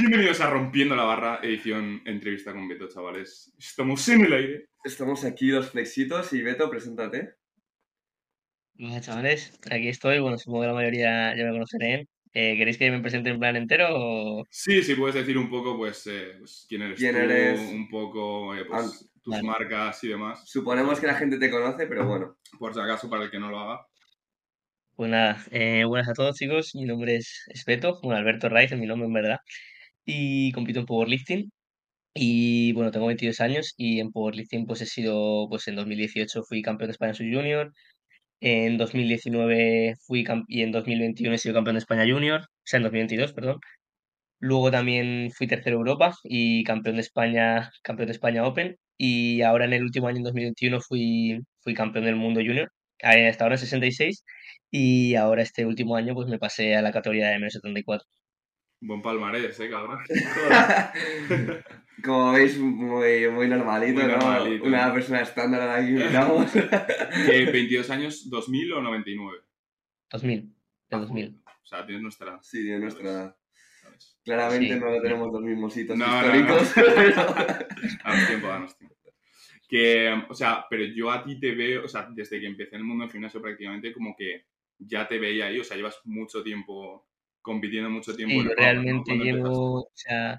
Bienvenidos 0.00 0.40
a 0.40 0.48
Rompiendo 0.48 0.96
la 0.96 1.04
Barra, 1.04 1.40
edición 1.42 2.00
entrevista 2.06 2.52
con 2.54 2.66
Beto, 2.66 2.88
chavales. 2.88 3.52
Estamos 3.58 4.08
en 4.08 4.24
el 4.24 4.32
aire. 4.32 4.64
Estamos 4.82 5.26
aquí 5.26 5.48
los 5.48 5.68
flexitos 5.68 6.32
y 6.32 6.40
Beto, 6.40 6.70
preséntate. 6.70 7.34
Hola 8.78 9.02
chavales, 9.02 9.60
aquí 9.70 9.88
estoy. 9.88 10.18
Bueno, 10.20 10.38
supongo 10.38 10.62
que 10.62 10.66
la 10.68 10.72
mayoría 10.72 11.36
ya 11.36 11.44
me 11.44 11.50
conocerán. 11.50 12.08
Eh, 12.32 12.56
¿Queréis 12.56 12.78
que 12.78 12.90
me 12.90 13.00
presente 13.00 13.28
en 13.28 13.38
plan 13.38 13.56
entero 13.56 13.88
o...? 13.90 14.44
Sí, 14.48 14.82
sí, 14.82 14.94
puedes 14.94 15.16
decir 15.16 15.36
un 15.36 15.50
poco, 15.50 15.76
pues, 15.76 16.06
eh, 16.06 16.36
pues 16.38 16.64
quién 16.66 16.80
eres 16.80 16.98
¿Quién 16.98 17.16
tú, 17.16 17.20
eres? 17.20 17.60
un 17.60 17.86
poco, 17.90 18.54
eh, 18.54 18.64
pues, 18.64 19.10
tus 19.22 19.32
Vale. 19.34 19.46
marcas 19.46 20.02
y 20.02 20.08
demás. 20.08 20.48
Suponemos 20.48 20.98
que 20.98 21.08
la 21.08 21.14
gente 21.14 21.38
te 21.38 21.50
conoce, 21.50 21.86
pero 21.86 22.06
bueno. 22.08 22.38
Por 22.58 22.72
si 22.72 22.80
acaso, 22.80 23.10
para 23.10 23.24
el 23.24 23.30
que 23.30 23.38
no 23.38 23.50
lo 23.50 23.58
haga. 23.60 23.86
Pues 24.96 25.10
nada, 25.10 25.44
eh, 25.50 25.84
buenas 25.84 26.08
a 26.08 26.14
todos 26.14 26.36
chicos. 26.36 26.74
Mi 26.74 26.86
nombre 26.86 27.16
es 27.16 27.44
es 27.48 27.66
Beto, 27.66 28.00
bueno, 28.02 28.18
Alberto 28.18 28.48
Raiz 28.48 28.72
es 28.72 28.78
mi 28.78 28.86
nombre 28.86 29.06
en 29.06 29.12
verdad. 29.12 29.38
Y 30.12 30.52
compito 30.52 30.80
en 30.80 30.86
powerlifting. 30.86 31.52
Y 32.14 32.72
bueno, 32.74 32.90
tengo 32.92 33.06
22 33.06 33.40
años 33.40 33.74
y 33.76 34.00
en 34.00 34.12
powerlifting 34.12 34.66
pues 34.66 34.82
he 34.82 34.86
sido, 34.86 35.48
pues 35.50 35.68
en 35.68 35.76
2018 35.76 36.42
fui 36.44 36.62
campeón 36.62 36.88
de 36.88 36.92
España 36.92 37.14
Sub-Junior. 37.14 37.72
En 38.40 38.78
2019 38.78 39.96
fui 40.06 40.24
y 40.48 40.62
en 40.62 40.72
2021 40.72 41.34
he 41.34 41.38
sido 41.38 41.54
campeón 41.54 41.76
de 41.76 41.80
España 41.80 42.04
Junior. 42.12 42.42
O 42.42 42.46
sea, 42.64 42.78
en 42.78 42.84
2022, 42.84 43.32
perdón. 43.34 43.60
Luego 44.40 44.70
también 44.70 45.30
fui 45.32 45.46
tercero 45.48 45.76
Europa 45.78 46.14
y 46.24 46.64
campeón 46.64 46.96
de 46.96 47.02
España, 47.02 47.70
campeón 47.82 48.08
de 48.08 48.12
España 48.14 48.46
Open. 48.46 48.76
Y 48.98 49.42
ahora 49.42 49.66
en 49.66 49.74
el 49.74 49.84
último 49.84 50.08
año, 50.08 50.18
en 50.18 50.24
2021, 50.24 50.80
fui, 50.80 51.40
fui 51.60 51.74
campeón 51.74 52.06
del 52.06 52.16
mundo 52.16 52.40
junior, 52.40 52.72
eh, 53.00 53.28
hasta 53.28 53.44
ahora 53.44 53.56
en 53.56 53.60
66. 53.60 54.24
Y 54.70 55.14
ahora 55.16 55.42
este 55.42 55.66
último 55.66 55.96
año 55.96 56.14
pues 56.14 56.28
me 56.28 56.38
pasé 56.38 56.76
a 56.76 56.82
la 56.82 56.92
categoría 56.92 57.28
de 57.30 57.36
M74. 57.36 58.02
Buen 58.80 59.02
palmarés, 59.02 59.58
eh, 59.60 59.68
cabrón. 59.70 59.98
Como 62.04 62.32
veis, 62.32 62.58
muy, 62.58 63.28
muy 63.28 63.46
normalito, 63.46 64.00
Muy 64.00 64.08
¿no? 64.10 64.16
normalito. 64.18 64.64
Una 64.64 64.92
persona 64.92 65.20
estándar 65.20 65.60
a 65.62 65.66
la 65.80 65.84
que 65.86 65.90
invitamos. 65.92 66.50
¿Qué, 66.52 67.52
¿22 67.52 67.90
años, 67.90 68.30
2000 68.30 68.72
o 68.72 68.80
99? 68.82 69.38
2000, 70.10 70.40
de 70.40 70.96
Ah, 70.96 70.98
2000. 70.98 71.42
O 71.46 71.66
sea, 71.66 71.84
tienes 71.84 72.02
nuestra 72.02 72.30
edad, 72.30 72.38
sí, 72.42 72.62
de 72.64 72.78
nuestra 72.78 73.10
edad. 73.10 73.36
¿sabes? 73.82 74.18
Claramente 74.24 74.74
Sí. 74.74 74.80
no 74.80 75.02
tenemos 75.02 75.30
los 75.32 75.42
mismos 75.42 75.76
hitos 75.76 75.96
No, 75.96 76.06
no, 76.06 76.36
históricos. 76.36 76.74
Danos 78.04 78.26
tiempo, 78.26 78.46
danos 78.48 78.78
tiempo. 78.78 78.96
Que, 79.68 80.24
o 80.28 80.34
sea, 80.34 80.64
pero 80.68 80.84
yo 80.84 81.10
a 81.12 81.22
ti 81.22 81.38
te 81.38 81.54
veo, 81.54 81.84
o 81.84 81.88
sea, 81.88 82.08
desde 82.10 82.40
que 82.40 82.46
empecé 82.46 82.74
en 82.76 82.80
el 82.80 82.86
mundo 82.86 83.04
del 83.04 83.12
gimnasio 83.12 83.40
prácticamente, 83.42 83.92
como 83.92 84.16
que 84.16 84.46
ya 84.78 85.06
te 85.06 85.18
veía 85.18 85.46
ahí, 85.46 85.60
o 85.60 85.64
sea, 85.64 85.76
llevas 85.76 86.00
mucho 86.04 86.42
tiempo 86.42 87.06
compitiendo, 87.42 87.90
mucho 87.90 88.14
tiempo 88.16 88.42
Sí, 88.42 88.42
en 88.42 88.50
el 88.50 88.56
¿no? 88.56 88.56
realmente 88.56 89.02
¿Cuándo 89.04 89.24
empezaste? 89.24 89.64
llevo, 89.64 89.80
o 89.82 89.90
sea, 89.94 90.38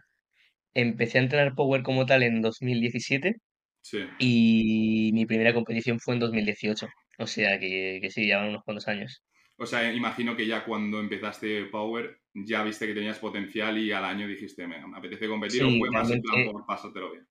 empecé 0.73 1.19
a 1.19 1.21
entrenar 1.23 1.55
Power 1.55 1.83
como 1.83 2.05
tal 2.05 2.23
en 2.23 2.41
2017 2.41 3.35
Sí. 3.81 3.99
y 4.19 5.11
mi 5.13 5.25
primera 5.25 5.53
competición 5.53 5.99
fue 5.99 6.15
en 6.15 6.21
2018. 6.21 6.87
O 7.19 7.27
sea 7.27 7.59
que, 7.59 7.99
que 8.01 8.09
sí, 8.11 8.27
ya 8.27 8.37
van 8.39 8.49
unos 8.49 8.63
cuantos 8.63 8.87
años. 8.87 9.23
O 9.57 9.65
sea, 9.65 9.93
imagino 9.93 10.35
que 10.35 10.47
ya 10.47 10.65
cuando 10.65 10.99
empezaste 10.99 11.65
Power 11.65 12.19
ya 12.33 12.63
viste 12.63 12.87
que 12.87 12.93
tenías 12.95 13.19
potencial 13.19 13.77
y 13.77 13.91
al 13.91 14.05
año 14.05 14.27
dijiste, 14.27 14.67
me, 14.67 14.77
apetece 14.95 15.27
competir, 15.27 15.63
o 15.63 15.69
fue 15.77 15.91
más 15.91 16.09
en 16.11 16.21
plan 16.21 16.45
por 16.51 16.65
pásatelo 16.65 17.11
bien. 17.11 17.27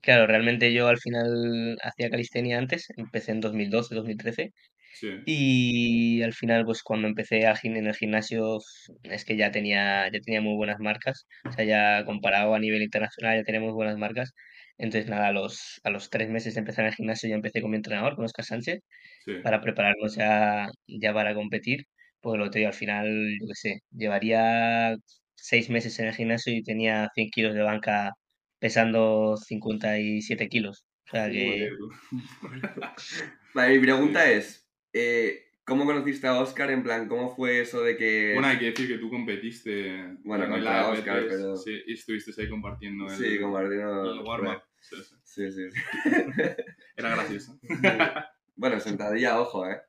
Claro, 0.00 0.26
realmente 0.26 0.72
yo 0.72 0.86
al 0.88 0.98
final 0.98 1.78
hacía 1.82 2.10
calistenia 2.10 2.58
antes, 2.58 2.86
empecé 2.96 3.32
en 3.32 3.40
2012, 3.40 3.94
2013 3.94 4.52
Sí. 4.94 5.08
y 5.26 6.22
al 6.22 6.32
final 6.32 6.64
pues 6.64 6.82
cuando 6.82 7.08
empecé 7.08 7.46
a 7.46 7.54
en 7.62 7.76
el 7.86 7.94
gimnasio 7.94 8.58
es 9.02 9.24
que 9.24 9.36
ya 9.36 9.50
tenía, 9.50 10.08
ya 10.12 10.20
tenía 10.20 10.40
muy 10.40 10.54
buenas 10.56 10.78
marcas, 10.80 11.26
o 11.44 11.52
sea, 11.52 11.64
ya 11.64 12.04
comparado 12.04 12.54
a 12.54 12.58
nivel 12.60 12.82
internacional 12.82 13.36
ya 13.38 13.44
tenía 13.44 13.60
muy 13.60 13.72
buenas 13.72 13.96
marcas. 13.98 14.32
Entonces 14.78 15.08
nada, 15.10 15.28
a 15.28 15.32
los, 15.32 15.80
a 15.84 15.90
los 15.90 16.10
tres 16.10 16.28
meses 16.30 16.54
de 16.54 16.60
empezar 16.60 16.84
en 16.84 16.88
el 16.90 16.94
gimnasio 16.96 17.28
ya 17.28 17.36
empecé 17.36 17.60
con 17.62 17.70
mi 17.70 17.76
entrenador, 17.76 18.16
con 18.16 18.24
Oscar 18.24 18.44
Sánchez, 18.44 18.80
Sí. 19.24 19.32
para 19.42 19.60
prepararnos 19.60 20.16
ya, 20.16 20.68
ya 20.86 21.12
para 21.14 21.34
competir, 21.34 21.84
porque 22.20 22.38
lo 22.38 22.50
te 22.50 22.58
digo, 22.60 22.68
al 22.68 22.74
final, 22.74 23.06
yo 23.40 23.46
qué 23.48 23.54
sé, 23.54 23.78
llevaría 23.90 24.96
seis 25.36 25.70
meses 25.70 25.98
en 25.98 26.06
el 26.08 26.14
gimnasio 26.14 26.52
y 26.54 26.62
tenía 26.62 27.08
100 27.14 27.28
kilos 27.30 27.54
de 27.54 27.62
banca 27.62 28.12
pesando 28.58 29.36
57 29.36 30.48
kilos. 30.48 30.84
O 31.06 31.10
sea 31.10 31.30
que, 31.30 31.68
mi 33.54 33.78
pregunta 33.78 34.30
es, 34.30 34.63
eh, 34.94 35.44
¿cómo 35.64 35.84
conociste 35.84 36.26
a 36.26 36.40
Oscar? 36.40 36.70
En 36.70 36.82
plan, 36.82 37.08
¿cómo 37.08 37.34
fue 37.34 37.60
eso 37.60 37.82
de 37.82 37.96
que... 37.96 38.32
Bueno, 38.32 38.48
hay 38.48 38.58
que 38.58 38.66
decir 38.66 38.88
que 38.88 38.98
tú 38.98 39.10
competiste 39.10 40.16
Bueno, 40.24 40.48
contra 40.48 40.88
Óscar, 40.88 41.26
pero- 41.28 41.56
sí, 41.56 41.82
y 41.86 41.92
estuviste 41.94 42.40
ahí 42.40 42.48
compartiendo 42.48 43.04
el, 43.06 43.10
Sí, 43.10 43.38
compartiendo... 43.38 44.12
el 44.14 44.20
warm-up. 44.20 44.62
Sí, 44.80 44.96
sí. 45.02 45.14
Sí, 45.24 45.50
sí, 45.50 45.70
sí. 45.70 45.80
Era 46.96 47.10
gracioso. 47.10 47.58
Bueno, 48.56 48.78
sentadilla, 48.78 49.40
ojo, 49.40 49.68
¿eh? 49.68 49.80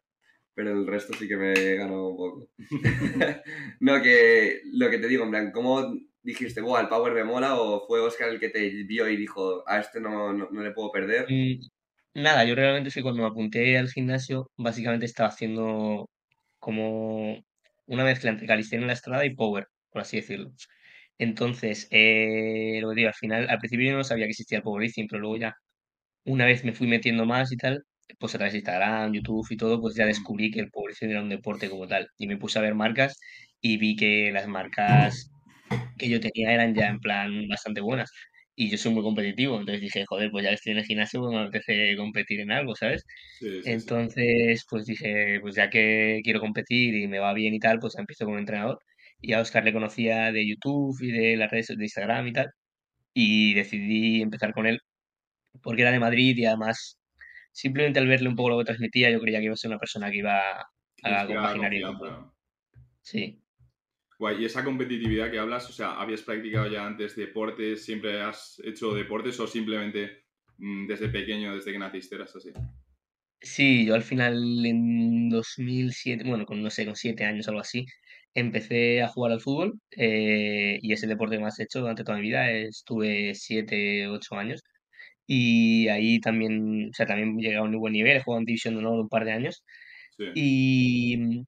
Pero 0.56 0.72
el 0.72 0.88
resto 0.88 1.14
sí 1.14 1.28
que 1.28 1.38
me 1.38 1.54
ganó 1.76 2.10
un 2.10 2.18
poco. 2.18 2.50
no, 3.80 4.02
que 4.02 4.62
lo 4.74 4.90
que 4.90 4.98
te 4.98 5.08
digo, 5.08 5.24
en 5.24 5.30
plan, 5.30 5.52
¿cómo 5.52 5.94
dijiste, 6.24 6.62
wow, 6.62 6.78
el 6.80 6.88
Power 6.88 7.14
me 7.14 7.24
mola? 7.24 7.60
¿O 7.60 7.86
fue 7.86 8.00
Oscar 8.00 8.30
el 8.30 8.40
que 8.40 8.50
te 8.50 8.68
vio 8.86 9.08
y 9.08 9.18
dijo, 9.18 9.64
a 9.68 9.80
este 9.80 10.00
no, 10.00 10.34
no, 10.34 10.50
no 10.52 10.64
le 10.64 10.72
puedo 10.72 10.92
perder? 10.92 11.28
Nada, 12.16 12.46
yo 12.46 12.56
realmente 12.56 12.90
es 12.90 12.96
que 12.96 13.04
cuando 13.04 13.22
me 13.24 13.30
apunté 13.30 13.78
al 13.78 13.90
gimnasio, 13.92 14.52
básicamente 14.58 15.06
estaba 15.06 15.30
haciendo 15.30 16.10
como 16.60 17.44
una 17.88 18.04
mezcla 18.06 18.32
entre 18.32 18.48
calistenia 18.48 18.84
en 18.84 18.88
la 18.88 18.94
estrada 18.94 19.26
y 19.26 19.36
power, 19.36 19.68
por 19.92 20.02
así 20.02 20.18
decirlo. 20.18 20.52
Entonces, 21.18 21.88
eh, 21.92 22.80
lo 22.82 22.90
que 22.90 22.96
digo, 22.98 23.10
al 23.10 23.16
final, 23.16 23.50
al 23.50 23.60
principio 23.60 23.92
yo 23.92 23.98
no 23.98 24.04
sabía 24.04 24.26
que 24.26 24.32
existía 24.32 24.60
el 24.60 24.64
powerlifting, 24.64 25.08
pero 25.08 25.22
luego 25.22 25.38
ya, 25.38 25.56
una 26.26 26.46
vez 26.46 26.66
me 26.66 26.74
fui 26.74 26.88
metiendo 26.88 27.26
más 27.26 27.52
y 27.52 27.58
tal, 27.58 27.84
pues 28.20 28.36
a 28.36 28.40
través 28.40 28.54
de 28.54 28.60
Instagram, 28.60 29.14
YouTube 29.14 29.48
y 29.52 29.58
todo, 29.58 29.82
pues 29.82 29.96
ya 29.96 30.06
descubrí 30.06 30.52
que 30.52 30.60
el 30.62 30.72
powerlifting 30.72 31.12
era 31.12 31.22
un 31.22 31.30
deporte 31.30 31.70
como 31.70 31.88
tal. 31.88 32.10
Y 32.18 32.28
me 32.28 32.38
puse 32.38 32.60
a 32.60 32.62
ver 32.64 32.76
marcas 32.76 33.20
y 33.62 33.78
vi 33.78 33.96
que 33.96 34.32
las 34.34 34.48
marcas 34.48 35.32
que 35.98 36.10
yo 36.10 36.20
tenía 36.20 36.54
eran 36.54 36.76
ya 36.76 36.88
en 36.88 37.00
plan 37.00 37.48
bastante 37.50 37.82
buenas. 37.82 38.12
Y 38.58 38.70
yo 38.70 38.78
soy 38.78 38.94
muy 38.94 39.04
competitivo, 39.04 39.60
entonces 39.60 39.82
dije, 39.82 40.06
joder, 40.08 40.32
pues 40.32 40.46
ya 40.46 40.52
estoy 40.52 40.72
en 40.72 40.78
el 40.80 40.86
gimnasio, 40.86 41.20
pues 41.20 41.34
me 41.34 41.42
apetece 41.42 41.98
competir 41.98 42.40
en 42.40 42.52
algo, 42.52 42.74
¿sabes? 42.76 43.04
Sí, 43.40 43.50
sí, 43.50 43.64
sí. 43.64 43.72
Entonces, 43.72 44.66
pues 44.70 44.86
dije, 44.86 45.40
pues 45.42 45.56
ya 45.56 45.70
que 45.70 46.22
quiero 46.24 46.40
competir 46.40 46.96
y 46.96 47.08
me 47.08 47.20
va 47.20 47.34
bien 47.34 47.54
y 47.54 47.60
tal, 47.60 47.80
pues 47.80 47.98
empiezo 47.98 48.26
como 48.26 48.40
entrenador. 48.40 48.80
Y 49.20 49.34
a 49.34 49.42
Oscar 49.42 49.66
le 49.66 49.74
conocía 49.74 50.32
de 50.32 50.48
YouTube 50.48 50.98
y 51.02 51.12
de 51.12 51.38
las 51.38 51.52
redes 51.52 51.68
de 51.68 51.84
Instagram 51.84 52.28
y 52.28 52.34
tal. 52.34 52.50
Y 53.14 53.54
decidí 53.56 54.22
empezar 54.22 54.54
con 54.54 54.68
él 54.68 54.80
porque 55.62 55.82
era 55.82 55.92
de 55.92 56.00
Madrid 56.00 56.38
y 56.38 56.46
además, 56.46 56.98
simplemente 57.52 58.00
al 58.00 58.08
verle 58.08 58.30
un 58.30 58.36
poco 58.36 58.52
lo 58.52 58.58
que 58.60 58.66
transmitía, 58.66 59.10
yo 59.10 59.20
creía 59.20 59.40
que 59.40 59.46
iba 59.46 59.54
a 59.54 59.58
ser 59.58 59.72
una 59.72 59.80
persona 59.80 60.12
que 60.12 60.18
iba 60.18 60.62
a 61.04 61.28
compaginar. 61.28 61.72
Sí. 63.02 63.42
Guay, 64.18 64.42
y 64.42 64.46
esa 64.46 64.64
competitividad 64.64 65.30
que 65.32 65.40
hablas, 65.40 65.70
o 65.70 65.74
sea, 65.74 66.00
¿habías 66.02 66.22
practicado 66.22 66.68
ya 66.68 66.86
antes 66.86 67.16
deportes? 67.16 67.84
¿Siempre 67.86 68.22
has 68.22 68.62
hecho 68.64 68.94
deportes 68.94 69.40
o 69.40 69.48
simplemente 69.48 70.26
mm, 70.58 70.88
desde 70.88 71.10
pequeño, 71.10 71.56
desde 71.56 71.72
que 71.72 71.80
naciste, 71.80 72.16
eras 72.16 72.36
así? 72.36 72.52
Sí, 73.42 73.86
yo 73.86 73.94
al 73.96 74.04
final 74.04 74.66
en 74.66 75.30
2007, 75.30 76.24
bueno, 76.28 76.46
con 76.46 76.62
no 76.64 76.70
sé, 76.72 76.86
con 76.86 76.96
siete 76.96 77.26
años, 77.26 77.48
algo 77.48 77.60
así, 77.62 77.86
empecé 78.34 79.02
a 79.04 79.08
jugar 79.08 79.34
al 79.34 79.42
fútbol 79.42 79.80
eh, 79.98 80.80
y 80.82 80.94
es 80.94 81.04
el 81.04 81.10
deporte 81.10 81.36
que 81.38 81.44
más 81.44 81.60
he 81.60 81.64
hecho 81.64 81.80
durante 81.82 82.04
toda 82.04 82.18
mi 82.18 82.24
vida. 82.24 82.50
Estuve 82.52 83.36
siete, 83.36 84.08
ocho 84.08 84.36
años 84.36 84.62
y 85.28 85.88
ahí 85.90 86.20
también, 86.22 86.90
o 86.92 86.94
sea, 86.94 87.06
también 87.08 87.38
llegué 87.38 87.58
a 87.58 87.64
un 87.64 87.78
buen 87.80 87.94
nivel, 87.94 88.18
he 88.18 88.24
jugado 88.24 88.40
en 88.42 88.46
División 88.46 88.76
de 88.76 88.80
Honor 88.82 89.00
un 89.02 89.10
par 89.10 89.26
de 89.26 89.34
años 89.34 89.64
Sí. 90.18 90.26
y, 90.34 91.44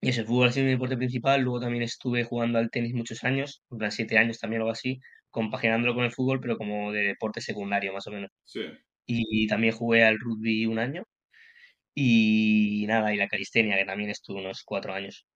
y 0.00 0.08
eso, 0.08 0.22
el 0.22 0.26
fútbol 0.26 0.48
ha 0.48 0.52
sido 0.52 0.66
mi 0.66 0.72
deporte 0.72 0.96
principal. 0.96 1.42
Luego 1.42 1.60
también 1.60 1.82
estuve 1.82 2.24
jugando 2.24 2.58
al 2.58 2.70
tenis 2.70 2.94
muchos 2.94 3.22
años, 3.24 3.62
en 3.70 3.78
plan 3.78 3.92
siete 3.92 4.18
años 4.18 4.38
también, 4.38 4.62
algo 4.62 4.72
así, 4.72 5.00
compaginándolo 5.30 5.94
con 5.94 6.04
el 6.04 6.12
fútbol, 6.12 6.40
pero 6.40 6.56
como 6.56 6.92
de 6.92 7.02
deporte 7.02 7.40
secundario 7.40 7.92
más 7.92 8.06
o 8.06 8.10
menos. 8.10 8.30
Sí. 8.44 8.62
Y 9.06 9.46
también 9.46 9.74
jugué 9.74 10.04
al 10.04 10.18
rugby 10.18 10.66
un 10.66 10.78
año. 10.78 11.04
Y 11.94 12.84
nada, 12.88 13.12
y 13.12 13.16
la 13.16 13.28
calistenia, 13.28 13.76
que 13.76 13.84
también 13.84 14.10
estuve 14.10 14.40
unos 14.40 14.62
cuatro 14.64 14.94
años. 14.94 15.26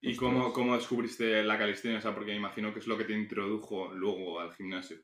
¿Y 0.00 0.16
cómo, 0.16 0.52
cómo 0.52 0.74
descubriste 0.74 1.42
la 1.44 1.56
calistenia? 1.56 1.98
O 1.98 2.02
sea, 2.02 2.14
porque 2.14 2.32
me 2.32 2.38
imagino 2.38 2.72
que 2.72 2.80
es 2.80 2.86
lo 2.86 2.98
que 2.98 3.04
te 3.04 3.12
introdujo 3.12 3.94
luego 3.94 4.40
al 4.40 4.52
gimnasio. 4.54 4.98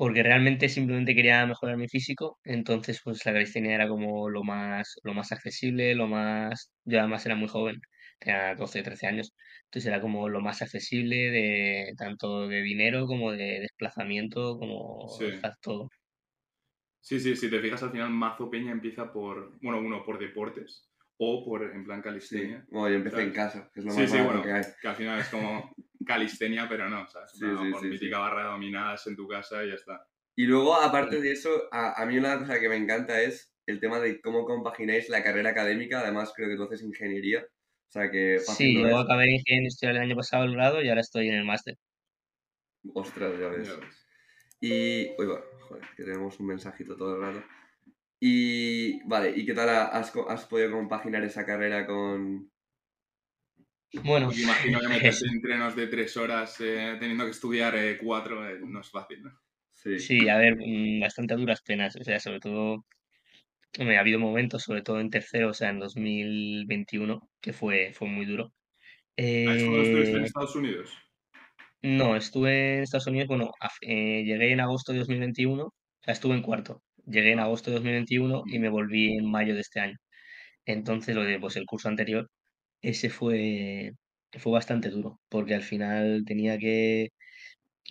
Porque 0.00 0.22
realmente 0.22 0.68
simplemente 0.70 1.14
quería 1.14 1.46
mejorar 1.46 1.76
mi 1.76 1.86
físico, 1.88 2.38
entonces 2.44 3.00
pues 3.04 3.24
la 3.26 3.32
calistenia 3.34 3.74
era 3.74 3.88
como 3.88 4.30
lo 4.30 4.42
más, 4.42 4.94
lo 5.04 5.12
más 5.14 5.30
accesible, 5.32 5.94
lo 5.94 6.06
más... 6.08 6.70
Yo 6.84 7.00
además 7.00 7.26
era 7.26 7.34
muy 7.36 7.48
joven, 7.48 7.76
tenía 8.18 8.54
12, 8.54 8.82
13 8.82 9.06
años, 9.06 9.34
entonces 9.64 9.88
era 9.88 10.00
como 10.00 10.28
lo 10.30 10.40
más 10.40 10.62
accesible 10.62 11.16
de 11.30 11.92
tanto 11.98 12.48
de 12.48 12.62
dinero 12.62 13.06
como 13.06 13.32
de 13.32 13.60
desplazamiento, 13.60 14.58
como 14.58 15.06
Sí. 15.18 15.26
todo. 15.62 15.88
Sí, 17.02 17.18
sí, 17.18 17.34
si 17.36 17.50
te 17.50 17.60
fijas 17.60 17.82
al 17.82 17.90
final, 17.92 18.10
Mazo 18.10 18.50
Peña 18.50 18.72
empieza 18.72 19.12
por, 19.12 19.58
bueno, 19.60 19.80
uno 19.80 20.04
por 20.04 20.18
deportes 20.18 20.90
o 21.18 21.44
por, 21.44 21.62
en 21.64 21.84
plan, 21.84 22.00
Sí, 22.00 22.04
calistenia. 22.04 22.66
bueno, 22.70 22.88
yo 22.90 22.94
empecé 22.96 23.16
¿Sabes? 23.16 23.26
en 23.28 23.32
casa, 23.32 23.70
que 23.72 23.80
es 23.80 23.86
lo 23.86 23.92
Sí, 23.94 24.00
más 24.00 24.10
sí, 24.10 24.18
bueno, 24.18 24.42
que 24.42 24.52
hay. 24.52 24.62
que 24.80 24.88
al 24.88 24.96
final 24.96 25.20
es 25.20 25.28
como 25.28 25.74
calistenia, 26.06 26.68
pero 26.68 26.88
no, 26.88 27.06
¿sabes? 27.08 27.32
Sí, 27.32 27.44
No, 27.44 27.62
sí, 27.80 27.86
mítica 27.88 28.16
sí. 28.16 28.22
barra 28.22 28.44
de 28.44 28.50
dominadas 28.50 29.06
en 29.06 29.16
tu 29.16 29.28
casa 29.28 29.64
y 29.64 29.68
ya 29.68 29.74
está. 29.74 30.06
Y 30.36 30.46
luego, 30.46 30.74
aparte 30.74 31.20
de 31.20 31.32
eso, 31.32 31.50
a, 31.70 32.00
a 32.00 32.06
mí 32.06 32.16
una 32.16 32.38
cosa 32.38 32.58
que 32.58 32.68
me 32.68 32.76
encanta 32.76 33.20
es 33.20 33.54
el 33.66 33.80
tema 33.80 34.00
de 34.00 34.20
cómo 34.20 34.44
compagináis 34.46 35.08
la 35.08 35.22
carrera 35.22 35.50
académica. 35.50 36.00
Además, 36.00 36.32
creo 36.34 36.48
que 36.48 36.56
tú 36.56 36.64
haces 36.64 36.82
ingeniería. 36.82 37.40
O 37.42 37.92
sea 37.92 38.10
que 38.10 38.38
Sí, 38.38 38.74
no 38.74 38.88
yo 38.88 38.98
es. 39.00 39.00
acabé 39.00 39.24
de 39.24 39.32
ingeniería 39.32 39.62
industrial 39.64 39.96
el 39.96 40.02
año 40.02 40.16
pasado 40.16 40.44
el 40.44 40.52
grado 40.54 40.80
y 40.82 40.88
ahora 40.88 41.00
estoy 41.00 41.28
en 41.28 41.34
el 41.34 41.44
máster. 41.44 41.76
Ostras, 42.94 43.38
ya 43.38 43.48
ves. 43.48 43.68
Ya 43.68 43.74
ves. 43.76 44.06
Y. 44.60 45.10
Uy, 45.18 45.26
va, 45.26 45.40
joder, 45.68 45.84
que 45.96 46.04
tenemos 46.04 46.38
un 46.40 46.46
mensajito 46.46 46.96
todo 46.96 47.16
el 47.16 47.22
rato. 47.22 47.46
Y. 48.20 49.02
Vale, 49.08 49.30
¿y 49.36 49.44
qué 49.44 49.54
tal 49.54 49.68
has, 49.68 50.10
co- 50.10 50.28
has 50.30 50.46
podido 50.46 50.70
compaginar 50.72 51.22
esa 51.24 51.44
carrera 51.44 51.86
con. 51.86 52.50
Bueno, 53.92 54.28
Porque 54.28 54.42
imagino 54.42 54.80
que 54.80 54.88
meterse 54.88 55.26
en 55.26 55.34
entrenos 55.36 55.76
de 55.76 55.86
tres 55.88 56.16
horas 56.16 56.60
eh, 56.60 56.96
teniendo 57.00 57.24
que 57.24 57.30
estudiar 57.32 57.74
eh, 57.76 57.98
cuatro 57.98 58.48
eh, 58.48 58.58
no 58.62 58.80
es 58.80 58.90
fácil, 58.90 59.22
¿no? 59.22 59.30
Sí. 59.72 59.96
sí, 59.96 60.28
a 60.28 60.36
ver, 60.38 60.56
mm, 60.58 61.00
bastante 61.00 61.34
a 61.34 61.36
duras 61.36 61.62
penas. 61.62 61.96
O 61.96 62.04
sea, 62.04 62.18
sobre 62.20 62.40
todo, 62.40 62.84
hombre, 63.78 63.96
ha 63.98 64.00
habido 64.00 64.18
momentos, 64.20 64.62
sobre 64.64 64.82
todo 64.82 65.00
en 65.00 65.10
tercero, 65.10 65.50
o 65.50 65.54
sea, 65.54 65.70
en 65.70 65.80
2021, 65.80 67.30
que 67.40 67.52
fue, 67.52 67.92
fue 67.94 68.08
muy 68.08 68.26
duro. 68.26 68.52
¿Ah, 69.44 69.54
¿Es 69.54 69.64
cuando 69.64 69.82
estuviste 69.82 70.16
en 70.16 70.24
Estados 70.24 70.56
Unidos? 70.56 70.96
no, 71.82 72.16
estuve 72.16 72.76
en 72.76 72.82
Estados 72.82 73.06
Unidos, 73.06 73.28
bueno, 73.28 73.50
eh, 73.82 74.22
llegué 74.24 74.52
en 74.52 74.60
agosto 74.60 74.92
de 74.92 74.98
2021, 75.00 75.64
o 75.66 75.72
sea, 76.02 76.12
estuve 76.14 76.34
en 76.34 76.42
cuarto. 76.42 76.82
Llegué 77.06 77.32
en 77.32 77.40
Ah, 77.40 77.40
agosto 77.40 77.70
de 77.70 77.76
2021 77.76 78.42
y 78.46 78.58
me 78.58 78.68
volví 78.68 79.16
en 79.16 79.30
mayo 79.30 79.54
de 79.54 79.60
este 79.60 79.80
año. 79.80 79.96
Entonces, 80.66 81.16
lo 81.16 81.24
de, 81.24 81.40
pues 81.40 81.56
el 81.56 81.66
curso 81.66 81.88
anterior, 81.88 82.30
ese 82.82 83.10
fue, 83.10 83.92
fue 84.38 84.52
bastante 84.52 84.90
duro, 84.90 85.20
porque 85.28 85.54
al 85.54 85.62
final 85.62 86.24
tenía 86.26 86.58
que, 86.58 87.10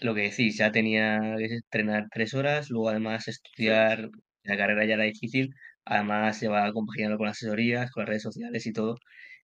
lo 0.01 0.15
que 0.15 0.21
decís, 0.23 0.57
ya 0.57 0.71
tenía 0.71 1.19
que 1.37 1.45
entrenar 1.55 2.07
tres 2.11 2.33
horas, 2.33 2.69
luego 2.69 2.89
además 2.89 3.27
estudiar, 3.27 4.09
la 4.43 4.57
carrera 4.57 4.85
ya 4.85 4.95
era 4.95 5.03
difícil, 5.03 5.53
además 5.85 6.41
llevaba 6.41 6.71
compaginando 6.73 7.17
con 7.17 7.27
las 7.27 7.37
asesorías, 7.37 7.91
con 7.91 8.01
las 8.01 8.09
redes 8.09 8.23
sociales 8.23 8.65
y 8.65 8.73
todo, 8.73 8.97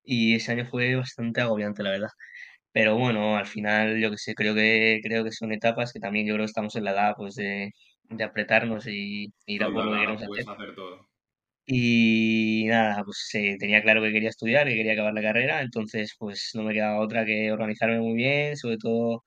y 0.04 0.34
ese 0.36 0.52
año 0.52 0.66
fue 0.66 0.94
bastante 0.96 1.40
agobiante, 1.40 1.82
la 1.82 1.90
verdad. 1.90 2.08
Pero 2.72 2.96
bueno, 2.96 3.36
al 3.36 3.46
final, 3.46 3.98
yo 4.00 4.10
que 4.10 4.18
sé, 4.18 4.34
creo 4.34 4.54
que, 4.54 5.00
creo 5.02 5.24
que 5.24 5.32
son 5.32 5.52
etapas 5.52 5.92
que 5.92 6.00
también 6.00 6.26
yo 6.26 6.34
creo 6.34 6.44
que 6.44 6.50
estamos 6.50 6.76
en 6.76 6.84
la 6.84 6.92
edad, 6.92 7.14
pues, 7.16 7.34
de, 7.34 7.72
de 8.04 8.24
apretarnos 8.24 8.86
y 8.86 9.32
ir 9.46 9.64
a 9.64 9.70
por 9.72 9.84
lo 9.86 9.92
que 9.92 9.98
queremos 10.00 10.22
hacer. 10.22 10.44
hacer 10.48 10.74
todo. 10.74 11.08
Y 11.68 12.64
nada, 12.66 13.02
pues 13.04 13.28
eh, 13.34 13.56
tenía 13.58 13.82
claro 13.82 14.00
que 14.02 14.12
quería 14.12 14.28
estudiar, 14.28 14.68
que 14.68 14.74
quería 14.76 14.92
acabar 14.92 15.14
la 15.14 15.22
carrera, 15.22 15.62
entonces 15.62 16.14
pues 16.18 16.50
no 16.54 16.62
me 16.62 16.72
quedaba 16.74 17.00
otra 17.00 17.24
que 17.24 17.50
organizarme 17.52 17.98
muy 18.00 18.14
bien, 18.14 18.56
sobre 18.56 18.76
todo 18.78 19.24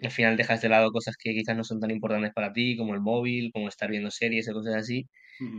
al 0.00 0.10
final 0.12 0.36
dejas 0.36 0.62
de 0.62 0.68
lado 0.70 0.90
cosas 0.92 1.16
que 1.18 1.32
quizás 1.34 1.56
no 1.56 1.64
son 1.64 1.80
tan 1.80 1.90
importantes 1.92 2.32
para 2.34 2.52
ti, 2.52 2.76
como 2.76 2.94
el 2.94 3.00
móvil, 3.00 3.50
como 3.52 3.68
estar 3.68 3.90
viendo 3.90 4.10
series 4.10 4.48
o 4.50 4.54
cosas 4.54 4.76
así, 4.76 5.08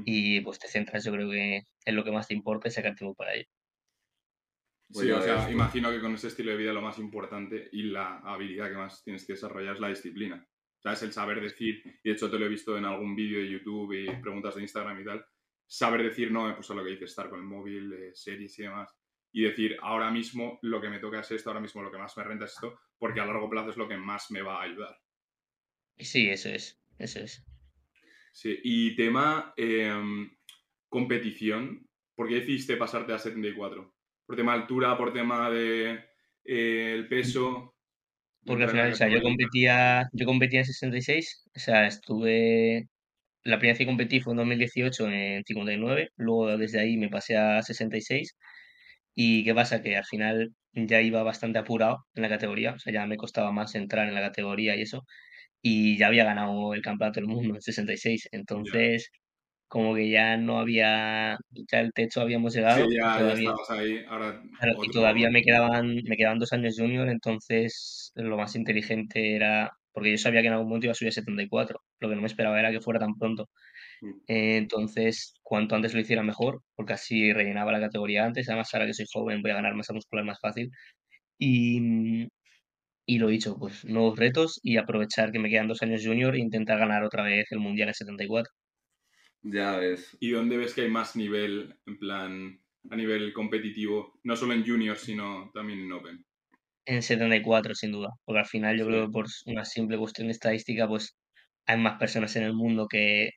y 0.04 0.42
pues 0.42 0.60
te 0.60 0.68
centras 0.70 1.06
yo 1.06 1.12
creo 1.14 1.30
que 1.32 1.62
en 1.86 1.96
lo 1.96 2.04
que 2.06 2.12
más 2.12 2.28
te 2.30 2.36
importa 2.36 2.70
y 2.70 2.72
sacar 2.72 2.96
tiempo 2.96 3.16
para 3.16 3.36
ello. 3.36 3.46
Pues 4.92 5.08
Sí, 5.08 5.08
ya 5.08 5.18
o 5.18 5.22
sea, 5.22 5.52
imagino 5.52 5.92
que 5.92 6.02
con 6.02 6.14
ese 6.16 6.28
estilo 6.28 6.52
de 6.52 6.58
vida 6.58 6.74
lo 6.74 6.82
más 6.82 6.98
importante 6.98 7.70
y 7.72 7.84
la 7.84 8.20
habilidad 8.20 8.70
que 8.70 8.76
más 8.78 9.04
tienes 9.04 9.26
que 9.26 9.34
desarrollar 9.34 9.76
es 9.76 9.80
la 9.82 9.90
disciplina. 9.90 10.48
O 10.80 10.82
sea, 10.82 10.94
es 10.94 11.04
el 11.04 11.12
saber 11.14 11.42
decir, 11.42 11.82
y 12.04 12.10
de 12.10 12.16
hecho 12.16 12.30
te 12.32 12.40
lo 12.40 12.46
he 12.46 12.50
visto 12.50 12.76
en 12.78 12.86
algún 12.86 13.16
vídeo 13.16 13.40
de 13.40 13.50
YouTube 13.52 13.94
y 13.94 14.22
preguntas 14.22 14.56
de 14.56 14.62
Instagram 14.62 15.00
y 15.02 15.06
tal, 15.06 15.26
saber 15.70 16.02
decir 16.02 16.32
no, 16.32 16.54
pues 16.56 16.70
a 16.72 16.74
lo 16.74 16.84
que 16.84 16.90
dices, 16.90 17.12
estar 17.12 17.30
con 17.30 17.40
el 17.40 17.46
móvil, 17.46 17.94
eh, 17.94 18.12
series 18.14 18.58
y 18.58 18.64
demás, 18.64 18.90
y 19.32 19.44
decir 19.44 19.78
ahora 19.82 20.10
mismo 20.10 20.58
lo 20.64 20.82
que 20.82 20.90
me 20.90 21.00
toca 21.00 21.20
es 21.20 21.30
esto, 21.32 21.50
ahora 21.50 21.62
mismo 21.62 21.84
lo 21.84 21.92
que 21.92 22.00
más 22.00 22.18
me 22.18 22.24
renta 22.24 22.46
es 22.46 22.54
esto, 22.54 22.80
porque 22.98 23.20
a 23.20 23.26
largo 23.26 23.50
plazo 23.50 23.70
es 23.70 23.78
lo 23.78 23.88
que 23.88 23.96
más 23.96 24.32
me 24.32 24.42
va 24.42 24.60
a 24.60 24.64
ayudar. 24.64 24.98
Sí, 25.98 26.28
eso 26.30 26.50
es, 26.50 26.82
eso 26.98 27.20
es. 27.20 27.46
Sí, 28.32 28.60
y 28.64 28.96
tema 28.96 29.54
em, 29.58 30.36
competición, 30.88 31.88
¿por 32.16 32.28
qué 32.28 32.36
decidiste 32.36 32.76
pasarte 32.76 33.14
a 33.14 33.20
74? 33.20 33.94
¿Por 34.26 34.36
tema 34.36 34.54
altura, 34.54 34.98
por 34.98 35.14
tema 35.14 35.52
de 35.52 36.00
eh, 36.46 36.94
el 36.96 37.08
peso? 37.08 37.76
Porque 38.44 38.64
al 38.64 38.70
final, 38.70 38.92
o 38.94 38.96
sea, 38.96 39.08
yo 39.08 39.22
competía, 39.22 40.10
yo 40.14 40.26
competía 40.26 40.62
en 40.62 40.66
66, 40.66 41.50
o 41.56 41.60
sea, 41.60 41.86
estuve, 41.86 42.90
la 43.44 43.58
primera 43.60 43.74
vez 43.74 43.80
que 43.80 43.86
competí 43.88 44.20
fue 44.22 44.34
en 44.34 44.38
2018 44.38 45.08
en 45.10 45.44
59, 45.46 46.10
luego 46.18 46.58
desde 46.58 46.80
ahí 46.80 46.98
me 46.98 47.10
pasé 47.10 47.38
a 47.38 47.62
66 47.64 48.38
y 49.16 49.44
¿qué 49.46 49.54
pasa? 49.56 49.82
Que 49.82 49.98
al 49.98 50.06
final 50.06 50.54
ya 50.74 51.02
iba 51.02 51.24
bastante 51.24 51.60
apurado 51.60 52.06
en 52.16 52.24
la 52.24 52.30
categoría, 52.30 52.74
o 52.74 52.80
sea, 52.80 52.94
ya 52.94 53.06
me 53.08 53.18
costaba 53.18 53.52
más 53.52 53.76
entrar 53.76 54.08
en 54.08 54.16
la 54.16 54.22
categoría 54.22 54.76
y 54.78 54.82
eso, 54.84 55.04
y 55.62 55.98
ya 56.00 56.08
había 56.08 56.26
ganado 56.26 56.74
el 56.76 56.82
campeonato 56.84 57.20
del 57.22 57.30
mundo 57.30 57.56
en 57.56 57.62
66, 57.62 58.30
Ya. 58.56 58.74
entonces 58.74 59.12
como 59.68 59.96
que 59.96 60.10
ya 60.12 60.38
no 60.38 60.60
había, 60.60 61.38
ya 61.72 61.80
el 61.82 61.94
techo 61.94 62.22
habíamos 62.22 62.54
Sí, 62.68 62.82
llegado, 62.82 62.96
y 63.02 63.12
ya, 63.12 63.22
ya 63.26 63.34
todavía, 63.34 63.52
estabas 63.54 63.70
ahí, 63.72 64.04
ahora 64.08 64.42
Claro, 64.58 64.78
y 64.82 64.90
todavía 64.92 65.30
me 65.30 65.42
quedaban, 65.42 65.96
me 66.06 66.18
quedaban 66.18 66.40
dos 66.40 66.52
años 66.54 66.76
junior, 66.78 67.08
entonces 67.10 68.12
lo 68.16 68.36
más 68.38 68.56
inteligente 68.56 69.36
era, 69.36 69.72
porque 70.00 70.12
yo 70.12 70.18
sabía 70.18 70.40
que 70.40 70.48
en 70.48 70.54
algún 70.54 70.70
momento 70.70 70.86
iba 70.86 70.94
a 70.94 70.96
subir 70.96 71.10
a 71.10 71.12
74, 71.12 71.82
lo 72.00 72.08
que 72.10 72.16
no 72.16 72.22
me 72.22 72.28
esperaba 72.28 72.58
era 72.58 72.72
que 72.72 72.80
fuera 72.80 73.02
tan 73.02 73.16
pronto. 73.16 73.50
Mm. 74.02 74.12
Eh, 74.28 74.56
entonces, 74.56 75.34
cuanto 75.44 75.76
antes 75.76 75.94
lo 75.94 76.00
hiciera 76.00 76.24
mejor, 76.24 76.62
porque 76.74 76.94
así 76.94 77.34
rellenaba 77.34 77.74
la 77.74 77.82
categoría 77.82 78.24
antes, 78.26 78.48
además 78.48 78.74
ahora 78.74 78.86
que 78.86 78.94
soy 78.94 79.08
joven 79.12 79.42
voy 79.42 79.52
a 79.52 79.56
ganar 79.56 79.76
masa 79.76 79.92
muscular 79.94 80.24
más 80.24 80.40
fácil. 80.40 80.70
Y, 81.38 82.30
y 83.06 83.18
lo 83.20 83.28
dicho, 83.28 83.58
pues 83.60 83.84
nuevos 83.84 84.18
retos 84.18 84.58
y 84.64 84.78
aprovechar 84.78 85.34
que 85.34 85.40
me 85.40 85.50
quedan 85.50 85.68
dos 85.68 85.82
años 85.82 86.06
junior 86.06 86.36
e 86.36 86.40
intentar 86.40 86.80
ganar 86.80 87.04
otra 87.04 87.24
vez 87.24 87.52
el 87.52 87.60
mundial 87.60 87.90
en 87.90 87.96
74. 87.96 88.54
Ya 89.42 89.76
ves. 89.76 90.16
¿Y 90.22 90.32
dónde 90.32 90.56
ves 90.56 90.74
que 90.74 90.84
hay 90.84 90.90
más 90.90 91.18
nivel, 91.18 91.76
en 91.86 92.00
plan, 92.00 92.62
a 92.90 92.96
nivel 92.96 93.34
competitivo, 93.34 94.18
no 94.24 94.38
solo 94.38 94.54
en 94.54 94.66
junior, 94.66 94.98
sino 94.98 95.52
también 95.54 95.82
en 95.82 95.92
open? 95.92 96.26
En 96.94 97.02
74, 97.04 97.76
sin 97.76 97.92
duda, 97.92 98.10
porque 98.26 98.40
al 98.40 98.46
final 98.48 98.78
yo 98.78 98.86
creo 98.88 99.06
que 99.06 99.12
por 99.12 99.26
una 99.46 99.66
simple 99.66 99.98
cuestión 99.98 100.28
de 100.28 100.32
estadística, 100.34 100.88
pues 100.88 101.16
hay 101.66 101.78
más 101.78 102.00
personas 102.00 102.36
en 102.36 102.44
el 102.44 102.54
mundo 102.54 102.88
que 102.90 103.30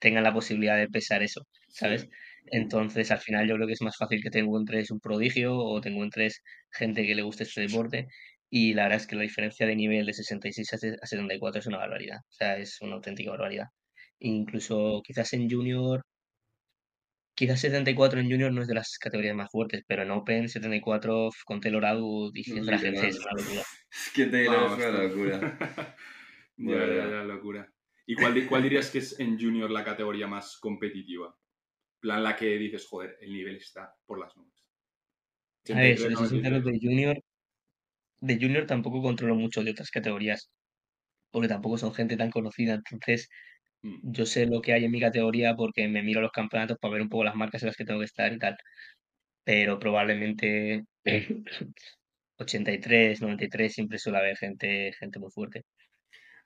tengan 0.00 0.24
la 0.24 0.32
posibilidad 0.34 0.76
de 0.78 0.88
pesar 0.88 1.22
eso, 1.22 1.42
¿sabes? 1.68 2.02
sí. 2.02 2.08
Entonces, 2.46 3.10
al 3.12 3.20
final 3.20 3.48
yo 3.48 3.54
creo 3.56 3.66
que 3.68 3.74
es 3.74 3.82
más 3.82 3.96
fácil 3.98 4.22
que 4.22 4.30
te 4.30 4.40
encuentres 4.40 4.90
un 4.90 5.00
prodigio 5.00 5.56
o 5.58 5.80
te 5.80 5.90
encuentres 5.90 6.42
gente 6.72 7.06
que 7.06 7.14
le 7.14 7.22
guste 7.22 7.44
este 7.44 7.62
deporte. 7.62 8.08
Y 8.50 8.74
la 8.74 8.84
verdad 8.84 8.98
es 9.00 9.06
que 9.06 9.16
la 9.16 9.22
diferencia 9.22 9.66
de 9.66 9.76
nivel 9.76 10.06
de 10.06 10.14
66 10.14 10.72
a 10.74 10.78
se- 10.78 10.96
a 11.02 11.06
74 11.06 11.60
es 11.60 11.66
una 11.66 11.78
barbaridad. 11.78 12.18
O 12.20 12.32
sea, 12.32 12.56
es 12.58 12.80
una 12.82 12.94
auténtica 12.96 13.30
barbaridad. 13.32 13.66
Incluso 14.20 15.02
quizás 15.04 15.32
en 15.34 15.48
junior, 15.50 16.02
quizás 17.38 17.60
74 17.60 18.20
en 18.20 18.30
junior 18.30 18.52
no 18.52 18.62
es 18.62 18.68
de 18.68 18.74
las 18.74 18.98
categorías 18.98 19.36
más 19.36 19.48
fuertes, 19.50 19.82
pero 19.86 20.02
en 20.02 20.10
Open 20.10 20.48
74 20.48 21.28
f- 21.28 21.38
con 21.46 21.60
Taylor 21.60 21.84
Atwood 21.84 22.32
y 22.34 22.42
de 22.42 22.78
gente 22.78 23.08
es 23.08 23.20
una 23.20 23.42
locura. 23.42 23.62
Es 23.90 24.12
que 24.14 24.26
Taylor 24.26 24.66
es 24.66 24.86
una 24.86 25.02
locura. 25.04 25.38
ya, 26.56 26.64
Bueno, 26.64 26.86
ya, 26.86 26.94
ya. 26.96 27.10
ya, 27.10 27.24
locura. 27.24 27.72
¿Y 28.06 28.14
cuál, 28.14 28.46
cuál 28.46 28.62
dirías 28.62 28.90
que 28.90 28.98
es 28.98 29.18
en 29.20 29.38
junior 29.38 29.70
la 29.70 29.84
categoría 29.84 30.26
más 30.26 30.58
competitiva? 30.60 31.28
En 31.28 32.00
plan, 32.00 32.22
la 32.22 32.36
que 32.36 32.46
dices, 32.58 32.86
joder, 32.86 33.16
el 33.20 33.32
nivel 33.32 33.56
está 33.56 33.94
por 34.06 34.18
las 34.20 34.36
nubes. 34.36 34.64
A 35.72 35.80
ver, 35.80 35.98
si 35.98 36.04
83, 36.04 36.08
te 36.08 36.16
soy 36.16 36.28
sincero, 36.28 36.56
93. 36.58 36.80
de 36.80 36.88
junior, 36.88 37.22
de 38.20 38.36
junior 38.36 38.66
tampoco 38.66 39.02
controlo 39.02 39.34
mucho 39.34 39.62
de 39.64 39.70
otras 39.72 39.90
categorías, 39.90 40.50
porque 41.32 41.48
tampoco 41.48 41.78
son 41.78 41.94
gente 41.94 42.16
tan 42.16 42.30
conocida. 42.30 42.74
Entonces, 42.74 43.28
Mm, 43.84 44.02
yo 44.02 44.26
sé 44.26 44.46
lo 44.46 44.60
que 44.60 44.72
hay 44.72 44.84
en 44.84 44.90
mi 44.92 45.00
categoría 45.00 45.54
porque 45.56 45.88
me 45.88 46.02
miro 46.02 46.20
los 46.20 46.32
campeonatos 46.32 46.78
para 46.80 46.94
ver 46.94 47.02
un 47.02 47.08
poco 47.08 47.24
las 47.24 47.34
marcas 47.34 47.62
en 47.62 47.68
las 47.68 47.76
que 47.76 47.84
tengo 47.84 48.00
que 48.00 48.06
estar 48.06 48.32
y 48.32 48.38
tal. 48.38 48.56
Pero 49.44 49.78
probablemente 49.80 50.84
83, 52.38 53.20
93 53.22 53.72
siempre 53.74 53.98
suele 53.98 54.18
haber 54.18 54.36
gente, 54.36 54.92
gente 54.98 55.18
muy 55.20 55.30
fuerte. 55.30 55.64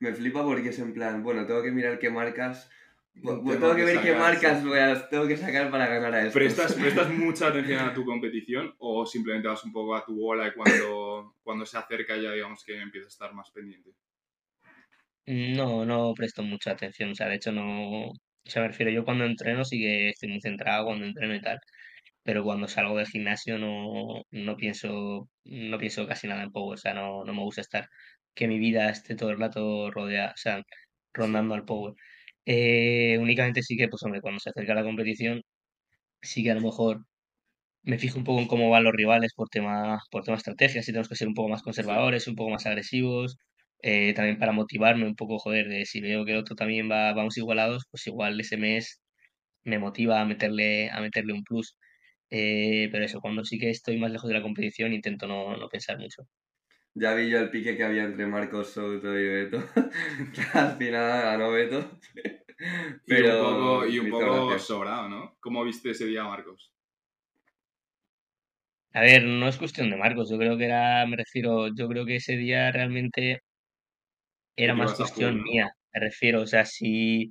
Me 0.01 0.13
flipa 0.15 0.43
porque 0.45 0.71
es 0.71 0.79
en 0.79 0.93
plan, 0.93 1.23
bueno, 1.23 1.47
tengo 1.47 1.63
que 1.63 1.71
mirar 1.71 1.99
qué 1.99 2.11
marcas. 2.11 2.71
Tengo 3.15 3.43
Tengo 3.45 3.75
que 3.75 3.77
que 3.77 3.85
ver 3.85 4.01
qué 4.03 4.09
sacar, 4.09 4.19
marcas 4.19 4.63
sí. 4.63 4.69
voy 4.69 4.79
a- 4.79 5.09
tengo 5.09 5.27
que 5.29 5.37
sacar 5.37 5.71
para 5.71 5.87
ganar 5.87 6.15
a 6.15 6.27
estos. 6.27 6.35
¿Prestas, 6.35 6.75
¿Prestas 6.75 7.09
mucha 7.25 7.49
atención 7.49 7.79
a 7.81 7.95
tu 7.95 8.05
competición 8.05 8.75
o 8.79 9.07
simplemente 9.07 9.49
vas 9.49 9.65
un 9.65 9.73
poco 9.73 9.95
a 9.95 10.05
tu 10.05 10.15
bola 10.17 10.49
y 10.49 10.53
cuando, 10.55 11.37
cuando 11.43 11.65
se 11.67 11.79
acerca 11.79 12.17
ya 12.17 12.33
digamos 12.33 12.65
que 12.65 12.81
empiezas 12.81 13.13
a 13.13 13.15
estar 13.17 13.35
más 13.35 13.51
pendiente? 13.51 13.95
No, 15.27 15.85
no 15.85 16.15
presto 16.15 16.43
mucha 16.43 16.73
atención, 16.73 17.11
o 17.13 17.15
sea, 17.15 17.29
de 17.29 17.37
hecho 17.37 17.53
no, 17.53 18.09
o 18.09 18.13
sea, 18.45 18.63
me 18.63 18.69
refiero, 18.69 18.91
yo 18.91 19.05
cuando 19.05 19.25
entreno 19.25 19.65
sí 19.65 19.79
que 19.79 20.09
estoy 20.11 20.29
muy 20.31 20.41
centrado 20.41 20.85
cuando 20.87 21.05
entreno 21.07 21.35
y 21.37 21.41
tal, 21.41 21.61
pero 22.25 22.45
cuando 22.45 22.69
salgo 22.69 22.99
del 22.99 23.07
gimnasio 23.09 23.59
no, 23.59 24.23
no 24.33 24.57
pienso, 24.57 25.29
no 25.45 25.79
pienso 25.79 26.07
casi 26.09 26.29
nada 26.29 26.43
en 26.45 26.53
power, 26.53 26.75
o 26.77 26.79
sea, 26.83 26.95
no, 26.95 27.25
no 27.25 27.35
me 27.35 27.43
gusta 27.43 27.63
estar, 27.63 27.89
que 28.35 28.49
mi 28.49 28.59
vida 28.59 28.91
esté 28.91 29.17
todo 29.17 29.31
el 29.31 29.39
rato 29.41 29.91
rodeada, 29.93 30.33
o 30.33 30.37
sea, 30.39 30.63
rondando 31.15 31.55
al 31.55 31.65
power. 31.67 31.95
Eh, 32.47 33.19
únicamente 33.21 33.63
sí 33.63 33.77
que, 33.77 33.89
pues 33.89 34.03
hombre, 34.05 34.21
cuando 34.23 34.41
se 34.41 34.51
acerca 34.51 34.75
la 34.75 34.85
competición, 34.85 35.43
sí 36.23 36.43
que 36.45 36.51
a 36.53 36.55
lo 36.55 36.61
mejor 36.63 37.05
me 37.83 37.99
fijo 37.99 38.19
un 38.19 38.25
poco 38.25 38.41
en 38.41 38.47
cómo 38.49 38.71
van 38.71 38.85
los 38.85 38.93
rivales 38.95 39.33
por 39.35 39.49
tema, 39.49 39.99
por 40.11 40.25
tema 40.25 40.37
estrategia, 40.37 40.83
si 40.83 40.93
tenemos 40.93 41.09
que 41.09 41.17
ser 41.17 41.29
un 41.29 41.35
poco 41.35 41.49
más 41.49 41.63
conservadores, 41.63 42.29
un 42.29 42.37
poco 42.37 42.51
más 42.51 42.67
agresivos, 42.67 43.39
eh, 43.83 44.15
también 44.15 44.39
para 44.39 44.53
motivarme 44.53 45.07
un 45.07 45.17
poco, 45.17 45.39
joder, 45.39 45.69
de 45.69 45.85
si 45.87 46.01
veo 46.01 46.25
que 46.25 46.33
el 46.33 46.39
otro 46.39 46.57
también 46.57 46.91
va, 46.91 47.13
vamos 47.13 47.37
igualados, 47.37 47.85
pues 47.91 48.07
igual 48.07 48.41
ese 48.41 48.57
mes 48.57 49.03
me 49.65 49.79
motiva 49.79 50.21
a 50.21 50.25
meterle, 50.25 50.91
a 50.91 51.01
meterle 51.01 51.33
un 51.33 51.45
plus. 51.45 51.77
Eh, 52.31 52.89
pero 52.93 53.05
eso, 53.05 53.21
cuando 53.21 53.45
sí 53.45 53.59
que 53.59 53.71
estoy 53.71 53.99
más 53.99 54.11
lejos 54.11 54.29
de 54.29 54.35
la 54.35 54.43
competición, 54.43 54.93
intento 54.93 55.27
no, 55.27 55.57
no 55.57 55.69
pensar 55.69 55.99
mucho. 55.99 56.23
Ya 56.95 57.15
vi 57.15 57.31
yo 57.31 57.39
el 57.39 57.51
pique 57.51 57.77
que 57.77 57.85
había 57.85 58.05
entre 58.05 58.27
Marcos 58.27 58.71
Souto 58.71 59.19
y 59.19 59.27
Beto. 59.27 59.63
Al 60.55 60.77
final 60.77 61.23
ganó 61.23 61.51
Beto. 61.51 61.91
Pero 63.07 63.87
y 63.89 63.99
un 63.99 64.11
poco, 64.11 64.27
y 64.27 64.35
un 64.35 64.41
poco 64.51 64.59
sobrado, 64.59 65.09
¿no? 65.09 65.37
¿Cómo 65.41 65.65
viste 65.65 65.91
ese 65.91 66.07
día, 66.07 66.25
Marcos? 66.25 66.73
A 68.95 69.01
ver, 69.01 69.25
no 69.25 69.49
es 69.49 69.57
cuestión 69.57 69.91
de 69.91 69.97
Marcos, 69.97 70.31
yo 70.31 70.37
creo 70.39 70.59
que 70.59 70.67
era, 70.67 71.07
me 71.07 71.17
refiero, 71.17 71.69
yo 71.75 71.89
creo 71.89 72.05
que 72.05 72.17
ese 72.17 72.37
día 72.37 72.71
realmente 72.71 73.41
era 74.57 74.75
más 74.75 74.95
cuestión 74.95 75.43
mía, 75.43 75.71
me 75.93 76.01
refiero, 76.01 76.43
o 76.43 76.47
sea, 76.47 76.65
si, 76.65 77.31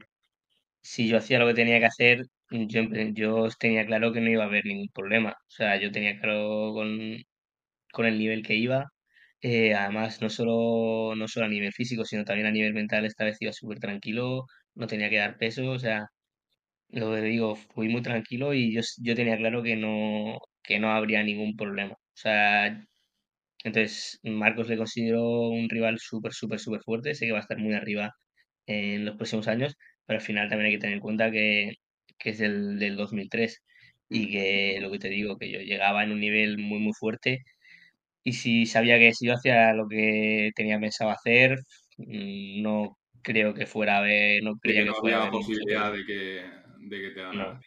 si 0.81 1.07
yo 1.09 1.17
hacía 1.17 1.39
lo 1.39 1.47
que 1.47 1.53
tenía 1.55 1.79
que 1.79 1.85
hacer, 1.87 2.23
yo, 2.51 2.83
yo 3.13 3.47
tenía 3.59 3.85
claro 3.85 4.13
que 4.13 4.21
no 4.21 4.29
iba 4.29 4.43
a 4.43 4.47
haber 4.47 4.65
ningún 4.65 4.89
problema, 4.93 5.31
o 5.31 5.51
sea, 5.51 5.79
yo 5.81 5.91
tenía 5.91 6.19
claro 6.19 6.73
con, 6.73 7.17
con 7.93 8.05
el 8.05 8.17
nivel 8.19 8.43
que 8.43 8.55
iba, 8.55 8.87
eh, 9.41 9.73
además 9.75 10.21
no 10.21 10.29
solo, 10.29 11.15
no 11.15 11.27
solo 11.27 11.47
a 11.47 11.49
nivel 11.49 11.73
físico, 11.73 12.05
sino 12.05 12.25
también 12.25 12.47
a 12.47 12.51
nivel 12.51 12.73
mental, 12.73 13.05
esta 13.05 13.25
vez 13.25 13.37
iba 13.41 13.53
súper 13.53 13.79
tranquilo, 13.79 14.45
no 14.75 14.87
tenía 14.87 15.09
que 15.09 15.17
dar 15.17 15.37
peso, 15.37 15.69
o 15.71 15.79
sea, 15.79 16.07
lo 16.89 17.13
que 17.13 17.21
digo, 17.21 17.55
fui 17.55 17.89
muy 17.89 18.01
tranquilo 18.01 18.53
y 18.53 18.73
yo, 18.73 18.81
yo 19.01 19.15
tenía 19.15 19.37
claro 19.37 19.63
que 19.63 19.75
no, 19.75 20.39
que 20.63 20.79
no 20.79 20.91
habría 20.91 21.23
ningún 21.23 21.55
problema, 21.55 21.93
o 21.93 21.97
sea, 22.13 22.85
entonces, 23.63 24.19
Marcos 24.23 24.69
le 24.69 24.77
considero 24.77 25.49
un 25.49 25.69
rival 25.69 25.99
súper, 25.99 26.33
súper, 26.33 26.59
súper 26.59 26.81
fuerte. 26.83 27.15
Sé 27.15 27.25
que 27.27 27.31
va 27.33 27.39
a 27.39 27.41
estar 27.41 27.57
muy 27.57 27.73
arriba 27.73 28.11
en 28.67 29.05
los 29.05 29.15
próximos 29.17 29.47
años, 29.47 29.75
pero 30.05 30.19
al 30.19 30.25
final 30.25 30.49
también 30.49 30.67
hay 30.67 30.73
que 30.73 30.79
tener 30.79 30.95
en 30.95 31.01
cuenta 31.01 31.31
que, 31.31 31.73
que 32.17 32.31
es 32.31 32.39
del, 32.39 32.79
del 32.79 32.95
2003 32.97 33.63
y 34.09 34.31
que 34.31 34.79
lo 34.81 34.91
que 34.91 34.99
te 34.99 35.09
digo, 35.09 35.37
que 35.37 35.51
yo 35.51 35.59
llegaba 35.59 36.03
en 36.03 36.11
un 36.11 36.19
nivel 36.21 36.57
muy, 36.57 36.79
muy 36.79 36.93
fuerte 36.93 37.43
y 38.23 38.33
si 38.33 38.65
sabía 38.65 38.99
que 38.99 39.13
si 39.13 39.27
yo 39.27 39.33
hacía 39.33 39.73
lo 39.73 39.87
que 39.87 40.51
tenía 40.55 40.79
pensado 40.79 41.11
hacer, 41.11 41.59
mm, 41.97 42.61
no 42.61 42.97
creo 43.23 43.53
que 43.53 43.65
fuera 43.65 43.95
a 43.95 43.99
haber, 43.99 44.43
no 44.43 44.55
creía 44.57 44.81
que 44.81 44.85
que 44.85 44.89
no 44.89 44.95
fuera 44.95 45.17
había 45.19 45.31
posibilidad 45.31 45.91
de 45.93 46.05
que, 46.05 46.43
de 46.79 47.01
que 47.01 47.09
te 47.11 47.21
ganara. 47.21 47.53
No. 47.53 47.61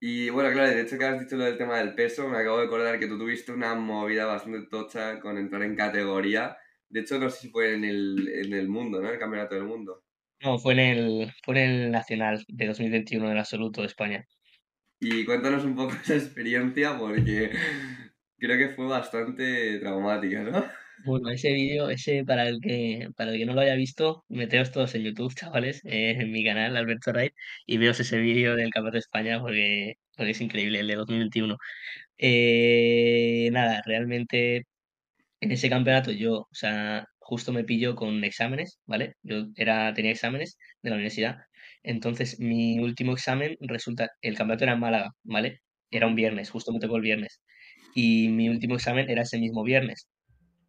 Y 0.00 0.30
bueno, 0.30 0.52
claro, 0.52 0.70
de 0.70 0.82
hecho 0.82 0.96
que 0.96 1.04
has 1.04 1.20
dicho 1.20 1.36
lo 1.36 1.44
del 1.44 1.58
tema 1.58 1.78
del 1.78 1.94
peso, 1.94 2.28
me 2.28 2.38
acabo 2.38 2.58
de 2.58 2.66
acordar 2.66 2.98
que 2.98 3.08
tú 3.08 3.18
tuviste 3.18 3.52
una 3.52 3.74
movida 3.74 4.26
bastante 4.26 4.68
tocha 4.68 5.18
con 5.18 5.36
entrar 5.38 5.62
en 5.62 5.74
categoría. 5.74 6.56
De 6.88 7.00
hecho, 7.00 7.18
no 7.18 7.28
sé 7.30 7.40
si 7.40 7.50
fue 7.50 7.74
en 7.74 7.84
el, 7.84 8.28
en 8.28 8.52
el 8.52 8.68
mundo, 8.68 9.00
¿no? 9.00 9.10
El 9.10 9.18
campeonato 9.18 9.56
del 9.56 9.64
mundo. 9.64 10.04
No, 10.40 10.58
fue 10.58 10.74
en 10.74 10.78
el, 10.78 11.32
fue 11.44 11.62
en 11.62 11.70
el 11.70 11.90
Nacional 11.90 12.44
de 12.46 12.66
2021 12.66 13.32
en 13.32 13.38
absoluto 13.38 13.80
de 13.80 13.88
España. 13.88 14.26
Y 15.00 15.24
cuéntanos 15.24 15.64
un 15.64 15.74
poco 15.74 15.92
esa 16.02 16.14
experiencia 16.14 16.96
porque 16.96 17.50
creo 18.38 18.58
que 18.58 18.74
fue 18.74 18.86
bastante 18.86 19.78
traumática, 19.80 20.42
¿no? 20.42 20.64
Bueno, 21.04 21.30
ese 21.30 21.52
vídeo, 21.52 21.90
ese 21.90 22.24
para 22.24 22.48
el 22.48 22.60
que 22.60 23.08
para 23.16 23.30
el 23.32 23.38
que 23.38 23.46
no 23.46 23.54
lo 23.54 23.60
haya 23.60 23.74
visto, 23.76 24.24
meteos 24.28 24.72
todos 24.72 24.94
en 24.96 25.04
YouTube, 25.04 25.32
chavales, 25.34 25.80
eh, 25.84 26.10
en 26.18 26.32
mi 26.32 26.44
canal, 26.44 26.76
Alberto 26.76 27.12
Wright, 27.12 27.32
y 27.66 27.78
veos 27.78 28.00
ese 28.00 28.18
vídeo 28.18 28.56
del 28.56 28.70
Campeonato 28.70 28.94
de 28.94 28.98
España 29.00 29.40
porque, 29.40 29.94
porque 30.16 30.32
es 30.32 30.40
increíble, 30.40 30.80
el 30.80 30.88
de 30.88 30.96
2021. 30.96 31.56
Eh, 32.18 33.48
nada, 33.52 33.82
realmente 33.86 34.64
en 35.40 35.52
ese 35.52 35.70
campeonato 35.70 36.12
yo, 36.12 36.40
o 36.42 36.48
sea, 36.52 37.06
justo 37.20 37.52
me 37.52 37.64
pilló 37.64 37.94
con 37.96 38.24
exámenes, 38.24 38.80
¿vale? 38.86 39.14
Yo 39.22 39.46
era, 39.56 39.94
tenía 39.94 40.12
exámenes 40.12 40.58
de 40.82 40.90
la 40.90 40.96
universidad. 40.96 41.38
Entonces, 41.82 42.40
mi 42.40 42.78
último 42.80 43.12
examen 43.14 43.56
resulta, 43.60 44.10
el 44.22 44.36
campeonato 44.36 44.64
era 44.64 44.74
en 44.74 44.80
Málaga, 44.80 45.10
¿vale? 45.24 45.60
Era 45.90 46.06
un 46.06 46.14
viernes, 46.16 46.50
justo 46.50 46.72
me 46.72 46.80
tocó 46.80 46.96
el 46.96 47.02
viernes. 47.02 47.40
Y 47.94 48.28
mi 48.28 48.48
último 48.48 48.74
examen 48.76 49.10
era 49.10 49.22
ese 49.22 49.38
mismo 49.38 49.62
viernes. 49.64 50.08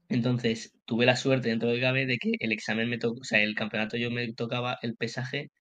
Entonces, 0.09 0.73
tuve 0.85 1.05
la 1.05 1.15
suerte 1.15 1.49
dentro 1.49 1.69
de 1.69 1.79
cabe 1.81 2.05
de 2.05 2.17
que 2.17 2.31
el 2.39 2.51
examen 2.51 2.89
me 2.89 2.97
tocó, 2.97 3.19
o 3.21 3.23
sea, 3.23 3.41
el 3.41 3.55
campeonato 3.55 3.97
yo 3.97 4.11
me 4.11 4.33
tocaba 4.33 4.77
el 4.81 4.95
pesaje 4.95 5.51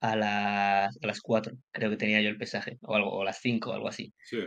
a 0.00 0.16
las, 0.16 0.98
a 1.02 1.06
las 1.06 1.20
4, 1.22 1.54
creo 1.72 1.90
que 1.90 1.96
tenía 1.96 2.22
yo 2.22 2.30
el 2.30 2.38
pesaje, 2.38 2.78
o 2.82 2.94
algo, 2.96 3.10
o 3.12 3.22
a 3.22 3.26
las 3.26 3.40
5, 3.40 3.70
o 3.70 3.74
algo 3.74 3.88
así. 3.88 4.12
Sí. 4.24 4.38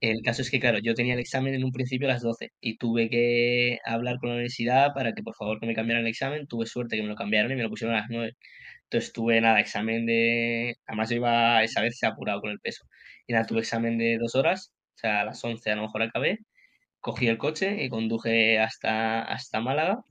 El 0.00 0.22
caso 0.22 0.42
es 0.42 0.50
que, 0.50 0.60
claro, 0.60 0.78
yo 0.82 0.94
tenía 0.94 1.14
el 1.14 1.20
examen 1.20 1.54
en 1.54 1.64
un 1.64 1.72
principio 1.72 2.08
a 2.08 2.12
las 2.12 2.22
12 2.22 2.50
y 2.60 2.76
tuve 2.78 3.08
que 3.08 3.78
hablar 3.86 4.18
con 4.18 4.30
la 4.30 4.34
universidad 4.36 4.92
para 4.94 5.12
que 5.14 5.22
por 5.22 5.34
favor 5.36 5.60
que 5.60 5.66
me 5.66 5.74
cambiaran 5.74 6.04
el 6.04 6.10
examen. 6.10 6.46
Tuve 6.46 6.66
suerte 6.66 6.96
que 6.96 7.02
me 7.02 7.08
lo 7.08 7.14
cambiaron 7.16 7.52
y 7.52 7.56
me 7.56 7.62
lo 7.62 7.70
pusieron 7.70 7.96
a 7.96 8.00
las 8.00 8.08
9. 8.10 8.32
Entonces 8.84 9.12
tuve 9.12 9.40
nada, 9.40 9.60
examen 9.60 10.04
de... 10.06 10.74
Además 10.86 11.10
yo 11.10 11.16
iba 11.16 11.62
esa 11.62 11.80
vez 11.82 12.02
apurado 12.04 12.40
con 12.42 12.50
el 12.50 12.60
peso. 12.60 12.84
Y 13.26 13.32
nada, 13.32 13.46
tuve 13.46 13.60
examen 13.60 13.96
de 13.98 14.18
dos 14.18 14.34
horas, 14.34 14.72
o 14.96 14.98
sea, 14.98 15.22
a 15.22 15.24
las 15.24 15.42
11 15.42 15.70
a 15.70 15.76
lo 15.76 15.82
mejor 15.82 16.02
acabé. 16.02 16.38
Cogí 17.04 17.28
el 17.28 17.36
coche 17.36 17.84
y 17.84 17.90
conduje 17.90 18.58
hasta, 18.58 19.20
hasta 19.20 19.60
Málaga 19.60 20.02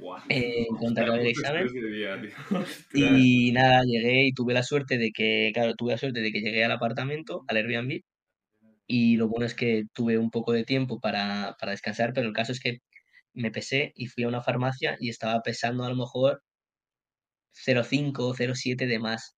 Buah. 0.00 0.24
eh, 0.28 0.66
el 0.66 0.72
mucho 0.72 1.20
examen. 1.22 1.68
día. 1.68 2.20
Y 2.92 3.52
nada, 3.52 3.84
llegué 3.84 4.24
y 4.24 4.32
tuve 4.32 4.52
la 4.52 4.64
suerte 4.64 4.98
de 4.98 5.12
que, 5.12 5.52
claro, 5.54 5.76
tuve 5.76 5.92
la 5.92 5.98
suerte 5.98 6.18
de 6.18 6.32
que 6.32 6.40
llegué 6.40 6.64
al 6.64 6.72
apartamento, 6.72 7.44
al 7.46 7.56
Airbnb, 7.56 8.00
y 8.88 9.16
lo 9.16 9.28
bueno 9.28 9.46
es 9.46 9.54
que 9.54 9.84
tuve 9.94 10.18
un 10.18 10.30
poco 10.30 10.50
de 10.50 10.64
tiempo 10.64 10.98
para, 10.98 11.54
para 11.60 11.70
descansar, 11.70 12.12
pero 12.14 12.26
el 12.26 12.34
caso 12.34 12.50
es 12.50 12.58
que 12.58 12.78
me 13.32 13.52
pesé 13.52 13.92
y 13.94 14.06
fui 14.06 14.24
a 14.24 14.28
una 14.28 14.42
farmacia 14.42 14.96
y 14.98 15.08
estaba 15.08 15.40
pesando 15.42 15.84
a 15.84 15.88
lo 15.88 15.94
mejor 15.94 16.42
0,5 17.52 18.26
o 18.26 18.34
0,7 18.34 18.88
de 18.88 18.98
más, 18.98 19.36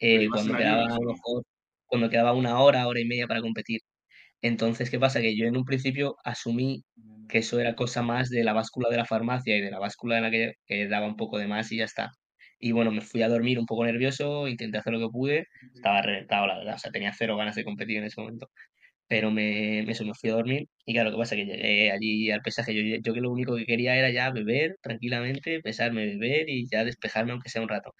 eh, 0.00 0.28
cuando 0.28 0.54
quedaba 0.54 0.82
a 0.84 0.98
lo 1.00 1.12
mejor, 1.14 1.44
cuando 1.86 2.10
quedaba 2.10 2.34
una 2.34 2.60
hora, 2.60 2.86
hora 2.86 3.00
y 3.00 3.06
media 3.06 3.26
para 3.26 3.40
competir. 3.40 3.80
Entonces, 4.42 4.90
¿qué 4.90 4.98
pasa? 4.98 5.20
Que 5.20 5.36
yo 5.36 5.46
en 5.46 5.56
un 5.56 5.64
principio 5.64 6.16
asumí 6.24 6.84
que 7.28 7.38
eso 7.38 7.60
era 7.60 7.74
cosa 7.76 8.02
más 8.02 8.28
de 8.28 8.44
la 8.44 8.52
báscula 8.52 8.90
de 8.90 8.96
la 8.98 9.06
farmacia 9.06 9.56
y 9.56 9.60
de 9.62 9.70
la 9.70 9.78
báscula 9.78 10.18
en 10.18 10.24
la 10.24 10.30
que, 10.30 10.52
que 10.66 10.88
daba 10.88 11.06
un 11.06 11.16
poco 11.16 11.38
de 11.38 11.46
más 11.46 11.72
y 11.72 11.78
ya 11.78 11.84
está. 11.84 12.10
Y 12.58 12.72
bueno, 12.72 12.92
me 12.92 13.00
fui 13.00 13.22
a 13.22 13.28
dormir 13.28 13.58
un 13.58 13.66
poco 13.66 13.84
nervioso, 13.84 14.46
intenté 14.48 14.78
hacer 14.78 14.92
lo 14.92 15.00
que 15.00 15.10
pude, 15.10 15.46
estaba 15.74 16.02
reventado, 16.02 16.46
la 16.46 16.58
verdad, 16.58 16.74
o 16.76 16.78
sea, 16.78 16.92
tenía 16.92 17.12
cero 17.12 17.36
ganas 17.36 17.56
de 17.56 17.64
competir 17.64 17.98
en 17.98 18.04
ese 18.04 18.20
momento. 18.20 18.48
Pero 19.08 19.30
me, 19.30 19.82
me, 19.84 19.92
eso, 19.92 20.04
me 20.04 20.14
fui 20.14 20.30
a 20.30 20.34
dormir 20.34 20.68
y 20.86 20.94
claro, 20.94 21.10
lo 21.10 21.16
que 21.16 21.20
pasa? 21.22 21.36
Que 21.36 21.44
llegué 21.46 21.92
allí 21.92 22.30
al 22.30 22.42
pesaje, 22.42 22.74
yo, 22.74 22.98
yo 23.02 23.14
que 23.14 23.20
lo 23.20 23.30
único 23.30 23.56
que 23.56 23.66
quería 23.66 23.96
era 23.96 24.10
ya 24.10 24.30
beber 24.30 24.76
tranquilamente, 24.82 25.60
pesarme, 25.60 26.06
beber 26.06 26.48
y 26.48 26.68
ya 26.70 26.84
despejarme 26.84 27.32
aunque 27.32 27.50
sea 27.50 27.62
un 27.62 27.68
rato. 27.68 27.92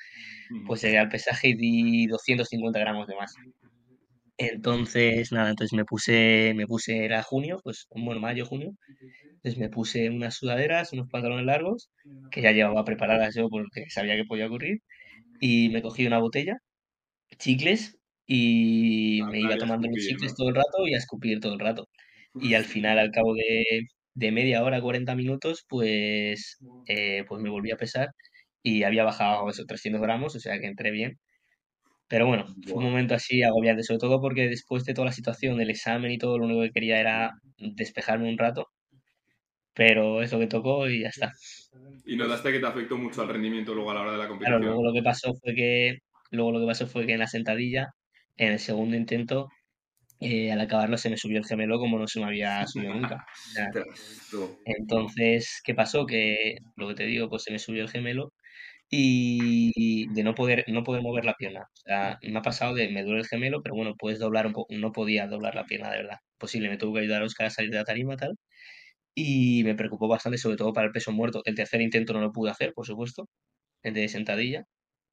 Pues 0.66 0.82
llegué 0.82 0.98
al 0.98 1.08
pesaje 1.08 1.48
y 1.50 1.54
di 1.54 2.06
250 2.06 2.78
gramos 2.80 3.06
de 3.08 3.16
más. 3.16 3.34
Entonces, 4.38 5.30
nada, 5.32 5.50
entonces 5.50 5.76
me 5.76 5.84
puse, 5.84 6.52
me 6.56 6.66
puse, 6.66 7.04
era 7.04 7.22
junio, 7.22 7.60
pues, 7.62 7.86
bueno, 7.90 8.20
mayo, 8.20 8.46
junio, 8.46 8.72
entonces 9.36 9.58
me 9.60 9.70
puse 9.70 10.10
unas 10.10 10.36
sudaderas, 10.36 10.92
unos 10.92 11.08
pantalones 11.10 11.46
largos, 11.46 11.90
que 12.30 12.42
ya 12.42 12.52
llevaba 12.52 12.84
preparadas 12.84 13.34
yo 13.36 13.48
porque 13.50 13.86
sabía 13.90 14.16
que 14.16 14.24
podía 14.26 14.46
ocurrir, 14.48 14.78
y 15.40 15.70
me 15.70 15.82
cogí 15.82 16.06
una 16.06 16.18
botella, 16.20 16.58
chicles, 17.38 17.98
y 18.26 19.22
me 19.26 19.40
Hablar 19.40 19.42
iba 19.42 19.58
tomando 19.58 19.88
los 19.88 19.98
chicles 20.06 20.32
¿no? 20.32 20.36
todo 20.36 20.48
el 20.50 20.54
rato 20.56 20.86
y 20.88 20.94
a 20.94 20.98
escupir 20.98 21.40
todo 21.40 21.54
el 21.54 21.60
rato. 21.60 21.88
Y 22.38 22.54
al 22.54 22.64
final, 22.64 22.98
al 22.98 23.10
cabo 23.12 23.34
de, 23.34 23.82
de 24.14 24.32
media 24.32 24.62
hora, 24.64 24.80
40 24.82 25.14
minutos, 25.16 25.64
pues, 25.68 26.62
eh, 26.86 27.24
pues 27.28 27.42
me 27.42 27.50
volví 27.50 27.70
a 27.72 27.76
pesar 27.76 28.10
y 28.62 28.84
había 28.84 29.04
bajado 29.04 29.48
esos 29.50 29.66
300 29.66 30.02
gramos, 30.02 30.34
o 30.36 30.40
sea 30.40 30.58
que 30.60 30.66
entré 30.66 30.90
bien. 30.90 31.18
Pero 32.12 32.26
bueno, 32.26 32.44
fue 32.66 32.78
un 32.82 32.90
momento 32.90 33.14
así 33.14 33.42
agobiante, 33.42 33.82
sobre 33.84 33.98
todo 34.00 34.20
porque 34.20 34.46
después 34.46 34.84
de 34.84 34.92
toda 34.92 35.06
la 35.06 35.12
situación 35.12 35.56
del 35.56 35.70
examen 35.70 36.12
y 36.12 36.18
todo, 36.18 36.36
lo 36.38 36.44
único 36.44 36.60
que 36.60 36.70
quería 36.70 37.00
era 37.00 37.32
despejarme 37.56 38.28
un 38.28 38.36
rato, 38.36 38.66
pero 39.74 40.22
es 40.22 40.32
lo 40.32 40.38
que 40.38 40.46
tocó 40.46 40.88
y 40.88 41.00
ya 41.02 41.08
está. 41.08 41.32
¿Y 42.04 42.16
notaste 42.16 42.52
que 42.52 42.58
te 42.60 42.66
afectó 42.66 42.96
mucho 42.98 43.22
al 43.22 43.28
rendimiento 43.28 43.74
luego 43.74 43.90
a 43.90 43.94
la 43.94 44.00
hora 44.02 44.12
de 44.12 44.18
la 44.18 44.28
Claro, 44.28 44.28
competición? 44.28 44.62
luego 44.62 44.84
lo 44.84 44.92
que 44.92 45.02
pasó 45.02 45.32
fue 45.34 45.54
que, 45.54 45.98
luego 46.30 46.52
lo 46.52 46.60
que 46.60 46.66
pasó 46.66 46.86
fue 46.86 47.06
que 47.06 47.12
en 47.14 47.20
la 47.20 47.26
sentadilla, 47.26 47.88
en 48.36 48.52
el 48.52 48.58
segundo 48.58 48.96
intento, 48.96 49.48
eh, 50.20 50.52
al 50.52 50.60
acabarlo 50.60 50.98
se 50.98 51.10
me 51.10 51.16
subió 51.16 51.38
el 51.38 51.46
gemelo 51.46 51.78
como 51.78 51.98
no 51.98 52.06
se 52.08 52.20
me 52.20 52.26
había 52.26 52.66
subido 52.66 52.94
nunca. 52.94 53.24
Entonces, 54.64 55.60
¿qué 55.64 55.74
pasó? 55.74 56.06
Que 56.06 56.56
lo 56.76 56.88
que 56.88 56.94
te 56.94 57.06
digo, 57.06 57.28
pues 57.28 57.42
se 57.44 57.52
me 57.52 57.58
subió 57.58 57.82
el 57.82 57.90
gemelo 57.90 58.32
y 58.94 60.06
de 60.14 60.22
no 60.24 60.34
poder, 60.34 60.64
no 60.68 60.84
poder 60.84 61.02
mover 61.02 61.24
la 61.24 61.34
pierna. 61.34 61.62
O 61.62 61.76
sea, 61.76 62.18
me 62.22 62.38
ha 62.38 62.42
pasado 62.42 62.74
de 62.74 62.90
me 62.90 63.02
duele 63.04 63.20
el 63.20 63.26
gemelo, 63.26 63.62
pero 63.62 63.74
bueno, 63.74 63.94
puedes 63.98 64.18
doblar 64.20 64.46
un 64.46 64.52
poco, 64.52 64.74
no 64.76 64.92
podía 64.92 65.26
doblar 65.26 65.54
la 65.54 65.64
pierna 65.66 65.90
de 65.90 65.98
verdad. 65.98 66.18
Posible, 66.38 66.68
me 66.68 66.76
tuvo 66.78 66.94
que 66.94 67.00
ayudar 67.00 67.22
a 67.22 67.26
Oscar 67.26 67.46
a 67.46 67.50
salir 67.50 67.70
de 67.70 67.78
la 67.78 67.84
tarima 67.84 68.16
tal. 68.16 68.36
Y 69.14 69.64
me 69.64 69.74
preocupó 69.76 70.08
bastante, 70.08 70.38
sobre 70.38 70.56
todo 70.56 70.72
para 70.74 70.86
el 70.88 70.92
peso 70.92 71.12
muerto. 71.12 71.42
El 71.44 71.54
tercer 71.56 71.80
intento 71.82 72.12
no 72.14 72.20
lo 72.20 72.32
pude 72.32 72.50
hacer, 72.50 72.72
por 72.74 72.86
supuesto, 72.86 73.28
el 73.82 73.94
de 73.94 74.08
sentadilla, 74.08 74.64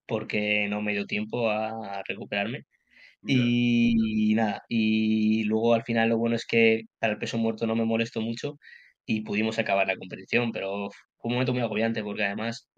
porque 0.07 0.67
no 0.69 0.81
me 0.81 0.93
dio 0.93 1.05
tiempo 1.07 1.49
a 1.51 2.03
recuperarme. 2.07 2.65
Y, 3.25 4.33
nada, 4.35 4.63
y 4.69 5.43
luego 5.43 5.73
al 5.73 5.83
final 5.83 6.09
lo 6.09 6.17
bueno 6.17 6.35
es 6.35 6.45
que 6.45 6.83
para 6.99 7.13
el 7.13 7.19
peso 7.19 7.37
muerto 7.37 7.67
no 7.67 7.75
me 7.75 7.85
molesto 7.85 8.21
mucho 8.21 8.57
y 9.05 9.21
pudimos 9.21 9.59
acabar 9.59 9.87
la 9.87 9.97
competición, 9.97 10.51
pero 10.51 10.89
fue 11.17 11.29
un 11.29 11.33
momento 11.33 11.53
muy 11.53 11.61
agobiante 11.61 12.03
porque 12.03 12.23
además 12.23 12.69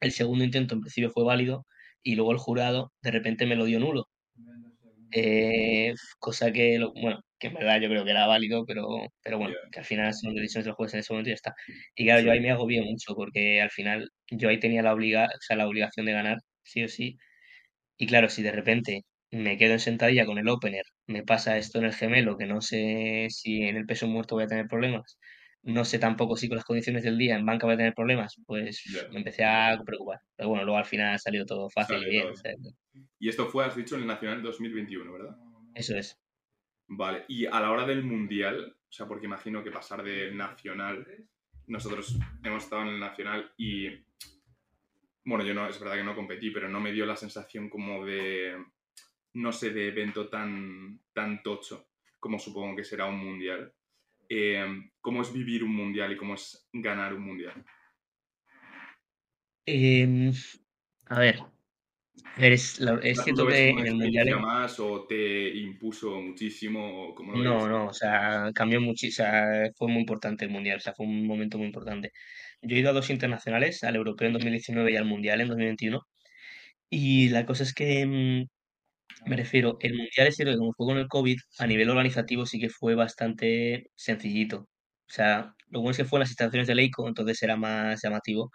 el 0.00 0.12
segundo 0.12 0.44
intento 0.44 0.74
en 0.74 0.80
principio 0.80 1.10
fue 1.10 1.24
válido 1.24 1.66
y 2.02 2.14
luego 2.14 2.32
el 2.32 2.38
jurado 2.38 2.92
de 3.02 3.10
repente 3.10 3.46
me 3.46 3.56
lo 3.56 3.64
dio 3.64 3.80
nulo. 3.80 4.08
Eh, 5.12 5.94
cosa 6.18 6.52
que, 6.52 6.78
bueno, 7.00 7.20
que 7.38 7.48
en 7.48 7.54
verdad 7.54 7.80
yo 7.80 7.88
creo 7.88 8.04
que 8.04 8.10
era 8.10 8.26
válido, 8.26 8.64
pero, 8.66 8.86
pero 9.22 9.38
bueno, 9.38 9.54
que 9.72 9.78
al 9.78 9.84
final 9.84 10.12
son 10.14 10.34
decisiones 10.34 10.66
del 10.66 10.74
juez 10.74 10.94
en 10.94 11.00
ese 11.00 11.12
momento 11.12 11.30
y 11.30 11.32
ya 11.32 11.34
está. 11.34 11.54
Y 11.94 12.04
claro, 12.04 12.20
yo 12.22 12.32
ahí 12.32 12.40
me 12.40 12.50
agobié 12.50 12.82
mucho 12.82 13.14
porque 13.14 13.60
al 13.60 13.70
final 13.70 14.10
yo 14.30 14.48
ahí 14.48 14.58
tenía 14.60 14.82
la, 14.82 14.92
obliga 14.92 15.26
o 15.26 15.40
sea, 15.40 15.56
la 15.56 15.66
obligación 15.68 16.06
de 16.06 16.12
ganar, 16.12 16.38
sí 16.62 16.84
o 16.84 16.88
sí. 16.88 17.16
Y 17.98 18.06
claro, 18.06 18.28
si 18.28 18.42
de 18.42 18.52
repente 18.52 19.02
me 19.30 19.58
quedo 19.58 19.72
en 19.74 19.80
sentadilla 19.80 20.26
con 20.26 20.38
el 20.38 20.48
opener, 20.48 20.84
me 21.06 21.22
pasa 21.24 21.58
esto 21.58 21.78
en 21.78 21.86
el 21.86 21.94
gemelo, 21.94 22.36
que 22.38 22.46
no 22.46 22.60
sé 22.60 23.28
si 23.30 23.62
en 23.62 23.76
el 23.76 23.86
peso 23.86 24.06
muerto 24.08 24.36
voy 24.36 24.44
a 24.44 24.48
tener 24.48 24.66
problemas, 24.68 25.18
no 25.66 25.84
sé 25.84 25.98
tampoco 25.98 26.36
si 26.36 26.48
con 26.48 26.56
las 26.56 26.64
condiciones 26.64 27.02
del 27.02 27.18
día 27.18 27.36
en 27.36 27.44
banca 27.44 27.66
voy 27.66 27.74
a 27.74 27.78
tener 27.78 27.94
problemas, 27.94 28.40
pues 28.46 28.84
me 29.10 29.18
empecé 29.18 29.44
a 29.44 29.80
preocupar. 29.84 30.20
Pero 30.36 30.50
bueno, 30.50 30.64
luego 30.64 30.78
al 30.78 30.84
final 30.84 31.14
ha 31.14 31.18
salido 31.18 31.44
todo 31.44 31.68
fácil 31.68 32.02
y 32.06 32.10
bien. 32.10 32.28
y 33.18 33.28
esto 33.28 33.48
fue, 33.48 33.64
has 33.64 33.74
dicho, 33.74 33.96
en 33.96 34.02
el 34.02 34.06
Nacional 34.06 34.42
2021, 34.42 35.12
¿verdad? 35.12 35.36
Eso 35.74 35.96
es. 35.96 36.18
Vale, 36.86 37.24
y 37.26 37.46
a 37.46 37.60
la 37.60 37.72
hora 37.72 37.84
del 37.84 38.04
Mundial, 38.04 38.76
o 38.88 38.92
sea, 38.92 39.06
porque 39.06 39.26
imagino 39.26 39.64
que 39.64 39.72
pasar 39.72 40.04
del 40.04 40.36
Nacional, 40.36 41.04
nosotros 41.66 42.16
hemos 42.44 42.62
estado 42.62 42.82
en 42.82 42.88
el 42.88 43.00
Nacional 43.00 43.52
y, 43.56 43.88
bueno, 45.24 45.44
yo 45.44 45.52
no, 45.52 45.68
es 45.68 45.80
verdad 45.80 45.96
que 45.96 46.04
no 46.04 46.14
competí, 46.14 46.50
pero 46.50 46.68
no 46.68 46.78
me 46.78 46.92
dio 46.92 47.04
la 47.06 47.16
sensación 47.16 47.68
como 47.68 48.04
de, 48.04 48.54
no 49.34 49.50
sé, 49.50 49.70
de 49.70 49.88
evento 49.88 50.28
tan, 50.28 51.00
tan 51.12 51.42
tocho 51.42 51.88
como 52.26 52.38
supongo 52.40 52.74
que 52.74 52.84
será 52.84 53.06
un 53.06 53.18
Mundial. 53.18 53.72
Em, 54.28 54.90
cómo 55.00 55.22
es 55.22 55.32
vivir 55.32 55.62
un 55.62 55.74
mundial 55.74 56.12
y 56.12 56.16
cómo 56.16 56.34
es 56.34 56.68
ganar 56.72 57.14
un 57.14 57.22
mundial. 57.22 57.64
Em, 59.64 60.32
a 61.06 61.18
ver, 61.18 61.40
es, 62.38 62.80
es 63.02 63.22
cierto 63.22 63.46
que 63.46 63.70
en 63.70 63.86
el 63.86 63.94
mundial. 63.94 64.40
más 64.40 64.78
o 64.78 65.06
te 65.06 65.48
impuso 65.56 66.20
muchísimo? 66.20 67.14
no, 67.34 67.68
no, 67.68 67.86
o 67.86 67.92
sea, 67.92 68.50
cambió 68.54 68.80
muchísimo, 68.80 69.26
o 69.26 69.30
sea, 69.30 69.70
fue 69.74 69.88
muy 69.88 70.00
importante 70.00 70.44
el 70.44 70.50
mundial, 70.50 70.76
o 70.76 70.80
sea, 70.80 70.94
fue 70.94 71.06
un 71.06 71.26
momento 71.26 71.58
muy 71.58 71.66
importante. 71.66 72.12
Yo 72.62 72.76
he 72.76 72.80
ido 72.80 72.90
a 72.90 72.92
dos 72.92 73.10
internacionales, 73.10 73.82
al 73.84 73.96
europeo 73.96 74.26
en 74.28 74.34
2019 74.34 74.92
y 74.92 74.96
al 74.96 75.04
mundial 75.04 75.40
en 75.40 75.48
2021. 75.48 76.00
Y 76.90 77.28
la 77.30 77.46
cosa 77.46 77.64
es 77.64 77.74
que 77.74 78.06
mm, 78.06 78.48
me 79.26 79.36
refiero, 79.36 79.76
el 79.80 79.94
mundial 79.94 80.28
es 80.28 80.36
cierto 80.36 80.52
que 80.52 80.58
como 80.58 80.72
fue 80.74 80.86
con 80.86 80.98
el 80.98 81.08
COVID, 81.08 81.38
a 81.58 81.66
nivel 81.66 81.90
organizativo 81.90 82.46
sí 82.46 82.60
que 82.60 82.68
fue 82.70 82.94
bastante 82.94 83.90
sencillito. 83.94 84.58
O 85.08 85.12
sea, 85.12 85.54
lo 85.68 85.80
bueno 85.80 85.92
es 85.92 85.96
que 85.98 86.04
fue 86.04 86.18
en 86.18 86.20
las 86.22 86.30
instalaciones 86.30 86.68
de 86.68 86.74
Leico, 86.74 87.08
entonces 87.08 87.42
era 87.42 87.56
más 87.56 88.00
llamativo, 88.02 88.50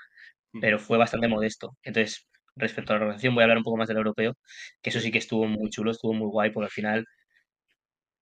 pero 0.62 0.80
fue 0.80 0.98
bastante 0.98 1.28
modesto. 1.30 1.78
Entonces, 1.84 2.28
respecto 2.56 2.94
a 2.94 2.98
la 2.98 3.04
organización, 3.04 3.36
voy 3.36 3.44
a 3.44 3.46
hablar 3.46 3.60
un 3.60 3.64
poco 3.66 3.78
más 3.78 3.88
del 3.90 3.98
europeo, 3.98 4.36
que 4.82 4.90
eso 4.92 5.00
sí 5.02 5.12
que 5.12 5.20
estuvo 5.20 5.48
muy 5.48 5.70
chulo, 5.70 5.92
estuvo 5.92 6.14
muy 6.14 6.28
guay, 6.30 6.52
porque 6.52 6.66
al 6.68 6.72
final 6.72 7.06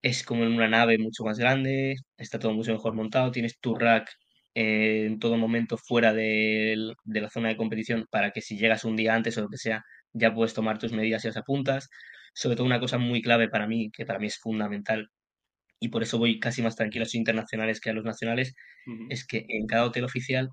es 0.02 0.24
como 0.24 0.44
en 0.44 0.54
una 0.54 0.68
nave 0.70 0.98
mucho 0.98 1.24
más 1.24 1.40
grande, 1.40 1.96
está 2.18 2.40
todo 2.40 2.54
mucho 2.54 2.72
mejor 2.74 2.94
montado, 2.96 3.32
tienes 3.32 3.60
tu 3.60 3.76
rack 3.76 4.10
eh, 4.56 5.06
en 5.06 5.20
todo 5.20 5.38
momento 5.38 5.78
fuera 5.78 6.14
de, 6.14 6.94
de 7.04 7.22
la 7.22 7.30
zona 7.30 7.50
de 7.50 7.58
competición 7.58 8.06
para 8.10 8.32
que 8.32 8.42
si 8.42 8.58
llegas 8.58 8.86
un 8.86 8.96
día 8.96 9.14
antes 9.16 9.38
o 9.38 9.42
lo 9.42 9.50
que 9.50 9.58
sea, 9.58 9.84
ya 10.14 10.34
puedes 10.34 10.54
tomar 10.54 10.80
tus 10.80 10.94
medidas 10.94 11.24
y 11.26 11.28
las 11.28 11.38
apuntas 11.38 11.90
sobre 12.34 12.56
todo 12.56 12.66
una 12.66 12.80
cosa 12.80 12.98
muy 12.98 13.22
clave 13.22 13.50
para 13.50 13.68
mí, 13.68 13.92
que 13.92 14.06
para 14.06 14.20
mí 14.20 14.28
es 14.28 14.38
fundamental, 14.38 15.10
y 15.80 15.90
por 15.90 16.04
eso 16.04 16.18
voy 16.18 16.40
casi 16.40 16.62
más 16.62 16.76
tranquilo 16.76 17.04
a 17.04 17.06
los 17.06 17.16
internacionales 17.16 17.80
que 17.80 17.90
a 17.90 17.94
los 17.94 18.04
nacionales, 18.04 18.54
es 19.10 19.26
que 19.26 19.46
en 19.48 19.68
cada 19.68 19.86
hotel 19.86 20.04
oficial 20.04 20.50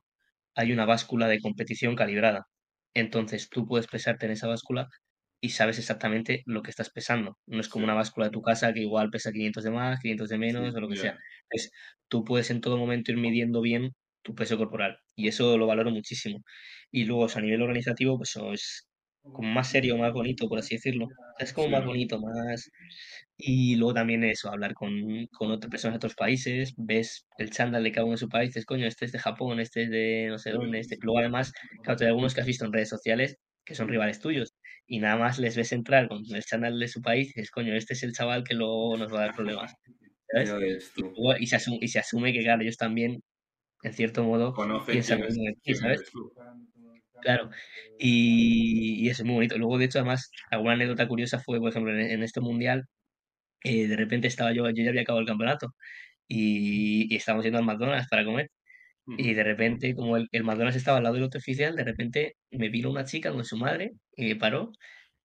hay 0.54 0.72
una 0.72 0.86
báscula 0.86 1.28
de 1.28 1.40
competición 1.40 1.96
calibrada. 1.96 2.46
Entonces 2.94 3.48
tú 3.50 3.66
puedes 3.66 3.86
pesarte 3.88 4.26
en 4.26 4.32
esa 4.32 4.48
báscula 4.48 4.88
y 5.40 5.50
sabes 5.50 5.78
exactamente 5.78 6.42
lo 6.46 6.62
que 6.62 6.70
estás 6.70 6.90
pesando. 6.90 7.38
No 7.46 7.60
es 7.60 7.68
como 7.68 7.84
una 7.84 7.94
báscula 7.94 8.26
de 8.26 8.32
tu 8.32 8.42
casa 8.42 8.72
que 8.72 8.80
igual 8.80 9.10
pesa 9.10 9.32
500 9.32 9.64
de 9.64 9.70
más, 9.70 10.00
500 10.00 10.28
de 10.28 10.38
menos 10.38 10.74
o 10.74 10.80
lo 10.80 10.88
que 10.88 10.96
sea. 10.96 11.16
Es, 11.50 11.70
tú 12.08 12.24
puedes 12.24 12.50
en 12.50 12.60
todo 12.60 12.78
momento 12.78 13.12
ir 13.12 13.18
midiendo 13.18 13.60
bien 13.60 13.92
tu 14.22 14.34
peso 14.34 14.56
corporal 14.58 14.98
y 15.14 15.28
eso 15.28 15.58
lo 15.58 15.66
valoro 15.66 15.90
muchísimo. 15.90 16.40
Y 16.90 17.04
luego 17.04 17.26
a 17.32 17.40
nivel 17.40 17.62
organizativo, 17.62 18.16
pues 18.16 18.30
eso 18.30 18.52
es 18.52 18.88
como 19.32 19.48
más 19.50 19.68
serio, 19.68 19.96
más 19.96 20.12
bonito, 20.12 20.48
por 20.48 20.58
así 20.58 20.76
decirlo. 20.76 21.08
Es 21.38 21.52
como 21.52 21.68
más 21.68 21.84
bonito, 21.84 22.20
más... 22.20 22.70
Y 23.38 23.76
luego 23.76 23.94
también 23.94 24.24
eso, 24.24 24.50
hablar 24.50 24.72
con, 24.74 24.92
con 25.32 25.50
otras 25.50 25.70
personas 25.70 25.94
de 25.94 25.96
otros 25.98 26.14
países, 26.14 26.72
ves 26.78 27.26
el 27.36 27.50
chándal 27.50 27.84
de 27.84 27.92
cada 27.92 28.06
uno 28.06 28.12
de 28.12 28.18
su 28.18 28.28
país, 28.28 28.48
dices, 28.50 28.64
coño, 28.64 28.86
este 28.86 29.04
es 29.04 29.12
de 29.12 29.18
Japón, 29.18 29.60
este 29.60 29.82
es 29.84 29.90
de 29.90 30.26
no 30.30 30.38
sé 30.38 30.52
dónde, 30.52 30.80
este... 30.80 30.96
Luego 31.02 31.18
además, 31.18 31.52
claro, 31.82 31.98
hay 32.00 32.06
algunos 32.06 32.34
que 32.34 32.40
has 32.40 32.46
visto 32.46 32.64
en 32.64 32.72
redes 32.72 32.88
sociales 32.88 33.38
que 33.64 33.74
son 33.74 33.88
rivales 33.88 34.20
tuyos 34.20 34.54
y 34.86 35.00
nada 35.00 35.16
más 35.16 35.38
les 35.38 35.56
ves 35.56 35.72
entrar 35.72 36.08
con 36.08 36.22
el 36.32 36.44
chándal 36.44 36.78
de 36.78 36.88
su 36.88 37.02
país 37.02 37.28
y 37.28 37.40
dices, 37.40 37.50
coño, 37.50 37.74
este 37.74 37.94
es 37.94 38.02
el 38.04 38.12
chaval 38.12 38.44
que 38.44 38.54
luego 38.54 38.96
nos 38.96 39.12
va 39.12 39.18
a 39.18 39.26
dar 39.26 39.34
problemas. 39.34 39.74
¿sabes? 40.30 40.92
Y, 41.40 41.46
se 41.46 41.56
asume, 41.56 41.78
y 41.80 41.88
se 41.88 41.98
asume 41.98 42.32
que, 42.32 42.42
claro, 42.42 42.62
ellos 42.62 42.76
también, 42.76 43.22
en 43.82 43.92
cierto 43.92 44.24
modo, 44.24 44.54
piensan 44.86 45.22
en 45.22 45.76
¿sabes? 45.76 46.02
Claro, 47.22 47.50
y, 47.98 49.08
eso 49.08 49.22
es 49.22 49.26
muy 49.26 49.34
bonito. 49.36 49.58
Luego, 49.58 49.78
de 49.78 49.86
hecho, 49.86 49.98
además, 49.98 50.30
alguna 50.50 50.74
anécdota 50.74 51.08
curiosa 51.08 51.38
fue, 51.40 51.58
por 51.58 51.70
ejemplo, 51.70 51.92
en, 51.98 52.22
este 52.22 52.40
mundial, 52.40 52.84
eh, 53.64 53.88
de 53.88 53.96
repente 53.96 54.28
estaba 54.28 54.52
yo, 54.52 54.68
yo 54.70 54.84
ya 54.84 54.90
había 54.90 55.02
acabado 55.02 55.20
el 55.22 55.28
campeonato 55.28 55.74
y, 56.28 57.12
y 57.12 57.16
estábamos 57.16 57.44
yendo 57.44 57.58
al 57.58 57.64
McDonald's 57.66 58.08
para 58.08 58.24
comer. 58.24 58.50
Y 59.18 59.34
de 59.34 59.44
repente, 59.44 59.94
como 59.94 60.16
el, 60.16 60.28
el 60.32 60.44
McDonald's 60.44 60.76
estaba 60.76 60.98
al 60.98 61.04
lado 61.04 61.14
del 61.16 61.24
otro 61.24 61.38
oficial, 61.38 61.76
de 61.76 61.84
repente 61.84 62.36
me 62.50 62.70
vino 62.70 62.90
una 62.90 63.04
chica 63.04 63.32
con 63.32 63.44
su 63.44 63.56
madre 63.56 63.92
y 64.16 64.26
me 64.26 64.36
paró 64.36 64.72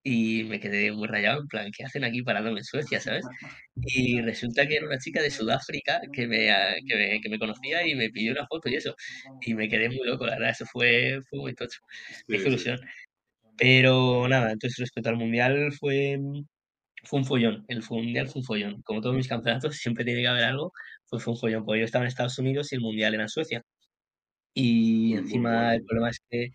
y 0.03 0.43
me 0.45 0.59
quedé 0.59 0.91
muy 0.91 1.07
rayado, 1.07 1.41
en 1.41 1.47
plan, 1.47 1.71
¿qué 1.75 1.83
hacen 1.83 2.03
aquí 2.03 2.23
parándome 2.23 2.59
en 2.59 2.65
Suecia, 2.65 2.99
sabes? 2.99 3.25
Y 3.75 4.21
resulta 4.21 4.67
que 4.67 4.75
era 4.77 4.85
una 4.87 4.97
chica 4.99 5.21
de 5.21 5.31
Sudáfrica 5.31 6.01
que 6.13 6.27
me, 6.27 6.51
ah, 6.51 6.75
que 6.87 6.95
me, 6.95 7.21
que 7.21 7.29
me 7.29 7.39
conocía 7.39 7.85
y 7.87 7.95
me 7.95 8.09
pidió 8.09 8.31
una 8.33 8.47
foto 8.47 8.69
y 8.69 8.75
eso. 8.75 8.95
Y 9.41 9.53
me 9.55 9.69
quedé 9.69 9.89
muy 9.89 10.05
loco, 10.05 10.25
la 10.25 10.33
verdad, 10.35 10.51
eso 10.51 10.65
fue, 10.65 11.19
fue 11.29 11.39
muy 11.39 11.53
tocho. 11.55 11.79
Qué 12.27 12.37
ilusión. 12.37 12.79
Pero 13.57 14.27
nada, 14.27 14.51
entonces 14.51 14.79
respecto 14.79 15.09
al 15.09 15.17
Mundial 15.17 15.71
fue, 15.73 16.19
fue 17.03 17.19
un 17.19 17.25
follón. 17.25 17.65
El 17.67 17.83
Mundial 17.89 18.27
fue 18.27 18.41
un 18.41 18.45
follón. 18.45 18.81
Como 18.83 19.01
todos 19.01 19.15
mis 19.15 19.27
campeonatos, 19.27 19.77
siempre 19.77 20.05
tiene 20.05 20.21
que 20.21 20.27
haber 20.27 20.43
algo, 20.45 20.71
pues 21.09 21.23
fue 21.23 21.33
un 21.33 21.39
follón. 21.39 21.65
Porque 21.65 21.79
yo 21.81 21.85
estaba 21.85 22.03
en 22.05 22.09
Estados 22.09 22.37
Unidos 22.39 22.71
y 22.71 22.75
el 22.75 22.81
Mundial 22.81 23.13
era 23.13 23.23
en 23.23 23.29
Suecia. 23.29 23.63
Y 24.53 25.15
encima 25.15 25.75
el 25.75 25.83
problema 25.85 26.09
es 26.09 26.19
que 26.29 26.49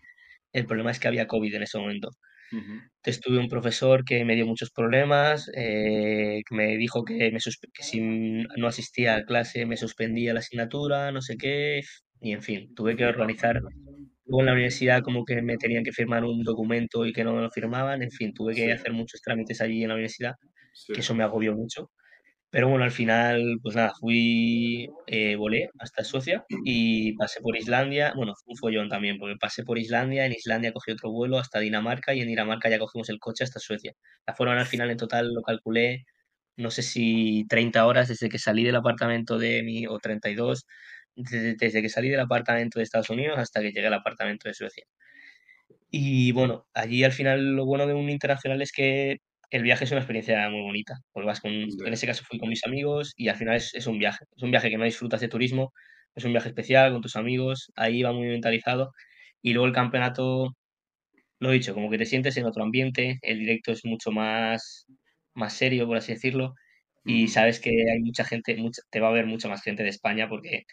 el 0.53 0.65
problema 0.67 0.91
es 0.91 0.99
que 0.99 1.07
había 1.09 1.27
COVID 1.27 1.55
en 1.55 1.63
ese 1.63 1.79
momento. 1.79 2.11
Entonces 2.51 3.21
tuve 3.21 3.39
un 3.39 3.49
profesor 3.49 4.03
que 4.03 4.25
me 4.25 4.35
dio 4.35 4.45
muchos 4.45 4.71
problemas, 4.71 5.49
eh, 5.55 6.41
que 6.47 6.55
me 6.55 6.77
dijo 6.77 7.03
que, 7.05 7.31
me 7.31 7.39
que 7.73 7.83
si 7.83 8.01
no 8.01 8.67
asistía 8.67 9.15
a 9.15 9.23
clase 9.23 9.65
me 9.65 9.77
suspendía 9.77 10.33
la 10.33 10.39
asignatura, 10.39 11.11
no 11.11 11.21
sé 11.21 11.37
qué, 11.37 11.81
y 12.21 12.31
en 12.33 12.41
fin, 12.41 12.73
tuve 12.75 12.95
que 12.95 13.05
organizar. 13.05 13.61
Luego 14.25 14.41
en 14.41 14.45
la 14.47 14.53
universidad 14.53 15.01
como 15.03 15.23
que 15.25 15.41
me 15.41 15.57
tenían 15.57 15.83
que 15.83 15.93
firmar 15.93 16.25
un 16.25 16.43
documento 16.43 17.05
y 17.05 17.13
que 17.13 17.23
no 17.23 17.33
me 17.33 17.41
lo 17.41 17.49
firmaban, 17.51 18.03
en 18.03 18.11
fin, 18.11 18.33
tuve 18.33 18.53
que 18.55 18.71
hacer 18.73 18.91
muchos 18.93 19.21
trámites 19.21 19.61
allí 19.61 19.83
en 19.83 19.89
la 19.89 19.95
universidad, 19.95 20.35
que 20.93 20.99
eso 21.01 21.15
me 21.15 21.23
agobió 21.23 21.53
mucho. 21.55 21.91
Pero 22.49 22.69
bueno, 22.69 22.85
al 22.85 22.91
final, 22.91 23.59
pues 23.61 23.75
nada, 23.75 23.91
fui, 23.99 24.89
eh, 25.07 25.35
volé 25.35 25.69
hasta 25.79 26.03
Suecia 26.03 26.45
y 26.63 27.13
pasé 27.17 27.41
por 27.41 27.57
Islandia. 27.57 28.13
Bueno, 28.15 28.33
fue 28.35 28.53
un 28.53 28.57
follón 28.57 28.89
también, 28.89 29.17
porque 29.19 29.35
pasé 29.37 29.63
por 29.63 29.77
Islandia, 29.77 30.25
en 30.25 30.31
Islandia 30.31 30.71
cogí 30.71 30.91
otro 30.91 31.11
vuelo 31.11 31.39
hasta 31.39 31.59
Dinamarca 31.59 32.13
y 32.13 32.21
en 32.21 32.27
Dinamarca 32.29 32.69
ya 32.69 32.79
cogimos 32.79 33.09
el 33.09 33.19
coche 33.19 33.43
hasta 33.43 33.59
Suecia. 33.59 33.93
La 34.25 34.33
fueron 34.33 34.57
al 34.57 34.65
final 34.65 34.89
en 34.91 34.97
total, 34.97 35.33
lo 35.33 35.41
calculé, 35.41 36.05
no 36.57 36.71
sé 36.71 36.83
si 36.83 37.45
30 37.49 37.85
horas 37.85 38.07
desde 38.09 38.29
que 38.29 38.39
salí 38.39 38.63
del 38.63 38.75
apartamento 38.77 39.37
de 39.39 39.63
mi, 39.63 39.87
o 39.87 39.99
32, 39.99 40.65
desde, 41.15 41.55
desde 41.55 41.81
que 41.81 41.89
salí 41.89 42.09
del 42.09 42.21
apartamento 42.21 42.79
de 42.79 42.83
Estados 42.83 43.09
Unidos 43.09 43.37
hasta 43.39 43.61
que 43.61 43.71
llegué 43.71 43.87
al 43.87 43.93
apartamento 43.95 44.47
de 44.49 44.55
Suecia. 44.55 44.85
Y 45.91 46.31
bueno, 46.33 46.67
allí 46.73 47.03
al 47.03 47.13
final 47.13 47.55
lo 47.55 47.65
bueno 47.65 47.87
de 47.87 47.93
un 47.93 48.09
internacional 48.09 48.61
es 48.61 48.71
que 48.71 49.17
el 49.49 49.63
viaje 49.63 49.85
es 49.85 49.91
una 49.91 50.01
experiencia 50.01 50.49
muy 50.49 50.61
bonita, 50.61 50.95
porque 51.11 51.27
vas 51.27 51.39
con, 51.39 51.51
en 51.51 51.93
ese 51.93 52.07
caso 52.07 52.23
fui 52.25 52.39
con 52.39 52.49
mis 52.49 52.65
amigos 52.65 53.13
y 53.15 53.29
al 53.29 53.37
final 53.37 53.55
es, 53.55 53.87
un 53.87 53.99
viaje, 53.99 54.25
es 54.35 54.43
un 54.43 54.51
viaje 54.51 54.69
que 54.69 54.77
no 54.77 54.83
disfrutas 54.83 55.21
de 55.21 55.29
turismo, 55.29 55.73
es 56.15 56.25
un 56.25 56.33
viaje 56.33 56.49
especial 56.49 56.91
con 56.91 57.01
tus 57.01 57.15
amigos, 57.15 57.71
ahí 57.75 58.03
va 58.03 58.11
muy 58.11 58.27
mentalizado 58.27 58.91
y 59.41 59.53
luego 59.53 59.67
el 59.67 59.73
campeonato, 59.73 60.55
lo 61.39 61.51
he 61.51 61.53
dicho, 61.53 61.73
como 61.73 61.89
que 61.89 61.97
te 61.97 62.05
sientes 62.05 62.37
en 62.37 62.45
otro 62.45 62.63
ambiente, 62.63 63.19
el 63.21 63.39
directo 63.39 63.71
es 63.71 63.85
mucho 63.85 64.11
más, 64.11 64.85
más 65.33 65.53
serio, 65.53 65.87
por 65.87 65.97
así 65.97 66.13
decirlo, 66.13 66.53
y 67.05 67.29
sabes 67.29 67.61
que 67.61 67.69
hay 67.69 67.99
mucha 67.99 68.25
gente, 68.25 68.57
te 68.89 68.99
va 68.99 69.07
a 69.09 69.13
ver 69.13 69.27
mucha 69.27 69.47
más 69.47 69.63
gente 69.63 69.83
de 69.83 69.89
España 69.89 70.27
porque 70.27 70.63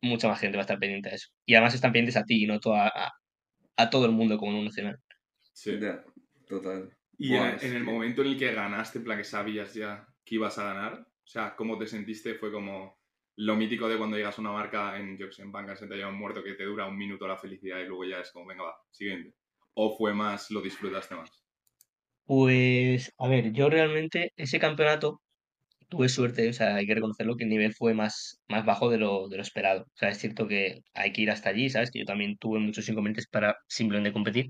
mucha 0.00 0.26
más 0.26 0.40
gente 0.40 0.56
va 0.56 0.62
a 0.62 0.66
estar 0.66 0.78
pendiente 0.80 1.10
de 1.10 1.14
eso. 1.14 1.28
Y 1.46 1.54
además 1.54 1.74
están 1.74 1.92
pendientes 1.92 2.16
a 2.16 2.24
ti 2.24 2.42
y 2.42 2.46
no 2.46 2.58
a, 2.74 3.12
a, 3.76 3.90
todo 3.90 4.06
el 4.06 4.12
mundo 4.12 4.38
como 4.38 4.58
un 4.58 4.64
nacional. 4.64 4.98
Sí, 5.52 5.78
total. 6.48 6.90
Y 7.22 7.34
en, 7.34 7.40
Buah, 7.40 7.54
es 7.54 7.62
en 7.62 7.76
el 7.76 7.84
momento 7.84 8.22
en 8.22 8.28
el 8.28 8.38
que 8.38 8.52
ganaste, 8.52 8.98
en 8.98 9.04
plan 9.04 9.18
que 9.18 9.24
sabías 9.24 9.72
ya 9.74 10.08
que 10.24 10.34
ibas 10.34 10.58
a 10.58 10.64
ganar, 10.64 11.06
o 11.06 11.26
sea, 11.26 11.54
¿cómo 11.54 11.78
te 11.78 11.86
sentiste? 11.86 12.34
Fue 12.34 12.50
como 12.50 13.00
lo 13.36 13.54
mítico 13.54 13.88
de 13.88 13.96
cuando 13.96 14.16
llegas 14.16 14.36
a 14.38 14.40
una 14.40 14.50
marca 14.50 14.98
en, 14.98 15.16
sé, 15.30 15.42
en 15.42 15.52
Banca 15.52 15.76
61 15.76 16.12
muerto 16.12 16.42
que 16.42 16.54
te 16.54 16.64
dura 16.64 16.86
un 16.86 16.96
minuto 16.96 17.28
la 17.28 17.38
felicidad 17.38 17.78
y 17.78 17.86
luego 17.86 18.04
ya 18.04 18.18
es 18.18 18.32
como, 18.32 18.46
venga, 18.46 18.64
va, 18.64 18.74
siguiente. 18.90 19.34
¿O 19.74 19.96
fue 19.96 20.12
más, 20.12 20.50
lo 20.50 20.60
disfrutaste 20.60 21.14
más? 21.14 21.30
Pues, 22.24 23.12
a 23.18 23.28
ver, 23.28 23.52
yo 23.52 23.70
realmente 23.70 24.32
ese 24.36 24.58
campeonato 24.58 25.22
tuve 25.88 26.08
suerte, 26.08 26.48
o 26.48 26.52
sea, 26.52 26.74
hay 26.74 26.86
que 26.86 26.94
reconocerlo 26.94 27.36
que 27.36 27.44
el 27.44 27.50
nivel 27.50 27.72
fue 27.72 27.94
más, 27.94 28.42
más 28.48 28.64
bajo 28.64 28.90
de 28.90 28.98
lo, 28.98 29.28
de 29.28 29.36
lo 29.36 29.42
esperado. 29.42 29.82
O 29.82 29.96
sea, 29.96 30.08
es 30.08 30.18
cierto 30.18 30.48
que 30.48 30.82
hay 30.94 31.12
que 31.12 31.22
ir 31.22 31.30
hasta 31.30 31.50
allí, 31.50 31.70
¿sabes? 31.70 31.92
Que 31.92 32.00
yo 32.00 32.04
también 32.04 32.36
tuve 32.38 32.58
muchos 32.58 32.88
inconvenientes 32.88 33.28
para 33.28 33.58
simplemente 33.68 34.12
competir, 34.12 34.48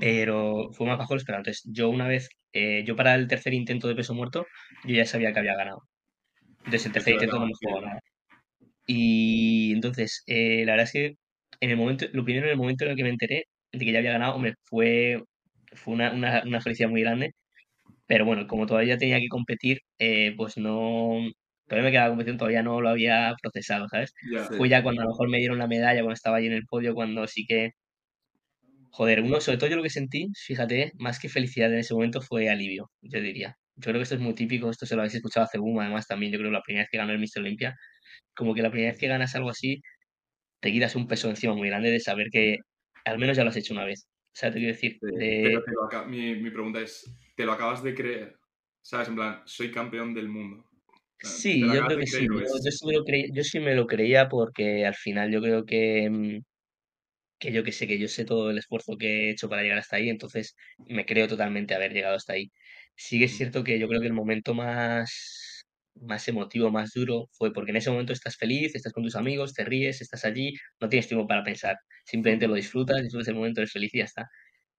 Pero 0.00 0.70
fue 0.72 0.86
más 0.86 0.98
bajo 0.98 1.14
lo 1.14 1.18
esperado. 1.18 1.40
Entonces, 1.40 1.62
yo 1.72 1.90
una 1.90 2.08
vez, 2.08 2.28
eh, 2.52 2.84
yo 2.86 2.96
para 2.96 3.14
el 3.14 3.28
tercer 3.28 3.54
intento 3.54 3.88
de 3.88 3.94
peso 3.94 4.14
muerto, 4.14 4.46
yo 4.84 4.94
ya 4.94 5.04
sabía 5.06 5.32
que 5.32 5.40
había 5.40 5.56
ganado. 5.56 5.82
Entonces, 6.58 6.86
el 6.86 6.92
tercer 6.92 7.14
Eso 7.14 7.24
era 7.24 7.26
intento 7.26 7.40
no 7.40 7.46
me 7.46 7.52
jugó 7.60 7.80
nada. 7.86 8.00
Y 8.86 9.72
entonces, 9.72 10.22
eh, 10.26 10.64
la 10.66 10.72
verdad 10.72 10.84
es 10.86 10.92
que 10.92 11.14
en 11.60 11.70
el 11.70 11.76
momento, 11.76 12.06
lo 12.12 12.24
primero 12.24 12.46
en 12.46 12.52
el 12.52 12.58
momento 12.58 12.84
en 12.84 12.92
el 12.92 12.96
que 12.96 13.02
me 13.04 13.10
enteré 13.10 13.44
de 13.72 13.84
que 13.84 13.92
ya 13.92 13.98
había 13.98 14.12
ganado, 14.12 14.34
hombre, 14.34 14.54
fue, 14.64 15.22
fue 15.72 15.94
una, 15.94 16.12
una, 16.12 16.42
una 16.46 16.60
felicidad 16.60 16.88
muy 16.88 17.02
grande. 17.02 17.32
Pero 18.06 18.24
bueno, 18.26 18.46
como 18.46 18.66
todavía 18.66 18.98
tenía 18.98 19.18
que 19.20 19.28
competir, 19.28 19.80
eh, 19.98 20.34
pues 20.36 20.58
no, 20.58 21.18
todavía 21.68 21.88
me 21.88 21.92
quedaba 21.92 22.08
competición, 22.10 22.38
todavía 22.38 22.62
no 22.62 22.80
lo 22.80 22.88
había 22.90 23.34
procesado, 23.40 23.88
¿sabes? 23.88 24.12
Sí. 24.20 24.56
Fue 24.56 24.68
ya 24.68 24.82
cuando 24.82 25.02
a 25.02 25.04
lo 25.04 25.10
mejor 25.10 25.28
me 25.30 25.38
dieron 25.38 25.58
la 25.58 25.66
medalla, 25.66 26.00
cuando 26.00 26.14
estaba 26.14 26.38
ahí 26.38 26.46
en 26.46 26.52
el 26.52 26.66
podio, 26.66 26.94
cuando 26.94 27.26
sí 27.26 27.46
que, 27.46 27.70
joder, 28.96 29.20
uno, 29.22 29.40
sobre 29.40 29.58
todo 29.58 29.70
yo 29.70 29.76
lo 29.76 29.82
que 29.82 29.90
sentí, 29.90 30.28
fíjate, 30.46 30.92
más 30.98 31.18
que 31.20 31.28
felicidad 31.28 31.72
en 31.72 31.78
ese 31.80 31.94
momento 31.94 32.20
fue 32.22 32.48
alivio, 32.50 32.90
yo 33.02 33.20
diría. 33.20 33.56
Yo 33.76 33.82
creo 33.90 33.96
que 33.96 34.02
esto 34.04 34.14
es 34.16 34.20
muy 34.20 34.34
típico, 34.34 34.70
esto 34.70 34.86
se 34.86 34.94
lo 34.96 35.02
habéis 35.02 35.14
escuchado 35.16 35.44
hace 35.46 35.58
boom, 35.58 35.80
además 35.80 36.06
también 36.06 36.32
yo 36.32 36.38
creo 36.38 36.50
que 36.50 36.54
la 36.56 36.62
primera 36.62 36.82
vez 36.84 36.90
que 36.90 36.98
ganó 36.98 37.12
el 37.12 37.18
Mr. 37.18 37.40
Olympia, 37.42 37.74
como 38.34 38.54
que 38.54 38.62
la 38.62 38.70
primera 38.70 38.92
vez 38.92 39.00
que 39.00 39.08
ganas 39.08 39.34
algo 39.34 39.50
así, 39.50 39.80
te 40.60 40.72
quitas 40.72 40.96
un 40.96 41.06
peso 41.08 41.28
encima 41.30 41.54
muy 41.54 41.68
grande 41.68 41.90
de 41.90 42.00
saber 42.00 42.28
que 42.32 42.58
al 43.04 43.18
menos 43.18 43.36
ya 43.36 43.44
lo 43.44 43.50
has 43.50 43.56
hecho 43.56 43.74
una 43.74 43.84
vez. 43.84 44.06
O 44.08 44.36
sea, 44.38 44.50
te 44.50 44.58
quiero 44.58 44.72
decir, 44.74 44.98
de... 45.02 45.40
Pero 45.44 45.62
te 45.64 45.72
lo 45.72 45.84
aca- 45.84 46.04
mi, 46.06 46.34
mi 46.36 46.50
pregunta 46.50 46.80
es, 46.80 47.04
¿te 47.36 47.44
lo 47.44 47.52
acabas 47.52 47.82
de 47.82 47.94
creer? 47.94 48.36
¿Sabes? 48.82 49.08
En 49.08 49.14
plan, 49.16 49.42
soy 49.44 49.70
campeón 49.70 50.14
del 50.14 50.28
mundo. 50.28 50.64
Sí, 51.20 51.60
¿te 51.60 51.66
lo 51.66 51.74
yo 51.74 51.86
creo 51.86 51.98
que 51.98 52.06
sí. 52.06 52.26
Yo, 52.26 52.40
es- 52.40 52.64
yo 52.64 52.70
sí 52.70 52.86
me 52.86 52.92
lo 52.94 53.04
creí- 53.04 53.30
yo 53.34 53.42
sí 53.44 53.60
me 53.60 53.74
lo 53.74 53.86
creía 53.86 54.28
porque 54.28 54.84
al 54.86 54.94
final 54.94 55.30
yo 55.32 55.40
creo 55.40 55.64
que, 55.64 56.10
mm, 56.10 56.38
que 57.44 57.52
yo 57.52 57.64
que 57.64 57.72
sé, 57.72 57.86
que 57.86 57.98
yo 57.98 58.08
sé 58.08 58.24
todo 58.24 58.50
el 58.50 58.58
esfuerzo 58.58 58.96
que 58.98 59.28
he 59.28 59.30
hecho 59.30 59.48
para 59.48 59.62
llegar 59.62 59.78
hasta 59.78 59.96
ahí, 59.96 60.08
entonces 60.08 60.56
me 60.78 61.06
creo 61.06 61.28
totalmente 61.28 61.74
haber 61.74 61.92
llegado 61.92 62.16
hasta 62.16 62.34
ahí. 62.34 62.50
Sí 62.96 63.18
que 63.18 63.26
es 63.26 63.36
cierto 63.36 63.64
que 63.64 63.78
yo 63.78 63.88
creo 63.88 64.00
que 64.00 64.06
el 64.06 64.12
momento 64.14 64.54
más, 64.54 65.66
más 65.94 66.26
emotivo, 66.28 66.70
más 66.70 66.92
duro, 66.94 67.28
fue 67.32 67.52
porque 67.52 67.70
en 67.72 67.76
ese 67.78 67.90
momento 67.90 68.12
estás 68.12 68.36
feliz, 68.36 68.74
estás 68.74 68.92
con 68.92 69.02
tus 69.04 69.16
amigos, 69.16 69.54
te 69.54 69.64
ríes, 69.64 70.00
estás 70.00 70.24
allí, 70.24 70.54
no 70.80 70.88
tienes 70.88 71.08
tiempo 71.08 71.26
para 71.26 71.42
pensar, 71.44 71.76
simplemente 72.04 72.46
lo 72.48 72.54
disfrutas, 72.54 73.02
disfrutas 73.02 73.28
el 73.28 73.34
momento, 73.36 73.60
eres 73.60 73.72
feliz 73.72 73.92
y 73.94 73.98
ya 73.98 74.04
está. 74.04 74.26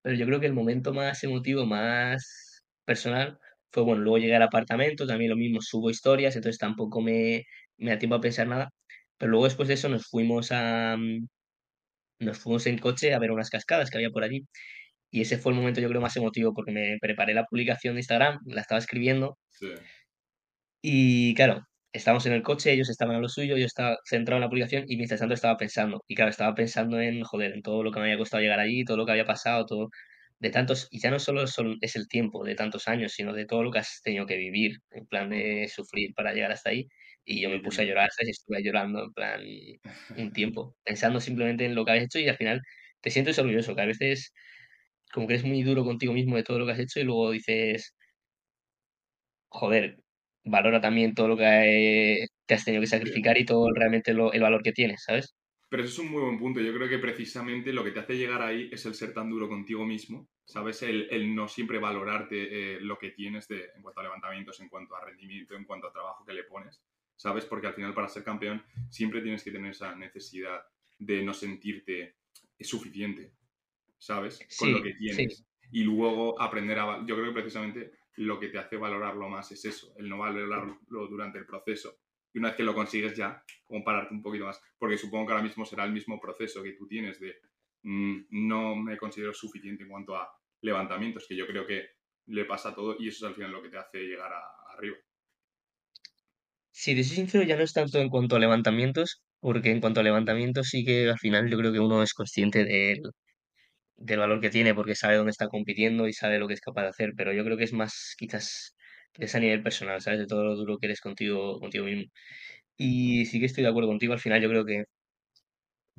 Pero 0.01 0.15
yo 0.17 0.25
creo 0.25 0.39
que 0.39 0.45
el 0.47 0.53
momento 0.53 0.93
más 0.93 1.23
emotivo, 1.23 1.65
más 1.65 2.63
personal, 2.85 3.39
fue, 3.71 3.83
bueno, 3.83 4.01
luego 4.03 4.17
llegué 4.19 4.35
al 4.35 4.43
apartamento, 4.43 5.07
también 5.07 5.31
lo 5.31 5.37
mismo, 5.37 5.61
subo 5.61 5.89
historias, 5.89 6.35
entonces 6.35 6.59
tampoco 6.59 7.01
me, 7.01 7.43
me 7.77 7.91
da 7.91 7.99
tiempo 7.99 8.15
a 8.15 8.21
pensar 8.21 8.47
nada. 8.47 8.69
Pero 9.17 9.31
luego 9.31 9.45
después 9.45 9.67
de 9.67 9.75
eso 9.75 9.89
nos 9.89 10.07
fuimos 10.07 10.51
a, 10.51 10.95
mm, 10.97 11.27
nos 12.19 12.39
fuimos 12.39 12.67
en 12.67 12.77
coche 12.79 13.13
a 13.13 13.19
ver 13.19 13.31
unas 13.31 13.49
cascadas 13.49 13.89
que 13.89 13.97
había 13.97 14.09
por 14.11 14.23
allí. 14.23 14.45
Y 15.11 15.21
ese 15.21 15.37
fue 15.39 15.53
el 15.53 15.57
momento, 15.59 15.81
yo 15.81 15.89
creo, 15.89 16.01
más 16.01 16.17
emotivo, 16.17 16.53
porque 16.53 16.71
me 16.73 16.97
preparé 17.01 17.33
la 17.35 17.45
publicación 17.45 17.95
de 17.95 18.01
Instagram, 18.01 18.39
la 18.47 18.61
estaba 18.61 18.79
escribiendo, 18.79 19.37
Sí. 19.49 19.67
y 20.81 21.33
claro, 21.35 21.61
estábamos 21.93 22.25
en 22.25 22.33
el 22.33 22.43
coche, 22.43 22.71
ellos 22.73 22.89
estaban 22.89 23.15
en 23.15 23.21
lo 23.21 23.29
suyo, 23.29 23.57
yo 23.57 23.65
estaba 23.65 23.97
centrado 24.05 24.37
en 24.37 24.41
la 24.43 24.49
publicación 24.49 24.85
y 24.87 24.97
mientras 24.97 25.19
tanto 25.19 25.33
estaba 25.35 25.57
pensando. 25.57 26.03
Y 26.07 26.15
claro, 26.15 26.31
estaba 26.31 26.53
pensando 26.55 26.99
en, 27.01 27.23
joder, 27.23 27.53
en 27.53 27.61
todo 27.61 27.83
lo 27.83 27.91
que 27.91 27.99
me 27.99 28.05
había 28.07 28.17
costado 28.17 28.41
llegar 28.43 28.59
allí, 28.59 28.83
todo 28.85 28.97
lo 28.97 29.05
que 29.05 29.11
había 29.13 29.25
pasado, 29.25 29.65
todo 29.65 29.89
de 30.39 30.49
tantos, 30.51 30.87
y 30.91 30.99
ya 30.99 31.09
no 31.11 31.19
solo 31.19 31.47
son, 31.47 31.77
es 31.81 31.95
el 31.95 32.07
tiempo 32.09 32.43
de 32.43 32.55
tantos 32.55 32.87
años, 32.89 33.13
sino 33.13 33.33
de 33.33 33.45
todo 33.45 33.63
lo 33.63 33.71
que 33.71 33.79
has 33.79 34.01
tenido 34.03 34.25
que 34.25 34.37
vivir, 34.37 34.73
en 34.91 35.05
plan 35.07 35.29
de 35.29 35.67
sufrir 35.73 36.13
para 36.15 36.33
llegar 36.33 36.51
hasta 36.51 36.71
ahí. 36.71 36.87
Y 37.25 37.41
yo 37.41 37.49
me 37.49 37.59
puse 37.61 37.81
a 37.81 37.85
llorar, 37.85 38.09
¿sabes? 38.11 38.29
Y 38.29 38.31
estuve 38.31 38.63
llorando, 38.63 39.03
en 39.05 39.13
plan, 39.13 39.41
un 40.15 40.31
tiempo, 40.33 40.77
pensando 40.83 41.19
simplemente 41.19 41.65
en 41.65 41.75
lo 41.75 41.85
que 41.85 41.91
habías 41.91 42.05
hecho 42.05 42.19
y 42.19 42.27
al 42.29 42.37
final 42.37 42.61
te 43.01 43.09
sientes 43.11 43.39
orgulloso, 43.39 43.75
que 43.75 43.81
a 43.81 43.85
veces 43.85 44.33
como 45.13 45.27
que 45.27 45.33
eres 45.35 45.45
muy 45.45 45.63
duro 45.63 45.83
contigo 45.85 46.13
mismo 46.13 46.35
de 46.37 46.43
todo 46.43 46.59
lo 46.59 46.65
que 46.65 46.73
has 46.73 46.79
hecho 46.79 46.99
y 46.99 47.03
luego 47.05 47.31
dices, 47.31 47.95
joder, 49.49 49.97
valora 50.43 50.81
también 50.81 51.13
todo 51.15 51.27
lo 51.29 51.37
que 51.37 52.25
te 52.45 52.53
has 52.53 52.65
tenido 52.65 52.81
que 52.81 52.87
sacrificar 52.87 53.37
y 53.37 53.45
todo 53.45 53.71
realmente 53.73 54.13
lo- 54.13 54.33
el 54.33 54.41
valor 54.41 54.61
que 54.63 54.71
tienes, 54.73 55.03
¿sabes? 55.03 55.35
Pero 55.69 55.83
eso 55.83 55.93
es 55.93 55.99
un 56.07 56.11
muy 56.11 56.21
buen 56.21 56.37
punto. 56.39 56.61
Yo 56.61 56.73
creo 56.73 56.87
que 56.89 56.99
precisamente 56.99 57.73
lo 57.73 57.83
que 57.83 57.91
te 57.91 57.99
hace 57.99 58.17
llegar 58.17 58.41
ahí 58.41 58.69
es 58.71 58.85
el 58.85 58.93
ser 58.95 59.13
tan 59.13 59.29
duro 59.29 59.47
contigo 59.49 59.85
mismo, 59.85 60.29
¿sabes? 60.45 60.81
El, 60.83 61.07
el 61.11 61.33
no 61.35 61.47
siempre 61.47 61.79
valorarte 61.79 62.75
eh, 62.75 62.79
lo 62.81 62.97
que 62.97 63.11
tienes 63.11 63.47
de, 63.47 63.69
en 63.75 63.81
cuanto 63.81 63.99
a 63.99 64.03
levantamientos, 64.03 64.59
en 64.59 64.69
cuanto 64.69 64.95
a 64.95 65.03
rendimiento, 65.05 65.55
en 65.55 65.65
cuanto 65.65 65.87
a 65.87 65.91
trabajo 65.91 66.23
que 66.25 66.33
le 66.33 66.43
pones, 66.43 66.81
¿sabes? 67.15 67.45
Porque 67.45 67.67
al 67.67 67.73
final 67.73 67.93
para 67.93 68.07
ser 68.09 68.23
campeón 68.23 68.63
siempre 68.89 69.21
tienes 69.21 69.43
que 69.43 69.51
tener 69.51 69.71
esa 69.71 69.95
necesidad 69.95 70.61
de 70.99 71.23
no 71.23 71.33
sentirte 71.33 72.15
suficiente, 72.59 73.31
¿sabes? 73.97 74.39
Con 74.57 74.71
lo 74.73 74.81
que 74.81 74.93
sí. 74.93 74.97
tienes. 74.99 75.45
Y 75.71 75.83
luego 75.83 76.39
aprender 76.41 76.79
a... 76.79 77.05
Yo 77.05 77.15
creo 77.15 77.25
que 77.27 77.39
precisamente 77.41 77.91
lo 78.17 78.39
que 78.39 78.47
te 78.47 78.57
hace 78.57 78.77
valorarlo 78.77 79.27
más 79.29 79.51
es 79.51 79.65
eso, 79.65 79.93
el 79.97 80.07
no 80.07 80.19
valorarlo 80.19 80.79
durante 81.07 81.37
el 81.39 81.45
proceso. 81.45 81.97
Y 82.33 82.39
una 82.39 82.49
vez 82.49 82.57
que 82.57 82.63
lo 82.63 82.73
consigues 82.73 83.15
ya, 83.15 83.43
compararte 83.65 84.13
un 84.13 84.21
poquito 84.21 84.45
más. 84.45 84.61
Porque 84.77 84.97
supongo 84.97 85.27
que 85.27 85.31
ahora 85.33 85.43
mismo 85.43 85.65
será 85.65 85.83
el 85.85 85.91
mismo 85.91 86.19
proceso 86.19 86.61
que 86.63 86.73
tú 86.73 86.87
tienes 86.87 87.19
de 87.19 87.35
mm, 87.83 88.25
no 88.31 88.75
me 88.75 88.97
considero 88.97 89.33
suficiente 89.33 89.83
en 89.83 89.89
cuanto 89.89 90.15
a 90.15 90.29
levantamientos, 90.61 91.25
que 91.27 91.35
yo 91.35 91.45
creo 91.47 91.65
que 91.65 91.89
le 92.27 92.45
pasa 92.45 92.69
a 92.69 92.75
todo 92.75 92.95
y 92.99 93.07
eso 93.07 93.25
es 93.25 93.29
al 93.29 93.35
final 93.35 93.51
lo 93.51 93.61
que 93.61 93.69
te 93.69 93.77
hace 93.77 93.99
llegar 93.99 94.31
a- 94.33 94.73
arriba. 94.73 94.97
Si 96.77 96.93
te 96.95 97.03
soy 97.03 97.15
sincero, 97.17 97.43
ya 97.45 97.55
no 97.57 97.63
es 97.63 97.73
tanto 97.73 97.99
en 97.99 98.09
cuanto 98.09 98.35
a 98.35 98.39
levantamientos, 98.39 99.21
porque 99.39 99.71
en 99.71 99.79
cuanto 99.81 100.01
a 100.01 100.03
levantamientos 100.03 100.67
sí 100.69 100.83
que 100.83 101.09
al 101.09 101.17
final 101.17 101.49
yo 101.49 101.57
creo 101.57 101.71
que 101.71 101.79
uno 101.79 102.03
es 102.03 102.13
consciente 102.13 102.65
del, 102.65 103.01
del 103.97 104.19
valor 104.19 104.41
que 104.41 104.49
tiene 104.51 104.75
porque 104.75 104.95
sabe 104.95 105.17
dónde 105.17 105.31
está 105.31 105.47
compitiendo 105.49 106.07
y 106.07 106.13
sabe 106.13 106.39
lo 106.39 106.47
que 106.47 106.55
es 106.55 106.61
capaz 106.61 106.83
de 106.83 106.89
hacer, 106.89 107.13
pero 107.17 107.33
yo 107.33 107.43
creo 107.45 107.57
que 107.57 107.65
es 107.65 107.73
más 107.73 108.15
quizás 108.17 108.75
es 109.15 109.35
a 109.35 109.39
nivel 109.39 109.63
personal, 109.63 110.01
¿sabes? 110.01 110.19
De 110.21 110.27
todo 110.27 110.43
lo 110.45 110.55
duro 110.55 110.77
que 110.79 110.87
eres 110.87 111.01
contigo, 111.01 111.59
contigo 111.59 111.85
mismo. 111.85 112.05
Y 112.77 113.25
sí 113.27 113.39
que 113.39 113.47
estoy 113.47 113.63
de 113.63 113.69
acuerdo 113.71 113.89
contigo, 113.89 114.13
al 114.13 114.19
final 114.21 114.41
yo 114.41 114.49
creo 114.49 114.65
que 114.65 114.85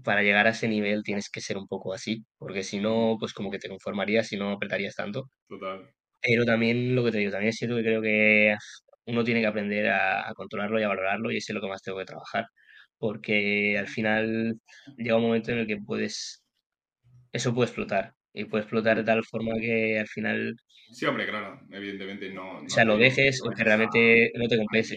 para 0.05 0.23
llegar 0.23 0.47
a 0.47 0.51
ese 0.51 0.69
nivel 0.69 1.03
tienes 1.03 1.31
que 1.31 1.41
ser 1.41 1.57
un 1.59 1.67
poco 1.67 1.93
así, 1.95 2.25
porque 2.39 2.63
si 2.63 2.81
no, 2.81 3.17
pues 3.19 3.33
como 3.33 3.51
que 3.51 3.59
te 3.59 3.69
conformarías 3.69 4.31
y 4.33 4.37
no 4.37 4.51
apretarías 4.53 4.95
tanto. 4.95 5.31
Total. 5.49 5.93
Pero 6.23 6.45
también 6.45 6.95
lo 6.97 7.05
que 7.05 7.13
te 7.13 7.19
digo, 7.19 7.31
también 7.33 7.51
es 7.51 7.57
cierto 7.57 7.77
que 7.77 7.83
creo 7.85 8.03
que 8.03 8.57
uno 9.07 9.25
tiene 9.25 9.41
que 9.41 9.47
aprender 9.47 9.89
a, 9.89 10.29
a 10.29 10.35
controlarlo 10.35 10.81
y 10.81 10.83
a 10.85 10.89
valorarlo 10.89 11.31
y 11.31 11.37
eso 11.39 11.53
es 11.53 11.55
lo 11.55 11.61
que 11.61 11.69
más 11.69 11.83
tengo 11.83 11.99
que 11.99 12.05
trabajar, 12.05 12.47
porque 12.99 13.79
al 13.79 13.89
final 13.89 14.55
llega 14.97 15.17
un 15.17 15.23
momento 15.23 15.53
en 15.53 15.59
el 15.59 15.67
que 15.67 15.79
puedes, 15.79 16.45
eso 17.33 17.55
puede 17.55 17.67
explotar 17.69 18.13
y 18.33 18.45
puede 18.45 18.63
explotar 18.65 18.97
de 18.99 19.05
tal 19.05 19.25
forma 19.25 19.55
que 19.61 19.99
al 19.99 20.09
final, 20.09 20.55
Sí, 20.93 21.05
hombre, 21.05 21.27
claro, 21.27 21.61
evidentemente 21.71 22.33
no. 22.33 22.61
o 22.61 22.69
sea, 22.69 22.85
lo 22.85 22.97
dejes 22.97 23.41
o 23.45 23.51
que 23.51 23.65
realmente 23.65 24.31
no 24.37 24.47
te 24.49 24.57
compense. 24.57 24.97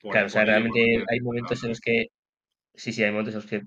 Claro, 0.00 0.26
o 0.26 0.28
sea, 0.28 0.44
realmente 0.44 0.80
hay 1.10 1.20
momentos 1.20 1.62
en 1.64 1.70
los 1.70 1.80
que, 1.80 2.06
sí, 2.74 2.92
sí, 2.92 3.02
hay 3.04 3.10
momentos 3.10 3.34
en 3.34 3.40
los 3.40 3.50
que 3.50 3.62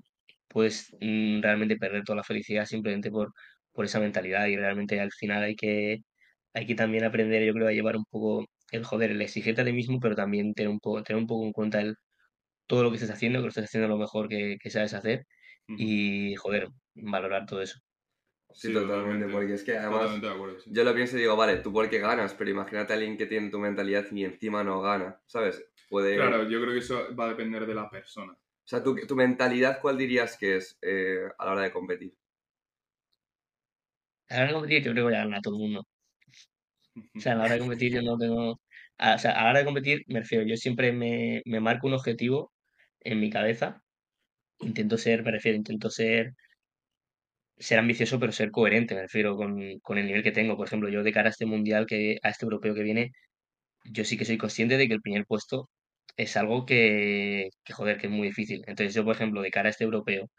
puedes 0.48 0.94
mm, 1.00 1.42
realmente 1.42 1.76
perder 1.76 2.04
toda 2.04 2.16
la 2.16 2.24
felicidad 2.24 2.66
simplemente 2.66 3.10
por, 3.10 3.32
por 3.72 3.84
esa 3.84 4.00
mentalidad 4.00 4.46
y 4.46 4.56
realmente 4.56 5.00
al 5.00 5.12
final 5.12 5.42
hay 5.44 5.56
que, 5.56 5.98
hay 6.54 6.66
que 6.66 6.74
también 6.74 7.04
aprender, 7.04 7.44
yo 7.44 7.54
creo, 7.54 7.68
a 7.68 7.72
llevar 7.72 7.96
un 7.96 8.04
poco 8.10 8.46
el 8.72 8.84
joder, 8.84 9.12
el 9.12 9.22
exigirte 9.22 9.62
a 9.62 9.64
ti 9.64 9.72
mismo, 9.72 10.00
pero 10.00 10.16
también 10.16 10.54
tener 10.54 10.70
un 10.70 10.80
poco, 10.80 11.02
tener 11.02 11.20
un 11.20 11.28
poco 11.28 11.46
en 11.46 11.52
cuenta 11.52 11.80
el, 11.80 11.96
todo 12.66 12.82
lo 12.82 12.90
que 12.90 12.96
estás 12.96 13.10
haciendo, 13.10 13.38
que 13.38 13.44
lo 13.44 13.48
estás 13.50 13.64
haciendo 13.66 13.88
lo 13.88 13.98
mejor 13.98 14.28
que, 14.28 14.56
que 14.60 14.70
sabes 14.70 14.94
hacer 14.94 15.26
y, 15.68 16.34
joder, 16.36 16.68
valorar 16.94 17.46
todo 17.46 17.62
eso. 17.62 17.78
Sí, 18.54 18.72
totalmente, 18.72 19.28
porque 19.28 19.54
es 19.54 19.64
que 19.64 19.76
además 19.76 20.00
Totalmente 20.00 20.26
de 20.26 20.32
acuerdo, 20.32 20.60
sí. 20.60 20.70
yo 20.72 20.84
lo 20.84 20.94
pienso 20.94 21.16
y 21.16 21.20
digo, 21.20 21.36
vale, 21.36 21.56
tú 21.58 21.72
porque 21.72 21.98
ganas, 21.98 22.34
pero 22.34 22.50
imagínate 22.50 22.92
a 22.92 22.96
alguien 22.96 23.16
que 23.16 23.26
tiene 23.26 23.50
tu 23.50 23.58
mentalidad 23.58 24.06
y 24.10 24.24
encima 24.24 24.62
no 24.62 24.80
gana, 24.82 25.20
¿sabes? 25.26 25.64
Puede... 25.88 26.16
Claro, 26.16 26.48
yo 26.48 26.60
creo 26.60 26.72
que 26.72 26.80
eso 26.80 27.14
va 27.14 27.26
a 27.26 27.28
depender 27.28 27.66
de 27.66 27.74
la 27.74 27.88
persona. 27.88 28.32
O 28.32 28.66
sea, 28.68 28.82
tu, 28.82 28.94
tu 29.06 29.16
mentalidad, 29.16 29.80
¿cuál 29.80 29.98
dirías 29.98 30.36
que 30.38 30.56
es 30.56 30.78
eh, 30.82 31.28
a 31.38 31.46
la 31.46 31.52
hora 31.52 31.62
de 31.62 31.72
competir? 31.72 32.14
A 34.28 34.34
la 34.34 34.40
hora 34.40 34.48
de 34.48 34.54
competir 34.54 34.82
yo 34.82 34.92
creo 34.92 34.94
que 34.94 35.02
voy 35.02 35.14
a 35.14 35.24
ganar 35.24 35.38
a 35.38 35.42
todo 35.42 35.56
el 35.56 35.60
mundo. 35.60 35.86
O 37.14 37.20
sea, 37.20 37.32
a 37.32 37.36
la 37.36 37.44
hora 37.44 37.54
de 37.54 37.60
competir 37.60 37.92
yo 37.92 38.02
no 38.02 38.16
tengo... 38.18 38.60
a- 38.98 39.14
o 39.16 39.18
sea, 39.18 39.32
a 39.32 39.44
la 39.44 39.50
hora 39.50 39.58
de 39.60 39.64
competir 39.66 40.02
me 40.08 40.20
refiero, 40.20 40.44
yo 40.46 40.56
siempre 40.56 40.92
me, 40.92 41.42
me 41.46 41.60
marco 41.60 41.86
un 41.86 41.94
objetivo 41.94 42.52
en 43.00 43.20
mi 43.20 43.30
cabeza, 43.30 43.82
intento 44.60 44.98
ser, 44.98 45.24
me 45.24 45.32
refiero, 45.32 45.56
intento 45.58 45.90
ser 45.90 46.32
ser 47.58 47.78
ambicioso, 47.78 48.18
pero 48.20 48.32
ser 48.32 48.50
coherente, 48.50 48.94
me 48.94 49.02
refiero, 49.02 49.36
con, 49.36 49.58
con 49.82 49.98
el 49.98 50.06
nivel 50.06 50.22
que 50.22 50.32
tengo. 50.32 50.56
Por 50.56 50.66
ejemplo, 50.66 50.88
yo 50.88 51.02
de 51.02 51.12
cara 51.12 51.28
a 51.28 51.30
este 51.30 51.46
mundial, 51.46 51.86
que, 51.86 52.18
a 52.22 52.30
este 52.30 52.44
europeo 52.46 52.74
que 52.74 52.82
viene, 52.82 53.10
yo 53.84 54.04
sí 54.04 54.18
que 54.18 54.24
soy 54.26 54.38
consciente 54.38 54.78
de 54.78 54.88
que 54.88 54.94
el 54.94 55.02
primer 55.02 55.26
puesto 55.26 55.70
es 56.16 56.36
algo 56.36 56.66
que, 56.66 57.50
que, 57.64 57.74
joder, 57.74 57.98
que 57.98 58.08
es 58.08 58.12
muy 58.12 58.28
difícil. 58.28 58.62
Entonces 58.68 58.94
yo, 58.94 59.04
por 59.04 59.16
ejemplo, 59.16 59.42
de 59.42 59.50
cara 59.52 59.68
a 59.68 59.72
este 59.72 59.84
europeo, 59.84 60.30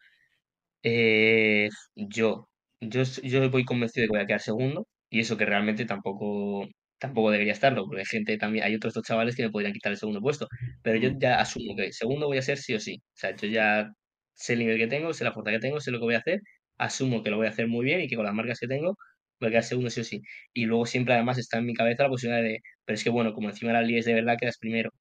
eh, 0.84 1.70
yo, 1.96 2.50
yo, 2.82 3.04
yo 3.24 3.50
voy 3.52 3.66
convencido 3.66 4.04
de 4.04 4.08
que 4.10 4.14
voy 4.14 4.22
a 4.24 4.28
quedar 4.28 4.42
segundo 4.42 4.88
y 5.10 5.20
eso 5.22 5.38
que 5.38 5.46
realmente 5.46 5.86
tampoco, 5.86 6.68
tampoco 7.04 7.32
debería 7.32 7.52
estarlo, 7.52 7.86
porque 7.86 8.00
hay 8.02 8.06
gente 8.06 8.38
también, 8.38 8.64
hay 8.66 8.76
otros 8.76 8.94
dos 8.94 9.04
chavales 9.04 9.36
que 9.36 9.44
me 9.44 9.50
podrían 9.52 9.74
quitar 9.74 9.92
el 9.92 9.98
segundo 9.98 10.22
puesto, 10.22 10.48
pero 10.82 10.98
yo 10.98 11.10
ya 11.20 11.38
asumo 11.42 11.76
que 11.76 11.92
segundo 11.92 12.28
voy 12.28 12.38
a 12.38 12.42
ser 12.42 12.58
sí 12.58 12.74
o 12.76 12.80
sí. 12.80 12.96
O 12.96 13.16
sea, 13.16 13.36
yo 13.36 13.50
ya 13.50 13.92
sé 14.34 14.54
el 14.54 14.60
nivel 14.60 14.78
que 14.78 14.88
tengo, 14.88 15.14
sé 15.14 15.26
la 15.26 15.34
fuerza 15.34 15.52
que 15.52 15.60
tengo, 15.60 15.82
sé 15.82 15.92
lo 15.92 16.00
que 16.00 16.06
voy 16.06 16.16
a 16.16 16.20
hacer, 16.20 16.40
asumo 16.78 17.22
que 17.22 17.30
lo 17.30 17.38
voy 17.38 17.48
a 17.48 17.50
hacer 17.50 17.68
muy 17.68 17.84
bien 17.86 18.00
y 18.02 18.08
que 18.08 18.16
con 18.16 18.24
las 18.26 18.34
marcas 18.34 18.58
que 18.60 18.68
tengo 18.68 18.96
voy 19.40 19.48
a 19.50 19.52
quedar 19.52 19.64
segundo 19.64 19.90
sí 19.90 20.00
o 20.02 20.04
sí. 20.06 20.22
Y 20.54 20.66
luego 20.66 20.86
siempre 20.86 21.14
además 21.14 21.38
está 21.38 21.58
en 21.60 21.66
mi 21.66 21.74
cabeza 21.74 22.04
la 22.04 22.10
posibilidad 22.10 22.42
de, 22.42 22.60
pero 22.86 22.96
es 22.96 23.04
que 23.04 23.10
bueno, 23.10 23.34
como 23.34 23.50
encima 23.50 23.74
la 23.74 23.82
liga 23.82 24.00
es 24.00 24.06
de 24.06 24.14
verdad, 24.14 24.38
quedas 24.40 24.58
primero. 24.58 24.92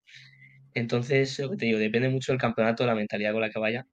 Entonces, 0.75 1.38
lo 1.38 1.51
que 1.51 1.57
te 1.57 1.67
digo, 1.67 1.79
depende 1.79 2.09
mucho 2.09 2.33
del 2.33 2.41
campeonato, 2.41 2.87
la 2.87 2.95
mentalidad 2.95 3.33
con 3.33 3.43
la 3.43 3.51
que 3.51 3.59
vaya. 3.61 3.85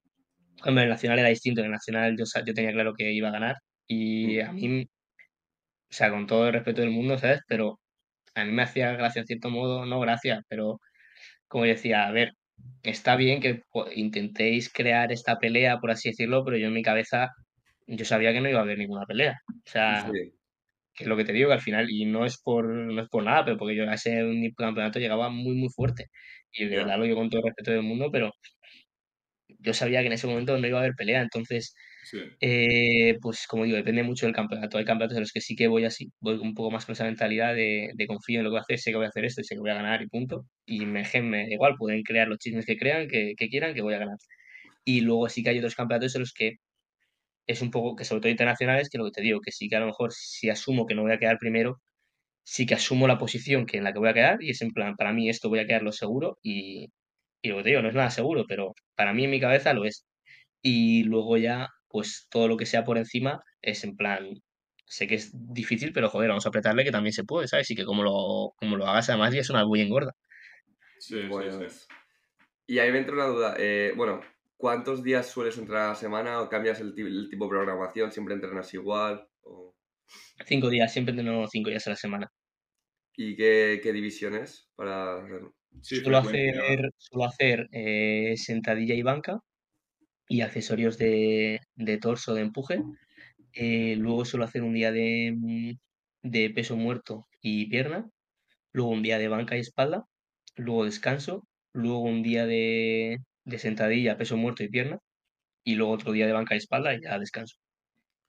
Hombre, 0.65 0.86
el 0.86 0.89
Nacional 0.89 1.19
era 1.19 1.30
distinto, 1.30 1.62
en 1.62 1.67
el 1.67 1.72
Nacional 1.74 2.15
yo, 2.17 2.26
yo 2.45 2.54
tenía 2.54 2.72
claro 2.74 2.93
que 2.98 3.12
iba 3.13 3.30
a 3.30 3.32
ganar 3.32 3.56
y 3.88 4.39
a 4.41 4.52
mí, 4.54 4.84
o 4.84 5.93
sea, 5.93 6.10
con 6.12 6.28
todo 6.28 6.48
el 6.48 6.54
respeto 6.54 6.82
del 6.82 6.91
mundo, 6.91 7.17
¿sabes? 7.17 7.41
Pero 7.48 7.80
a 8.41 8.45
mí 8.45 8.52
me 8.52 8.63
hacía 8.63 8.93
gracia 8.93 9.21
en 9.21 9.28
cierto 9.28 9.49
modo, 9.49 9.86
no 9.86 9.99
gracia, 9.99 10.41
pero 10.49 10.80
como 11.47 11.65
decía, 11.65 12.08
a 12.08 12.12
ver, 12.12 12.34
está 12.84 13.15
bien 13.15 13.41
que 13.41 13.63
intentéis 13.95 14.71
crear 14.71 15.12
esta 15.12 15.39
pelea, 15.39 15.80
por 15.80 15.91
así 15.91 16.10
decirlo, 16.10 16.43
pero 16.45 16.58
yo 16.58 16.67
en 16.67 16.73
mi 16.73 16.84
cabeza, 16.84 17.30
yo 17.88 18.06
sabía 18.06 18.34
que 18.34 18.41
no 18.41 18.49
iba 18.49 18.60
a 18.60 18.63
haber 18.63 18.78
ninguna 18.80 19.06
pelea. 19.06 19.39
O 19.49 19.69
sea, 19.69 20.12
Sí, 20.12 20.34
que 20.93 21.06
es 21.06 21.08
lo 21.10 21.17
que 21.17 21.25
te 21.25 21.34
digo, 21.34 21.49
que 21.49 21.54
al 21.56 21.62
final, 21.62 21.89
y 21.89 22.06
no 22.06 22.25
es 22.25 22.39
por, 22.41 22.67
no 22.67 23.02
es 23.02 23.10
por 23.10 23.23
nada, 23.23 23.45
pero 23.45 23.58
porque 23.58 23.75
yo 23.75 23.89
a 23.89 23.93
ese 23.95 24.21
campeonato 24.58 24.99
llegaba 24.99 25.30
muy, 25.30 25.56
muy 25.56 25.69
fuerte. 25.69 26.08
Y 26.52 26.65
de 26.65 26.78
verdad 26.78 26.97
lo 26.97 27.06
digo 27.06 27.17
con 27.17 27.30
todo 27.30 27.41
el 27.41 27.47
respeto 27.47 27.71
del 27.71 27.84
mundo, 27.84 28.10
pero 28.12 28.32
yo 29.60 29.73
sabía 29.73 30.02
que 30.02 30.08
en 30.08 30.13
ese 30.13 30.28
momento 30.28 30.58
no 30.58 30.67
iba 30.67 30.78
a 30.80 30.82
haber 30.82 30.95
pelea, 30.95 31.21
entonces, 31.21 31.73
Eh, 32.41 33.17
pues 33.22 33.45
como 33.48 33.65
digo, 33.65 33.78
depende 33.78 34.04
mucho 34.04 34.26
del 34.26 34.36
campeonato. 34.36 34.78
Hay 34.78 34.86
campeonatos 34.86 35.17
en 35.17 35.22
los 35.24 35.32
que 35.34 35.41
sí 35.41 35.56
que 35.56 35.67
voy 35.67 35.86
así, 35.86 36.12
voy 36.19 36.36
un 36.36 36.54
poco 36.54 36.72
más 36.72 36.86
con 36.86 36.93
esa 36.93 37.04
mentalidad 37.06 37.54
de, 37.56 37.91
de 37.95 38.08
confío 38.08 38.39
en 38.39 38.45
lo 38.45 38.50
que 38.50 38.54
voy 38.54 38.60
a 38.60 38.62
hacer, 38.62 38.80
sé 38.80 38.91
que 38.91 38.98
voy 38.98 39.06
a 39.06 39.10
hacer 39.10 39.26
esto 39.26 39.41
y 39.41 39.43
sé 39.43 39.56
que 39.56 39.62
voy 39.62 39.72
a 39.72 39.76
ganar 39.76 40.02
y 40.02 40.08
punto. 40.08 40.45
Y 40.65 40.86
me, 40.86 41.04
me 41.24 41.50
igual, 41.52 41.76
pueden 41.78 42.04
crear 42.04 42.28
los 42.28 42.38
chismes 42.39 42.65
que 42.65 42.78
crean, 42.78 43.08
que, 43.08 43.34
que 43.38 43.50
quieran, 43.50 43.74
que 43.74 43.82
voy 43.82 43.93
a 43.95 44.00
ganar. 44.00 44.17
Y 44.86 45.02
luego 45.02 45.30
sí 45.30 45.43
que 45.43 45.52
hay 45.52 45.60
otros 45.60 45.76
campeonatos 45.76 46.15
en 46.15 46.22
los 46.22 46.34
que 46.34 46.54
es 47.48 47.62
un 47.62 47.72
poco, 47.72 47.95
que 47.95 48.06
sobre 48.06 48.22
todo 48.22 48.32
internacionales, 48.32 48.89
que 48.89 48.98
lo 48.98 49.06
que 49.06 49.12
te 49.12 49.22
digo, 49.22 49.39
que 49.41 49.52
sí 49.52 49.67
que 49.69 49.76
a 49.76 49.80
lo 49.80 49.88
mejor 49.88 50.12
si 50.13 50.50
asumo 50.50 50.86
que 50.86 50.95
no 50.95 51.04
voy 51.04 51.12
a 51.13 51.19
quedar 51.19 51.38
primero, 51.39 51.82
sí 52.43 52.65
que 52.65 52.76
asumo 52.76 53.08
la 53.08 53.17
posición 53.19 53.65
que 53.67 53.78
en 53.78 53.84
la 53.86 53.93
que 53.93 54.00
voy 54.00 54.10
a 54.10 54.13
quedar 54.15 54.43
y 54.43 54.52
es 54.52 54.62
en 54.63 54.72
plan, 54.72 54.95
para 54.98 55.13
mí 55.13 55.30
esto 55.30 55.50
voy 55.50 55.60
a 55.60 55.67
quedar 55.67 55.84
lo 55.84 55.91
seguro 55.93 56.38
y, 56.43 56.88
y 57.43 57.50
lo 57.50 57.58
que 57.58 57.63
te 57.63 57.69
digo, 57.72 57.82
no 57.84 57.89
es 57.89 57.95
nada 57.95 58.12
seguro, 58.12 58.45
pero 58.48 58.74
para 58.95 59.13
mí 59.13 59.26
en 59.26 59.32
mi 59.32 59.39
cabeza 59.41 59.74
lo 59.74 59.86
es. 59.86 60.08
Y 60.63 61.04
luego 61.06 61.38
ya, 61.38 61.69
pues 61.89 62.28
todo 62.32 62.47
lo 62.47 62.58
que 62.58 62.65
sea 62.65 62.84
por 62.86 62.97
encima 62.97 63.41
es 63.62 63.84
en 63.84 63.95
plan, 63.97 64.30
sé 64.86 65.08
que 65.08 65.15
es 65.15 65.32
difícil, 65.54 65.93
pero 65.93 66.10
joder, 66.10 66.30
vamos 66.30 66.45
a 66.45 66.49
apretarle 66.49 66.84
que 66.86 66.91
también 66.91 67.13
se 67.13 67.23
puede, 67.25 67.47
¿sabes? 67.47 67.69
Y 67.71 67.75
que 67.75 67.86
como 67.86 68.04
lo, 68.04 68.54
como 68.58 68.78
lo 68.78 68.88
hagas 68.88 69.10
además 69.10 69.34
ya 69.34 69.41
es 69.41 69.49
una 69.49 69.65
muy 69.65 69.82
engorda. 69.82 70.13
sí, 70.97 71.21
sí, 71.21 71.28
pues... 71.30 71.88
Y 72.67 72.80
ahí 72.80 72.91
me 72.91 72.99
entra 72.99 73.15
una 73.15 73.25
duda. 73.28 73.56
eh, 73.60 73.93
bueno, 73.97 74.21
¿cuántos 74.58 75.04
días 75.04 75.28
sueles 75.30 75.58
entrenar 75.58 75.86
a 75.86 75.89
la 75.89 75.95
semana 75.95 76.41
o 76.41 76.49
cambias 76.49 76.80
el, 76.82 76.95
ti- 76.95 77.02
el 77.04 77.30
tipo 77.30 77.45
de 77.45 77.49
programación? 77.49 78.12
¿Siempre 78.12 78.36
entrenas 78.36 78.73
igual? 78.73 79.28
O- 79.43 79.75
Cinco 80.45 80.69
días, 80.69 80.91
siempre 80.91 81.13
tengo 81.15 81.47
cinco 81.47 81.69
días 81.69 81.88
a 81.88 81.91
la 81.91 81.95
semana. 81.95 82.28
¿Y 83.15 83.36
qué, 83.36 83.80
qué 83.84 83.91
divisiones 83.93 84.69
para? 84.75 85.21
Sí, 85.82 85.97
Suelo 86.02 86.17
hacer, 86.17 86.56
suelo 86.97 87.25
hacer 87.25 87.67
eh, 87.71 88.36
sentadilla 88.38 88.95
y 88.95 89.02
banca 89.04 89.39
y 90.30 90.42
accesorios 90.44 91.00
de, 91.00 91.62
de 91.76 92.00
torso, 92.00 92.36
de 92.36 92.44
empuje. 92.44 92.84
Eh, 93.54 93.96
luego 93.98 94.26
suelo 94.26 94.46
hacer 94.46 94.63
un 94.63 94.74
día 94.74 94.92
de, 94.92 95.34
mm, 95.38 95.74
de 96.30 96.50
peso 96.52 96.76
muerto 96.78 97.28
y 97.42 97.68
pierna. 97.70 98.10
Luego 98.74 98.92
un 98.92 99.04
día 99.04 99.20
de 99.20 99.28
banca 99.30 99.58
y 99.58 99.62
espalda. 99.62 100.06
Luego 100.58 100.86
descanso. 100.86 101.48
Luego 101.74 102.02
un 102.04 102.24
día 102.24 102.46
de, 102.48 103.20
de 103.46 103.60
sentadilla, 103.60 104.18
peso 104.18 104.38
muerto 104.38 104.63
y 104.63 104.70
pierna. 104.70 105.00
Y 105.65 105.76
luego 105.76 105.94
otro 105.94 106.12
día 106.13 106.28
de 106.28 106.34
banca 106.34 106.56
y 106.56 106.60
espalda 106.60 106.96
y 106.96 107.02
ya 107.04 107.20
descanso. 107.20 107.58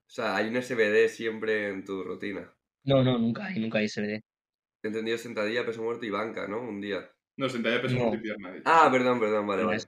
O 0.09 0.11
sea, 0.13 0.37
hay 0.37 0.49
un 0.49 0.57
SBD 0.57 1.09
siempre 1.09 1.71
en 1.71 1.87
tu 1.87 2.05
rutina. 2.05 2.55
No, 2.85 3.03
no, 3.03 3.17
nunca 3.19 3.47
hay, 3.47 3.59
nunca 3.59 3.79
hay 3.79 3.87
SBD. 3.87 4.21
He 4.83 4.89
entendido 4.89 5.17
sentadilla, 5.19 5.65
peso 5.65 5.83
muerto 5.83 6.05
y 6.07 6.11
banca, 6.11 6.47
¿no? 6.47 6.61
Un 6.61 6.81
día. 6.83 7.11
No, 7.37 7.49
sentadilla, 7.49 7.81
peso 7.83 7.97
No. 7.97 7.99
muerto 7.99 8.17
y 8.17 8.21
pierna. 8.21 8.61
Ah, 8.65 8.89
perdón, 8.93 9.19
perdón, 9.21 9.47
vale, 9.47 9.65
No 9.65 9.65
vale. 9.65 9.83
es- 9.83 9.87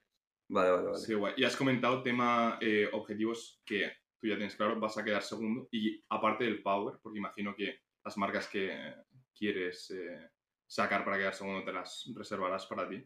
Vale, 0.52 0.70
vale, 0.70 0.84
vale. 0.84 0.98
Sí, 0.98 1.14
guay. 1.14 1.32
Y 1.38 1.44
has 1.44 1.56
comentado 1.56 2.02
tema 2.02 2.58
eh, 2.60 2.86
objetivos 2.92 3.62
que 3.64 3.90
tú 4.20 4.26
ya 4.26 4.36
tienes 4.36 4.54
claro, 4.54 4.78
vas 4.78 4.98
a 4.98 5.04
quedar 5.04 5.22
segundo. 5.22 5.66
Y 5.72 6.04
aparte 6.10 6.44
del 6.44 6.62
power, 6.62 6.98
porque 7.02 7.18
imagino 7.18 7.54
que 7.56 7.78
las 8.04 8.18
marcas 8.18 8.48
que 8.48 8.94
quieres 9.34 9.90
eh, 9.90 10.28
sacar 10.66 11.04
para 11.06 11.16
quedar 11.16 11.34
segundo 11.34 11.64
te 11.64 11.72
las 11.72 12.10
reservarás 12.14 12.66
para 12.66 12.86
ti. 12.86 13.02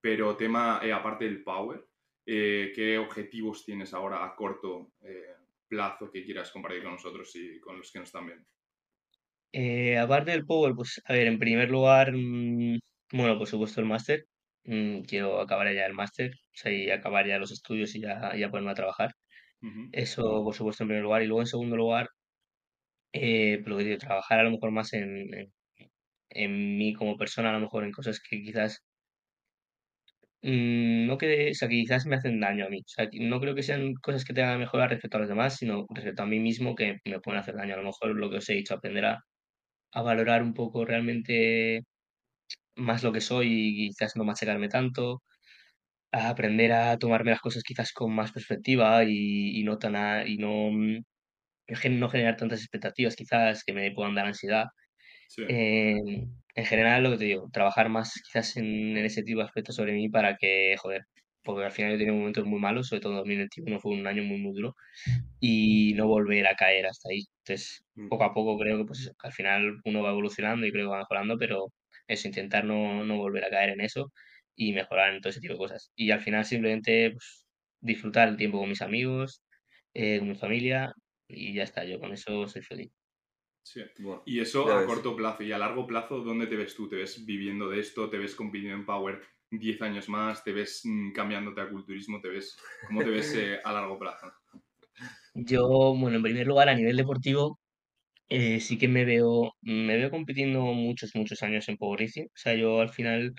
Pero 0.00 0.36
tema, 0.36 0.80
eh, 0.80 0.92
aparte 0.92 1.24
del 1.24 1.42
power, 1.42 1.84
eh, 2.24 2.70
¿qué 2.72 2.98
objetivos 2.98 3.64
tienes 3.64 3.92
ahora 3.92 4.24
a 4.24 4.36
corto 4.36 4.92
eh, 5.00 5.34
plazo 5.66 6.08
que 6.08 6.24
quieras 6.24 6.52
compartir 6.52 6.84
con 6.84 6.92
nosotros 6.92 7.34
y 7.34 7.58
con 7.58 7.78
los 7.78 7.90
que 7.90 7.98
nos 7.98 8.08
están 8.08 8.26
viendo? 8.26 8.46
Eh, 9.52 9.98
aparte 9.98 10.30
del 10.30 10.46
Power, 10.46 10.74
pues 10.74 11.00
a 11.04 11.12
ver, 11.14 11.26
en 11.26 11.38
primer 11.38 11.68
lugar, 11.68 12.12
mm, 12.12 12.78
bueno, 13.12 13.38
por 13.38 13.48
supuesto 13.48 13.80
el 13.80 13.86
máster. 13.86 14.26
Mm, 14.66 15.02
quiero 15.02 15.40
acabar 15.40 15.72
ya 15.74 15.86
el 15.86 15.94
máster, 15.94 16.32
o 16.32 16.56
sea, 16.56 16.72
y 16.72 16.90
acabar 16.90 17.26
ya 17.26 17.38
los 17.38 17.52
estudios 17.52 17.94
y 17.94 18.00
ya, 18.02 18.34
ya 18.36 18.50
ponerme 18.50 18.72
a 18.72 18.74
trabajar. 18.74 19.10
Ujú. 19.62 19.90
Eso, 19.92 20.44
por 20.44 20.54
supuesto, 20.54 20.84
en 20.84 20.88
primer 20.88 21.04
lugar. 21.04 21.22
Y 21.22 21.26
luego, 21.28 21.42
en 21.42 21.46
segundo 21.48 21.76
lugar, 21.76 22.08
eh, 23.12 23.62
lo 23.64 23.76
que 23.78 23.84
digo, 23.84 23.98
trabajar 23.98 24.40
a 24.40 24.44
lo 24.44 24.50
mejor 24.52 24.70
más 24.70 24.92
en, 24.92 25.32
en, 25.34 25.52
en 26.30 26.78
mí 26.78 26.94
como 26.94 27.16
persona, 27.18 27.50
a 27.50 27.54
lo 27.54 27.60
mejor 27.60 27.84
en 27.84 27.92
cosas 27.92 28.20
que 28.20 28.42
quizás 28.42 28.84
mm, 30.42 31.06
no 31.06 31.18
que, 31.18 31.50
o 31.50 31.54
sea, 31.54 31.68
que 31.68 31.74
quizás 31.76 32.06
me 32.06 32.16
hacen 32.16 32.40
daño 32.40 32.66
a 32.66 32.68
mí. 32.68 32.78
O 32.80 32.82
sea, 32.88 33.08
no 33.20 33.40
creo 33.40 33.54
que 33.54 33.62
sean 33.62 33.94
cosas 33.94 34.24
que 34.24 34.32
tengan 34.34 34.54
que 34.54 34.58
mejorar 34.60 34.90
respecto 34.90 35.16
a 35.18 35.20
los 35.20 35.28
demás, 35.28 35.56
sino 35.56 35.86
respecto 35.94 36.22
a 36.22 36.26
mí 36.26 36.38
mismo 36.40 36.74
que 36.74 36.98
me 37.04 37.20
pueden 37.20 37.40
hacer 37.40 37.54
daño. 37.56 37.74
A 37.74 37.78
lo 37.78 37.84
mejor 37.84 38.16
lo 38.16 38.30
que 38.30 38.36
os 38.38 38.48
he 38.50 38.54
dicho, 38.54 38.74
aprender 38.74 39.04
a, 39.06 39.18
a 39.92 40.02
valorar 40.02 40.42
un 40.44 40.54
poco 40.54 40.84
realmente 40.86 41.82
más 42.76 43.02
lo 43.02 43.12
que 43.12 43.20
soy 43.20 43.48
y 43.50 43.88
quizás 43.90 44.16
no 44.16 44.24
machacarme 44.24 44.68
tanto, 44.68 45.22
a 46.12 46.30
aprender 46.30 46.72
a 46.72 46.98
tomarme 46.98 47.30
las 47.32 47.40
cosas 47.40 47.62
quizás 47.64 47.92
con 47.92 48.14
más 48.14 48.32
perspectiva 48.32 49.04
y, 49.04 49.60
y 49.60 49.64
no 49.64 49.78
tan 49.78 49.96
a- 49.96 50.26
y 50.26 50.38
no, 50.38 50.70
mm, 50.72 51.02
no 52.00 52.08
generar 52.10 52.36
tantas 52.36 52.60
expectativas 52.60 53.16
quizás 53.16 53.64
que 53.64 53.72
me 53.74 53.92
puedan 53.92 54.14
dar 54.14 54.26
ansiedad. 54.26 54.66
Sí, 55.28 55.42
Eh, 55.48 55.94
en 56.54 56.66
general, 56.66 57.02
lo 57.04 57.10
que 57.12 57.18
te 57.18 57.24
digo, 57.24 57.48
trabajar 57.52 57.88
más 57.88 58.12
quizás 58.24 58.56
en, 58.56 58.96
en 58.96 59.04
ese 59.04 59.22
tipo 59.22 59.40
de 59.40 59.46
aspectos 59.46 59.76
sobre 59.76 59.92
mí 59.92 60.08
para 60.08 60.36
que, 60.36 60.76
joder, 60.78 61.02
porque 61.42 61.64
al 61.64 61.72
final 61.72 61.92
yo 61.92 61.98
tenido 61.98 62.16
momentos 62.16 62.44
muy 62.46 62.60
malos, 62.60 62.88
sobre 62.88 63.00
todo 63.02 63.14
2021 63.16 63.80
fue 63.80 63.92
un 63.94 64.06
año 64.06 64.22
muy, 64.24 64.38
muy 64.40 64.52
duro, 64.54 64.74
y 65.40 65.94
no 65.96 66.06
volver 66.08 66.46
a 66.48 66.54
caer 66.56 66.86
hasta 66.86 67.10
ahí. 67.10 67.22
Entonces, 67.44 67.84
Mm. 67.96 68.08
poco 68.08 68.24
a 68.24 68.34
poco 68.34 68.58
creo 68.58 68.78
que 68.78 68.84
pues 68.86 69.12
al 69.22 69.32
final 69.32 69.80
uno 69.84 70.02
va 70.02 70.10
evolucionando 70.10 70.66
y 70.66 70.72
creo 70.72 70.86
que 70.86 70.90
va 70.92 70.98
mejorando, 71.00 71.38
pero 71.38 71.66
eso, 72.08 72.28
intentar 72.28 72.64
no, 72.64 73.04
no 73.04 73.16
volver 73.18 73.44
a 73.44 73.50
caer 73.50 73.70
en 73.70 73.80
eso 73.80 74.12
y 74.54 74.72
mejorar 74.72 75.14
en 75.14 75.20
todo 75.20 75.30
ese 75.30 75.40
tipo 75.40 75.54
de 75.54 75.58
cosas. 75.58 75.92
Y 75.96 76.10
al 76.10 76.20
final 76.20 76.44
simplemente 76.44 77.10
pues, 77.12 77.46
disfrutar 77.80 78.28
el 78.28 78.36
tiempo 78.36 78.58
con 78.58 78.68
mis 78.70 78.82
amigos, 78.82 79.42
eh, 79.94 80.18
con 80.18 80.28
mi 80.28 80.34
familia, 80.36 80.92
y 81.28 81.54
ya 81.54 81.64
está, 81.64 81.84
yo 81.84 82.00
con 82.00 82.12
eso 82.12 82.46
soy 82.48 82.62
feliz. 82.62 82.92
sí. 83.62 83.82
Buah, 83.98 84.22
Y 84.24 84.40
eso 84.40 84.72
a 84.72 84.84
ves. 84.84 84.86
corto 84.86 85.16
plazo. 85.16 85.42
Y 85.42 85.52
a 85.52 85.58
largo 85.58 85.86
plazo, 85.86 86.20
¿dónde 86.22 86.46
te 86.46 86.56
ves 86.56 86.74
tú? 86.74 86.88
¿Te 86.88 86.96
ves 86.96 87.24
viviendo 87.24 87.68
de 87.68 87.80
esto? 87.80 88.10
¿Te 88.10 88.18
ves 88.18 88.34
compitiendo 88.34 88.76
en 88.76 88.86
Power 88.86 89.22
10 89.50 89.80
años 89.82 90.08
más? 90.08 90.42
¿Te 90.44 90.52
ves 90.52 90.82
mm, 90.84 91.12
cambiándote 91.12 91.60
a 91.60 91.68
culturismo? 91.70 92.20
¿Te 92.20 92.28
ves, 92.28 92.56
¿Cómo 92.84 93.02
te 93.04 93.10
ves 93.10 93.34
eh, 93.36 93.60
a 93.62 93.72
largo 93.72 93.98
plazo? 93.98 94.32
Yo, 95.34 95.94
bueno, 95.98 96.16
en 96.16 96.22
primer 96.22 96.46
lugar, 96.46 96.68
a 96.68 96.74
nivel 96.74 96.96
deportivo, 96.96 97.60
eh, 98.28 98.60
sí 98.60 98.78
que 98.78 98.88
me 98.88 99.04
veo, 99.04 99.52
me 99.62 99.96
veo 99.96 100.10
compitiendo 100.10 100.60
muchos, 100.62 101.14
muchos 101.14 101.42
años 101.42 101.68
en 101.68 101.76
powerlifting. 101.76 102.26
O 102.26 102.30
sea, 102.34 102.54
yo 102.54 102.80
al 102.80 102.90
final, 102.90 103.34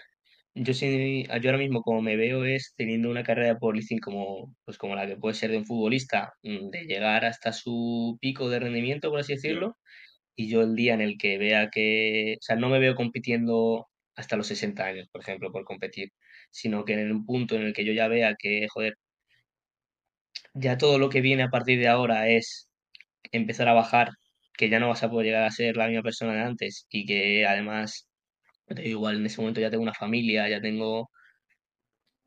yo 0.56 0.74
sí, 0.74 1.26
yo 1.26 1.34
ahora 1.52 1.58
mismo 1.60 1.82
como 1.84 2.02
me 2.02 2.16
veo 2.18 2.46
es 2.46 2.74
teniendo 2.78 3.10
una 3.12 3.24
carrera 3.24 3.50
de 3.50 3.56
powerlifting 3.58 4.00
como, 4.00 4.56
pues 4.66 4.78
como 4.78 4.96
la 4.96 5.08
que 5.08 5.18
puede 5.18 5.36
ser 5.36 5.52
de 5.52 5.58
un 5.60 5.66
futbolista, 5.66 6.34
mm, 6.44 6.70
de 6.72 6.86
llegar 6.86 7.26
hasta 7.26 7.54
su 7.54 8.18
pico 8.22 8.50
de 8.50 8.60
rendimiento, 8.60 9.10
por 9.12 9.20
así 9.22 9.34
Ya, 9.36 9.36
decirlo, 9.36 9.78
y 10.36 10.50
yo 10.50 10.62
el 10.64 10.76
día 10.76 10.94
en 10.96 11.02
el 11.02 11.18
que 11.18 11.38
vea 11.38 11.70
que, 11.72 12.36
o 12.40 12.42
sea, 12.44 12.56
no 12.58 12.70
me 12.70 12.80
veo 12.80 12.96
compitiendo 12.96 13.88
hasta 14.16 14.38
los 14.38 14.48
60 14.48 14.86
años, 14.86 15.08
por 15.12 15.22
ejemplo, 15.22 15.52
por 15.52 15.66
competir, 15.66 16.10
sino 16.52 16.86
que 16.86 16.94
en 16.94 17.12
un 17.12 17.26
punto 17.26 17.56
en 17.56 17.64
el 17.64 17.74
que 17.74 17.86
yo 17.86 17.94
ya 17.94 18.08
vea 18.08 18.36
que, 18.40 18.68
joder, 18.70 18.96
ya 20.54 20.78
todo 20.78 21.00
lo 21.00 21.10
que 21.10 21.22
viene 21.22 21.44
a 21.44 21.50
partir 21.50 21.80
de 21.80 21.88
ahora 21.88 22.28
es 22.30 22.70
empezar 23.32 23.68
a 23.70 23.74
bajar, 23.74 24.10
que 24.58 24.70
ya 24.70 24.80
no 24.80 24.90
vas 24.90 25.04
a 25.04 25.10
poder 25.10 25.28
llegar 25.28 25.44
a 25.46 25.52
ser 25.52 25.78
la 25.78 25.88
misma 25.88 26.04
persona 26.04 26.34
de 26.34 26.42
antes 26.42 26.88
y 26.90 27.06
que 27.06 27.46
además, 27.48 28.08
igual 28.84 29.18
en 29.18 29.26
ese 29.28 29.42
momento 29.42 29.62
ya 29.62 29.72
tengo 29.72 29.84
una 29.84 29.94
familia, 29.96 30.50
ya 30.50 30.62
tengo 30.62 31.10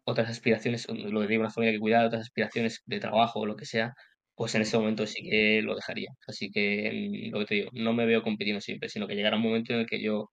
otras 0.05 0.29
aspiraciones, 0.31 0.87
lo 0.89 1.21
que 1.21 1.27
digo, 1.29 1.43
una 1.43 1.51
familia 1.51 1.75
que 1.75 1.81
cuidar, 1.81 2.07
otras 2.07 2.23
aspiraciones 2.23 2.83
de 2.87 3.01
trabajo 3.01 3.41
o 3.41 3.47
lo 3.47 3.57
que 3.57 3.67
sea, 3.67 3.93
pues 4.35 4.55
en 4.55 4.63
ese 4.63 4.79
momento 4.79 5.07
sí 5.07 5.23
que 5.23 5.63
lo 5.63 5.75
dejaría. 5.77 6.09
Así 6.27 6.51
que 6.51 7.31
mm, 7.31 7.33
lo 7.33 7.41
que 7.41 7.47
te 7.47 7.55
digo, 7.57 7.71
no 7.75 7.93
me 7.95 8.07
veo 8.07 8.23
compitiendo 8.23 8.61
siempre, 8.61 8.89
sino 8.89 9.07
que 9.07 9.15
llegará 9.15 9.37
un 9.37 9.43
momento 9.43 9.73
en 9.75 9.81
el 9.81 9.87
que 9.87 10.03
yo 10.03 10.31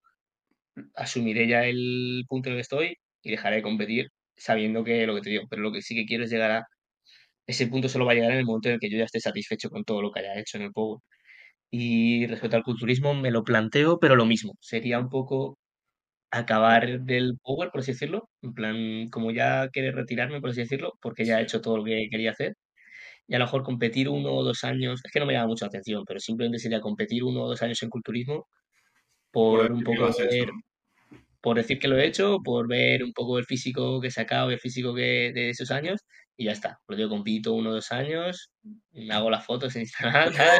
asumiré 0.96 1.48
ya 1.48 1.66
el 1.66 2.24
punto 2.28 2.50
en 2.50 2.54
el 2.56 2.58
que 2.60 2.62
estoy 2.62 2.96
y 3.24 3.32
dejaré 3.32 3.58
de 3.58 3.62
competir 3.64 4.08
sabiendo 4.36 4.84
que 4.84 5.06
lo 5.08 5.16
que 5.16 5.22
te 5.22 5.30
digo, 5.32 5.44
pero 5.50 5.62
lo 5.62 5.72
que 5.72 5.82
sí 5.82 5.96
que 5.96 6.06
quiero 6.06 6.24
es 6.24 6.30
llegar 6.32 6.52
a 6.52 6.64
ese 7.48 7.68
punto 7.68 7.90
solo 7.90 8.06
va 8.06 8.14
a 8.14 8.16
llegar 8.16 8.32
en 8.32 8.40
el 8.40 8.46
momento 8.46 8.70
en 8.70 8.76
el 8.76 8.80
que 8.82 8.90
yo 8.90 8.98
ya 9.00 9.06
esté 9.06 9.20
satisfecho 9.22 9.70
con 9.70 9.84
todo 9.86 10.02
lo 10.02 10.12
que 10.12 10.22
haya 10.22 10.40
hecho 10.40 10.58
en 10.58 10.66
el 10.66 10.72
Power. 10.74 11.02
Y 11.72 12.28
respecto 12.28 12.58
al 12.58 12.64
culturismo, 12.64 13.14
me 13.14 13.32
lo 13.32 13.44
planteo, 13.44 14.00
pero 14.00 14.16
lo 14.16 14.26
mismo. 14.26 14.54
Sería 14.62 15.00
un 15.00 15.10
poco 15.10 15.58
acabar 16.32 17.02
del 17.02 17.38
Power, 17.44 17.72
por 17.72 17.82
así 17.82 17.94
decirlo. 17.94 18.30
En 18.42 18.54
plan, 18.54 19.10
como 19.12 19.32
ya 19.32 19.70
quiere 19.70 19.92
retirarme, 19.92 20.42
por 20.42 20.52
así 20.52 20.62
decirlo, 20.62 20.94
porque 21.02 21.26
ya 21.26 21.40
he 21.40 21.44
hecho 21.44 21.62
todo 21.62 21.78
lo 21.78 21.84
que 21.86 22.08
quería 22.12 22.32
hacer. 22.32 22.56
Y 23.28 23.36
a 23.36 23.40
lo 23.40 23.46
mejor 23.46 23.64
competir 23.64 24.10
uno 24.10 24.34
o 24.34 24.44
dos 24.44 24.64
años, 24.64 25.02
es 25.04 25.12
que 25.12 25.20
no 25.20 25.26
me 25.26 25.34
llama 25.34 25.48
mucha 25.48 25.68
atención, 25.68 26.04
pero 26.08 26.20
simplemente 26.20 26.60
sería 26.60 26.82
competir 26.82 27.24
uno 27.24 27.44
o 27.44 27.50
dos 27.50 27.62
años 27.62 27.82
en 27.84 27.90
culturismo 27.90 28.48
por, 29.32 29.68
Por 29.68 29.72
un 29.72 29.84
poco. 29.84 30.12
Por 31.48 31.56
decir 31.56 31.80
que 31.80 31.88
lo 31.88 31.98
he 31.98 32.06
hecho, 32.06 32.40
por 32.44 32.68
ver 32.68 33.02
un 33.06 33.14
poco 33.14 33.40
el 33.40 33.46
físico 33.46 34.02
que 34.02 34.10
he 34.10 34.12
sacado 34.12 34.52
y 34.52 34.56
el 34.56 34.60
físico 34.60 34.94
que 34.94 35.32
de 35.34 35.50
esos 35.50 35.72
años, 35.72 36.02
y 36.36 36.44
ya 36.44 36.52
está. 36.52 36.78
Por 36.86 36.98
yo 36.98 37.08
compito 37.08 37.54
uno 37.54 37.70
o 37.70 37.74
dos 37.74 37.90
años, 37.94 38.52
me 38.92 39.14
hago 39.14 39.30
las 39.30 39.46
fotos 39.46 39.74
en 39.78 39.84
Instagram, 39.84 40.34
¿sabes? 40.34 40.60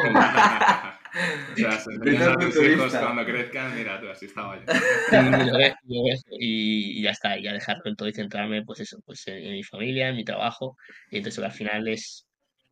Y- 1.56 1.62
o 1.66 1.68
sea, 1.68 1.78
se 1.78 3.00
cuando 3.00 3.26
crezcan, 3.26 3.76
mira, 3.76 4.00
tú, 4.00 4.08
así 4.08 4.24
estaba 4.24 4.56
yo. 4.56 4.62
lo 5.12 5.58
lo 5.58 6.06
y, 6.38 7.00
y 7.00 7.02
ya 7.02 7.10
está, 7.10 7.38
y 7.38 7.42
ya 7.42 7.52
dejarlo 7.52 7.82
en 7.84 7.94
todo 7.94 8.08
y 8.08 8.14
centrarme, 8.14 8.64
pues 8.64 8.80
eso, 8.80 8.98
pues 9.04 9.28
en, 9.28 9.44
en 9.44 9.52
mi 9.52 9.64
familia, 9.64 10.08
en 10.08 10.16
mi 10.16 10.24
trabajo, 10.24 10.74
y 11.10 11.18
entonces 11.18 11.44
al 11.44 11.52
final 11.52 11.86
es, 11.86 12.26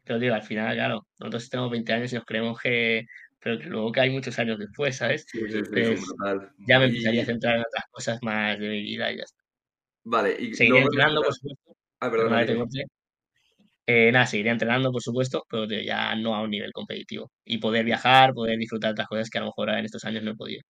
te 0.05 0.15
lo 0.15 0.19
digo, 0.19 0.35
al 0.35 0.43
final, 0.43 0.75
claro, 0.75 1.07
nosotros 1.19 1.51
tenemos 1.51 1.71
20 1.71 1.93
años 1.93 2.11
y 2.15 2.17
nos 2.17 2.25
creemos 2.25 2.59
que, 2.59 3.05
pero 3.47 3.61
que 3.61 3.67
luego 3.69 3.93
que 3.93 4.01
hay 4.01 4.11
muchos 4.11 4.37
años 4.41 4.59
después, 4.59 4.97
¿sabes? 4.97 5.25
Sí, 5.29 5.39
sí, 5.49 5.63
brutal. 5.63 6.53
ya 6.67 6.81
me 6.81 6.87
empezaría 6.87 7.23
a 7.23 7.27
centrar 7.27 7.55
en 7.55 7.61
otras 7.61 7.85
cosas 7.93 8.19
más 8.23 8.59
de 8.59 8.69
mi 8.69 8.83
vida 8.83 9.13
y 9.13 9.19
ya 9.19 9.23
está. 9.23 9.41
Vale, 10.03 10.37
y 10.37 10.53
Seguiré 10.53 10.81
luego 10.81 10.89
entrenando, 10.89 11.23
por 11.23 11.33
supuesto, 11.33 11.77
Ah, 12.01 12.11
corte. 12.11 12.87
Eh, 13.87 14.11
nada, 14.11 14.27
seguiré 14.27 14.51
entrenando, 14.51 14.91
por 14.91 15.01
supuesto, 15.01 15.45
pero 15.49 15.69
tío, 15.69 15.81
ya 15.81 16.17
no 16.17 16.35
a 16.35 16.43
un 16.43 16.51
nivel 16.51 16.73
competitivo. 16.73 17.31
Y 17.45 17.59
poder 17.59 17.85
viajar, 17.85 18.35
poder 18.35 18.59
disfrutar 18.59 18.89
de 18.89 18.93
otras 18.95 19.07
cosas 19.07 19.31
que 19.31 19.39
a 19.39 19.43
lo 19.43 19.47
mejor 19.47 19.71
en 19.71 19.85
estos 19.85 20.05
años 20.05 20.25
no 20.25 20.33
he 20.33 20.37
podido. 20.37 20.63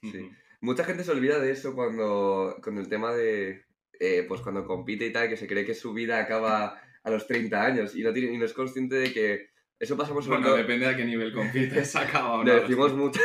Sí. 0.00 0.30
Mucha 0.60 0.84
gente 0.84 1.02
se 1.02 1.10
olvida 1.10 1.40
de 1.40 1.50
eso 1.50 1.74
cuando, 1.74 2.58
con 2.62 2.78
el 2.78 2.88
tema 2.88 3.12
de, 3.12 3.64
eh, 3.98 4.24
pues 4.28 4.40
cuando 4.40 4.64
compite 4.64 5.06
y 5.06 5.12
tal, 5.12 5.28
que 5.28 5.36
se 5.36 5.48
cree 5.48 5.66
que 5.66 5.74
su 5.74 5.92
vida 5.92 6.20
acaba 6.20 6.80
a 7.02 7.10
los 7.10 7.26
30 7.26 7.60
años 7.60 7.96
y 7.96 8.04
no, 8.04 8.12
tiene, 8.12 8.32
y 8.32 8.38
no 8.38 8.44
es 8.44 8.52
consciente 8.52 8.94
de 8.94 9.12
que 9.12 9.53
eso 9.78 9.96
pasamos 9.96 10.24
sobre 10.24 10.38
Bueno, 10.38 10.52
todo... 10.52 10.58
depende 10.58 10.86
de 10.86 10.96
qué 10.96 11.04
nivel 11.04 11.32
compites, 11.32 11.96
acaba 11.96 12.34
o 12.34 12.36
no. 12.38 12.44
Le 12.44 12.60
decimos 12.60 12.92
mucho, 12.92 13.20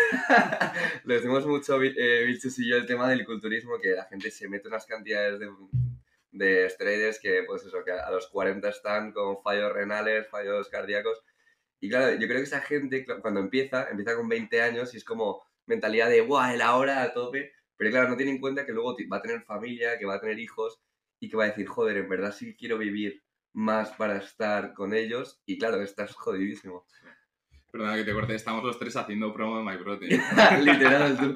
le 1.03 1.13
decimos 1.15 1.45
mucho 1.45 1.81
eh, 1.81 2.23
Vilchus 2.25 2.59
y 2.59 2.69
yo 2.69 2.77
el 2.77 2.85
tema 2.85 3.09
del 3.09 3.25
culturismo, 3.25 3.79
que 3.79 3.91
la 3.91 4.05
gente 4.05 4.31
se 4.31 4.47
mete 4.47 4.67
unas 4.67 4.85
cantidades 4.85 5.39
de, 5.39 5.49
de 6.31 6.65
esteroides 6.65 7.19
que, 7.19 7.43
pues 7.45 7.63
eso, 7.63 7.83
que 7.83 7.91
a 7.91 8.09
los 8.11 8.27
40 8.27 8.67
están 8.69 9.11
con 9.11 9.41
fallos 9.41 9.71
renales, 9.71 10.27
fallos 10.27 10.69
cardíacos. 10.69 11.23
Y 11.79 11.89
claro, 11.89 12.11
yo 12.13 12.27
creo 12.27 12.39
que 12.39 12.43
esa 12.43 12.61
gente 12.61 13.05
cuando 13.21 13.39
empieza, 13.39 13.89
empieza 13.89 14.15
con 14.15 14.27
20 14.27 14.61
años 14.61 14.93
y 14.93 14.97
es 14.97 15.05
como 15.05 15.43
mentalidad 15.65 16.09
de, 16.09 16.21
¡buah, 16.21 16.53
el 16.53 16.61
ahora 16.61 17.03
a 17.03 17.13
tope! 17.13 17.53
Pero 17.77 17.91
claro, 17.91 18.09
no 18.09 18.17
tiene 18.17 18.33
en 18.33 18.41
cuenta 18.41 18.65
que 18.65 18.73
luego 18.73 18.97
va 19.11 19.17
a 19.17 19.21
tener 19.21 19.43
familia, 19.43 19.97
que 19.97 20.05
va 20.05 20.15
a 20.15 20.19
tener 20.19 20.37
hijos 20.39 20.81
y 21.19 21.29
que 21.29 21.37
va 21.37 21.45
a 21.45 21.47
decir, 21.47 21.67
joder, 21.67 21.97
en 21.97 22.09
verdad 22.09 22.33
sí 22.33 22.55
quiero 22.57 22.77
vivir 22.77 23.23
más 23.59 23.91
para 23.91 24.17
estar 24.17 24.73
con 24.73 24.93
ellos. 24.93 25.41
Y 25.45 25.57
claro, 25.57 25.81
estás 25.81 26.13
jodidísimo. 26.15 26.85
Perdona 27.71 27.95
que 27.97 28.03
te 28.03 28.13
corte, 28.13 28.33
estamos 28.33 28.63
los 28.63 28.79
tres 28.79 28.95
haciendo 28.95 29.33
promo 29.33 29.57
de 29.59 29.63
My 29.63 29.77
Protein. 29.83 30.19
Literal, 30.63 31.17
tú. 31.17 31.35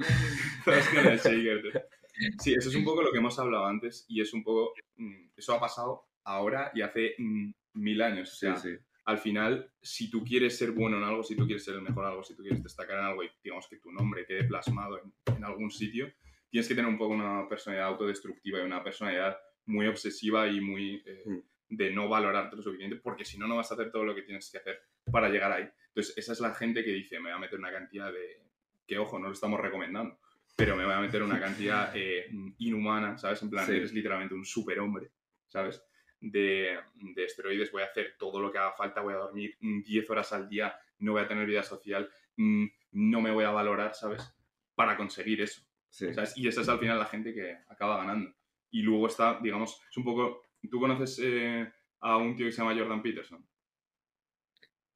Sí, 2.39 2.53
eso 2.53 2.69
es 2.69 2.75
un 2.75 2.83
poco 2.85 3.01
lo 3.01 3.11
que 3.11 3.17
hemos 3.17 3.37
hablado 3.39 3.65
antes 3.65 4.05
y 4.07 4.21
es 4.21 4.33
un 4.33 4.43
poco. 4.43 4.73
mm, 4.97 5.29
Eso 5.35 5.53
ha 5.53 5.59
pasado 5.59 6.05
ahora 6.23 6.71
y 6.73 6.81
hace 6.81 7.15
mm, 7.17 7.51
mil 7.73 8.01
años. 8.01 8.31
O 8.31 8.35
sea, 8.35 8.55
Sí, 8.55 8.69
sí. 8.69 8.77
al 9.05 9.17
final, 9.17 9.71
si 9.81 10.09
tú 10.09 10.23
quieres 10.23 10.57
ser 10.57 10.71
bueno 10.71 10.97
en 10.97 11.03
algo, 11.03 11.23
si 11.23 11.35
tú 11.35 11.45
quieres 11.45 11.65
ser 11.65 11.75
el 11.75 11.81
mejor 11.81 12.05
en 12.05 12.11
algo, 12.11 12.23
si 12.23 12.35
tú 12.35 12.43
quieres 12.43 12.63
destacar 12.63 12.99
en 12.99 13.05
algo 13.05 13.23
y 13.23 13.29
digamos 13.43 13.67
que 13.67 13.77
tu 13.77 13.91
nombre 13.91 14.25
quede 14.25 14.43
plasmado 14.45 14.99
en, 15.03 15.13
en 15.35 15.43
algún 15.43 15.69
sitio, 15.71 16.11
tienes 16.49 16.67
que 16.67 16.75
tener 16.75 16.89
un 16.89 16.97
poco 16.97 17.13
una 17.15 17.47
personalidad 17.49 17.87
autodestructiva 17.87 18.59
y 18.59 18.65
una 18.65 18.83
personalidad 18.83 19.35
muy 19.65 19.87
obsesiva 19.87 20.47
y 20.47 20.61
muy 20.61 21.03
eh, 21.05 21.23
Mm. 21.25 21.39
De 21.75 21.91
no 21.91 22.07
valorarte 22.09 22.55
lo 22.55 22.61
suficiente, 22.61 22.97
porque 22.97 23.25
si 23.25 23.37
no, 23.37 23.47
no 23.47 23.55
vas 23.55 23.71
a 23.71 23.75
hacer 23.75 23.91
todo 23.91 24.03
lo 24.03 24.13
que 24.15 24.21
tienes 24.23 24.49
que 24.51 24.57
hacer 24.59 24.81
para 25.11 25.29
llegar 25.29 25.51
ahí. 25.51 25.67
Entonces, 25.87 26.17
esa 26.17 26.33
es 26.33 26.39
la 26.39 26.53
gente 26.53 26.83
que 26.83 26.91
dice, 26.91 27.17
me 27.19 27.29
voy 27.29 27.37
a 27.37 27.39
meter 27.39 27.57
una 27.59 27.71
cantidad 27.71 28.11
de... 28.11 28.41
que, 28.87 28.97
ojo, 28.97 29.17
no 29.19 29.27
lo 29.27 29.33
estamos 29.33 29.59
recomendando, 29.59 30.19
pero 30.55 30.75
me 30.75 30.85
voy 30.85 30.93
a 30.93 30.99
meter 30.99 31.23
una 31.23 31.39
cantidad 31.39 31.91
eh, 31.95 32.29
inhumana, 32.59 33.17
¿sabes? 33.17 33.41
En 33.41 33.49
plan, 33.49 33.65
Sí. 33.65 33.73
eres 33.73 33.93
literalmente 33.93 34.33
un 34.35 34.45
superhombre, 34.45 35.09
¿sabes? 35.47 35.83
De, 36.19 36.79
de 36.95 37.23
esteroides, 37.25 37.71
voy 37.71 37.81
a 37.81 37.85
hacer 37.87 38.15
todo 38.17 38.39
lo 38.39 38.51
que 38.51 38.57
haga 38.57 38.71
falta, 38.73 39.01
voy 39.01 39.13
a 39.13 39.17
dormir 39.17 39.57
mm, 39.59 39.81
10 39.83 40.09
horas 40.09 40.31
al 40.33 40.47
día, 40.47 40.73
no 40.99 41.11
voy 41.13 41.21
a 41.21 41.27
tener 41.27 41.45
vida 41.45 41.63
social, 41.63 42.09
mm, 42.37 42.65
no 42.93 43.21
me 43.21 43.31
voy 43.31 43.43
a 43.45 43.51
valorar, 43.51 43.93
¿sabes? 43.93 44.33
Para 44.75 44.95
conseguir 44.95 45.41
eso. 45.41 45.61
sí. 45.89 46.13
¿sabes? 46.13 46.37
Y 46.37 46.47
esa 46.47 46.61
es 46.61 46.69
al 46.69 46.79
final 46.79 46.97
la 46.99 47.05
gente 47.05 47.33
que 47.33 47.57
acaba 47.67 47.97
ganando. 47.97 48.33
Y 48.71 48.81
luego 48.81 49.07
está, 49.07 49.39
digamos, 49.41 49.81
es 49.89 49.97
un 49.97 50.03
poco... 50.03 50.41
¿Tú 50.69 50.79
conoces 50.79 51.19
eh, 51.23 51.71
a 52.01 52.17
un 52.17 52.35
tío 52.35 52.45
que 52.47 52.51
se 52.51 52.61
llama 52.61 52.75
Jordan 52.77 53.01
Peterson? 53.01 53.47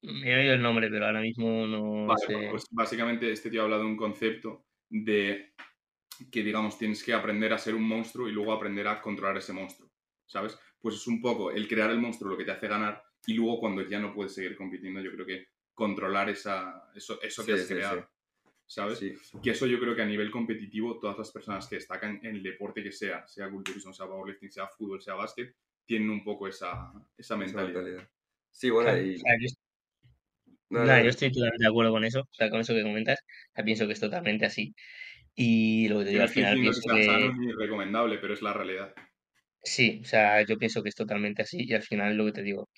Me 0.02 0.28
he 0.32 0.36
oído 0.40 0.54
el 0.54 0.62
nombre, 0.62 0.88
pero 0.90 1.06
ahora 1.06 1.20
mismo 1.20 1.66
no 1.68 2.16
Vale, 2.16 2.16
sé. 2.16 2.34
bueno, 2.34 2.48
pues 2.50 2.64
básicamente 2.70 3.30
este 3.30 3.50
tío 3.50 3.62
habla 3.62 3.78
de 3.78 3.84
un 3.84 3.96
concepto 3.96 4.66
de 4.88 5.52
que, 6.32 6.42
digamos, 6.42 6.78
tienes 6.78 7.04
que 7.04 7.14
aprender 7.14 7.52
a 7.52 7.58
ser 7.58 7.74
un 7.74 7.84
monstruo 7.88 8.28
y 8.28 8.32
luego 8.32 8.52
aprender 8.52 8.88
a 8.88 9.00
controlar 9.02 9.38
ese 9.38 9.52
monstruo, 9.52 9.92
¿sabes? 10.26 10.58
Pues 10.80 10.96
es 10.96 11.06
un 11.08 11.20
poco 11.20 11.50
el 11.52 11.68
crear 11.68 11.90
el 11.90 12.00
monstruo 12.00 12.32
lo 12.32 12.38
que 12.38 12.44
te 12.44 12.52
hace 12.52 12.68
ganar 12.68 13.02
y 13.26 13.34
luego 13.34 13.60
cuando 13.60 13.82
ya 13.88 14.00
no 14.00 14.14
puedes 14.14 14.34
seguir 14.34 14.56
compitiendo, 14.56 15.00
yo 15.02 15.12
creo 15.12 15.26
que 15.26 15.46
controlar 15.74 16.30
esa, 16.30 16.90
eso, 16.94 17.20
eso 17.22 17.44
que 17.46 17.52
Sí, 17.52 17.54
has 17.54 17.66
sí, 17.68 17.74
creado, 17.74 18.04
sí. 18.04 18.08
¿Sabes? 18.68 18.98
Sí. 19.00 19.14
Que 19.42 19.50
eso 19.50 19.66
yo 19.66 19.80
creo 19.80 19.96
que 19.96 20.02
a 20.02 20.06
nivel 20.06 20.30
competitivo, 20.30 20.98
todas 21.00 21.18
las 21.18 21.32
personas 21.32 21.66
que 21.68 21.76
destacan 21.76 22.20
en 22.22 22.36
el 22.36 22.42
deporte 22.44 22.82
que 22.84 22.92
sea, 22.92 23.26
sea 23.26 23.50
culturismo, 23.50 23.92
sea 23.92 24.06
powerlifting, 24.06 24.52
sea 24.52 24.68
fútbol, 24.68 25.02
sea 25.02 25.14
básquet, 25.14 25.56
tienen 25.86 26.10
un 26.10 26.22
poco 26.24 26.48
esa, 26.48 26.92
esa 27.16 27.36
esa 27.36 27.36
mentalidad. 27.36 27.82
mentalidad. 27.82 28.10
Sí, 28.50 28.70
bueno, 28.70 28.90
Claro, 28.90 29.02
y... 29.02 29.16
o 29.16 29.18
sea, 29.18 29.32
yo, 29.40 29.48
no, 30.70 30.84
nada, 30.84 30.98
no, 30.98 31.04
yo 31.04 31.10
estoy 31.10 31.32
totalmente 31.32 31.64
de 31.64 31.68
acuerdo 31.70 31.92
con 31.92 32.04
eso, 32.04 32.20
o 32.20 32.34
sea, 32.34 32.50
con 32.50 32.60
eso 32.60 32.74
que 32.74 32.82
comentas, 32.82 33.18
o 33.20 33.54
sea, 33.54 33.64
pienso 33.64 33.86
que 33.86 33.92
es 33.94 34.00
totalmente 34.00 34.46
así. 34.46 34.74
Y 35.34 35.88
lo 35.88 36.00
que 36.00 36.06
te 36.06 36.10
digo, 36.12 36.22
no 36.22 36.24
al 36.24 36.28
estoy 36.28 36.42
final 36.42 36.60
que 36.60 36.60
pienso 36.60 36.82
sea 36.82 36.94
que 36.94 37.04
sano 37.04 37.34
ni 37.34 37.52
recomendable, 37.52 38.18
pero 38.18 38.34
es 38.34 38.42
la 38.42 38.52
realidad. 38.52 38.94
sí, 39.62 40.00
o 40.02 40.06
sea, 40.06 40.42
yo 40.44 40.58
pienso 40.58 40.82
que 40.82 40.88
es 40.90 40.94
totalmente 40.94 41.42
así 41.42 41.58
y 41.64 41.74
al 41.74 41.82
final 41.82 42.16
lo 42.16 42.26
que 42.26 42.32
te 42.32 42.42
digo, 42.42 42.68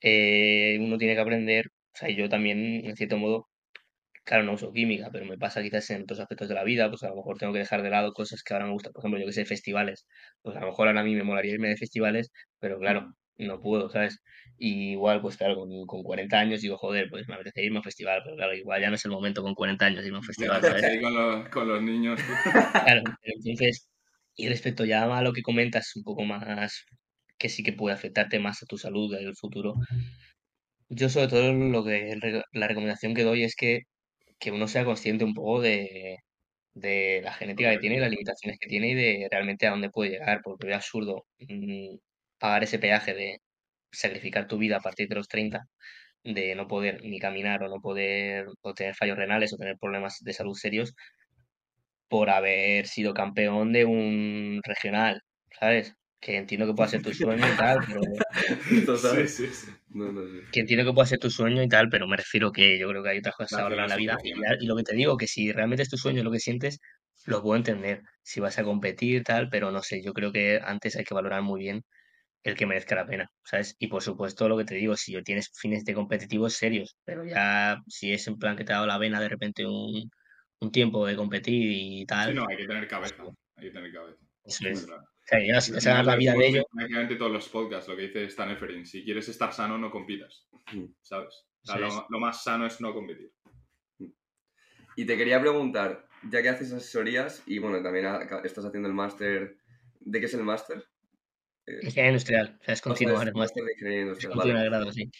eh, 0.00 0.78
uno 0.80 0.98
tiene 0.98 1.14
que 1.14 1.20
aprender, 1.20 1.68
o 1.68 1.98
sea, 1.98 2.10
yo 2.10 2.28
también, 2.28 2.86
en 2.86 2.96
cierto 2.96 3.18
modo, 3.18 3.49
claro, 4.30 4.44
no 4.44 4.52
uso 4.52 4.72
química, 4.72 5.10
pero 5.10 5.24
me 5.26 5.36
pasa 5.36 5.60
quizás 5.60 5.90
en 5.90 6.02
otros 6.02 6.20
aspectos 6.20 6.48
de 6.48 6.54
la 6.54 6.62
vida, 6.62 6.88
pues 6.88 7.02
a 7.02 7.08
lo 7.08 7.16
mejor 7.16 7.36
tengo 7.36 7.52
que 7.52 7.58
dejar 7.58 7.82
de 7.82 7.90
lado 7.90 8.12
cosas 8.12 8.44
que 8.44 8.54
ahora 8.54 8.66
me 8.66 8.72
gustan, 8.72 8.92
por 8.92 9.00
ejemplo, 9.00 9.18
yo 9.18 9.26
que 9.26 9.32
sé, 9.32 9.44
festivales, 9.44 10.06
pues 10.40 10.56
a 10.56 10.60
lo 10.60 10.66
mejor 10.68 10.86
ahora 10.86 11.00
a 11.00 11.02
mí 11.02 11.16
me 11.16 11.24
molaría 11.24 11.54
irme 11.54 11.68
de 11.68 11.76
festivales, 11.76 12.30
pero 12.60 12.78
claro, 12.78 13.12
no 13.38 13.60
puedo, 13.60 13.90
¿sabes? 13.90 14.22
Y 14.56 14.92
igual, 14.92 15.20
pues 15.20 15.36
claro, 15.36 15.56
con, 15.56 15.84
con 15.84 16.04
40 16.04 16.38
años 16.38 16.60
digo, 16.60 16.78
joder, 16.78 17.08
pues 17.10 17.26
me 17.26 17.34
apetece 17.34 17.64
irme 17.64 17.78
a 17.78 17.80
un 17.80 17.82
festival, 17.82 18.20
pero 18.22 18.36
claro, 18.36 18.54
igual 18.54 18.80
ya 18.80 18.88
no 18.88 18.94
es 18.94 19.04
el 19.04 19.10
momento 19.10 19.42
con 19.42 19.56
40 19.56 19.86
años 19.86 20.04
irme 20.04 20.18
a 20.18 20.20
un 20.20 20.24
festival, 20.60 20.62
¿sabes? 20.62 21.00
con 21.02 21.12
los, 21.12 21.48
con 21.48 21.68
los 21.68 21.82
niños. 21.82 22.20
Claro, 22.84 23.02
pero 23.22 23.34
entonces, 23.36 23.88
y 24.36 24.48
respecto 24.48 24.84
ya 24.84 25.12
a 25.12 25.22
lo 25.22 25.32
que 25.32 25.42
comentas, 25.42 25.96
un 25.96 26.04
poco 26.04 26.22
más, 26.22 26.84
que 27.36 27.48
sí 27.48 27.64
que 27.64 27.72
puede 27.72 27.96
afectarte 27.96 28.38
más 28.38 28.62
a 28.62 28.66
tu 28.66 28.78
salud 28.78 29.12
en 29.12 29.26
el 29.26 29.34
futuro, 29.34 29.74
yo 30.88 31.08
sobre 31.08 31.28
todo 31.28 31.52
lo 31.52 31.84
que 31.84 32.16
la 32.52 32.68
recomendación 32.68 33.14
que 33.14 33.24
doy 33.24 33.44
es 33.44 33.54
que, 33.56 33.82
que 34.40 34.52
uno 34.52 34.68
sea 34.68 34.84
consciente 34.86 35.24
un 35.24 35.34
poco 35.34 35.60
de, 35.62 36.18
de 36.74 37.22
la 37.24 37.32
genética 37.34 37.70
que 37.72 37.78
tiene 37.78 37.96
y 37.96 38.00
las 38.00 38.10
limitaciones 38.10 38.58
que 38.60 38.68
tiene 38.68 38.90
y 38.90 38.94
de 38.94 39.28
realmente 39.30 39.66
a 39.66 39.70
dónde 39.72 39.90
puede 39.90 40.12
llegar, 40.12 40.40
porque 40.44 40.68
es 40.70 40.76
absurdo 40.76 41.26
mm, 41.40 41.96
pagar 42.38 42.64
ese 42.64 42.78
peaje 42.78 43.14
de 43.14 43.38
sacrificar 43.92 44.48
tu 44.48 44.58
vida 44.58 44.78
a 44.78 44.80
partir 44.80 45.08
de 45.08 45.16
los 45.16 45.28
30, 45.28 45.66
de 46.24 46.54
no 46.56 46.68
poder 46.68 47.02
ni 47.04 47.18
caminar 47.20 47.62
o 47.64 47.68
no 47.68 47.80
poder 47.80 48.46
o 48.62 48.74
tener 48.74 48.94
fallos 48.96 49.18
renales 49.18 49.52
o 49.54 49.58
tener 49.58 49.76
problemas 49.78 50.18
de 50.22 50.32
salud 50.34 50.54
serios 50.54 50.94
por 52.08 52.30
haber 52.30 52.86
sido 52.86 53.14
campeón 53.14 53.72
de 53.72 53.84
un 53.84 54.60
regional, 54.64 55.22
¿sabes? 55.58 55.94
Que 56.20 56.36
entiendo 56.36 56.66
que 56.66 56.74
pueda 56.74 56.88
ser 56.88 57.02
tu 57.02 57.12
sueño 57.14 57.44
y 57.46 57.56
tal, 57.56 57.78
pero... 57.86 58.00
Total. 58.86 59.28
Sí, 59.28 59.46
sí, 59.46 59.52
sí. 59.52 59.70
No, 59.88 60.12
no 60.12 60.22
sé. 60.22 60.50
que 60.52 60.60
entiendo 60.60 60.84
que 60.84 60.94
pueda 60.94 61.06
ser 61.06 61.18
tu 61.18 61.30
sueño 61.30 61.62
y 61.62 61.68
tal, 61.68 61.88
pero 61.88 62.06
me 62.06 62.16
refiero 62.16 62.52
que 62.52 62.78
yo 62.78 62.88
creo 62.88 63.02
que 63.02 63.10
hay 63.10 63.18
otras 63.18 63.34
cosas 63.34 63.60
ahora 63.60 63.82
en 63.82 63.88
la 63.88 63.96
vida. 63.96 64.18
Y, 64.22 64.66
lo 64.66 64.76
que 64.76 64.82
te 64.82 64.94
digo, 64.94 65.16
que 65.16 65.26
si 65.26 65.50
realmente 65.52 65.82
es 65.82 65.88
tu 65.88 65.96
sueño 65.96 66.22
lo 66.22 66.30
que 66.30 66.38
sientes, 66.38 66.78
lo 67.26 67.42
puedo 67.42 67.56
entender. 67.56 68.02
Si 68.22 68.40
vas 68.40 68.58
a 68.58 68.64
competir, 68.64 69.24
tal, 69.24 69.48
pero 69.48 69.70
no 69.70 69.82
sé, 69.82 70.02
yo 70.02 70.12
creo 70.12 70.32
que 70.32 70.60
antes 70.62 70.96
hay 70.96 71.04
que 71.04 71.14
valorar 71.14 71.42
muy 71.42 71.60
bien 71.60 71.82
el 72.42 72.54
que 72.54 72.66
merezca 72.66 72.94
la 72.94 73.06
pena, 73.06 73.30
¿sabes? 73.44 73.76
Y 73.78 73.88
por 73.88 74.02
supuesto, 74.02 74.48
lo 74.48 74.56
que 74.56 74.64
te 74.64 74.74
digo, 74.74 74.96
si 74.96 75.20
tienes 75.22 75.50
fines 75.54 75.84
de 75.84 75.94
competitivos 75.94 76.54
serios, 76.54 76.96
pero 77.04 77.24
ya 77.24 77.82
si 77.86 78.12
es 78.12 78.26
en 78.28 78.38
plan 78.38 78.56
que 78.56 78.64
te 78.64 78.72
ha 78.72 78.76
dado 78.76 78.86
la 78.86 78.96
vena 78.96 79.20
de 79.20 79.28
repente 79.28 79.66
un, 79.66 80.10
un 80.60 80.72
tiempo 80.72 81.06
de 81.06 81.16
competir 81.16 81.70
y 81.70 82.06
tal, 82.06 82.30
Sí, 82.30 82.36
no, 82.36 82.46
hay 82.48 82.56
que 82.56 82.66
tener 82.66 82.88
cabeza. 82.88 83.14
Hay 83.56 83.64
que 83.66 83.70
tener 83.72 83.92
cabeza. 83.92 84.18
eso 84.44 84.68
es. 84.68 84.86
claro. 84.86 85.09
Sea, 85.30 85.38
te 85.38 85.46
ganas 85.46 85.66
final, 85.66 86.06
la 86.06 86.16
vida 86.16 86.32
de 86.32 86.38
decimos 86.38 86.54
ello, 86.56 86.66
en 86.72 86.76
Prácticamente 86.78 87.16
todos 87.16 87.32
los 87.32 87.48
podcasts, 87.48 87.88
lo 87.88 87.96
que 87.96 88.02
dice 88.02 88.24
Stan 88.24 88.50
Efferin, 88.50 88.84
si 88.84 89.04
quieres 89.04 89.28
estar 89.28 89.52
sano, 89.52 89.78
no 89.78 89.90
compitas, 89.90 90.46
Mm. 90.72 90.84
¿sabes? 91.00 91.46
O 91.62 91.66
sea, 91.66 91.76
es. 91.76 91.94
lo, 91.94 92.06
lo 92.08 92.18
más 92.18 92.42
sano 92.42 92.66
es 92.66 92.80
no 92.80 92.92
competir. 92.94 93.32
Y 94.96 95.04
te 95.04 95.16
quería 95.16 95.40
preguntar, 95.40 96.08
ya 96.28 96.42
que 96.42 96.48
haces 96.48 96.72
asesorías 96.72 97.42
y 97.46 97.58
bueno, 97.58 97.82
también 97.82 98.06
estás 98.44 98.64
haciendo 98.64 98.88
el 98.88 98.94
máster, 98.94 99.56
¿de 100.00 100.20
qué 100.20 100.26
es 100.26 100.34
el 100.34 100.42
máster? 100.42 100.84
Eh, 101.66 101.78
ingeniería 101.82 102.10
industrial, 102.10 102.58
o 102.60 102.64
sea, 102.64 102.74
es 102.74 102.80
o 102.80 102.82
sea, 102.82 102.90
continuar 102.90 103.28
el 103.28 103.34
máster, 103.34 103.64
de 103.64 103.72
ingeniería 103.72 104.02
industrial. 104.02 104.34
Vale, 104.36 104.64
grado, 104.64 104.92
sí. 104.92 105.10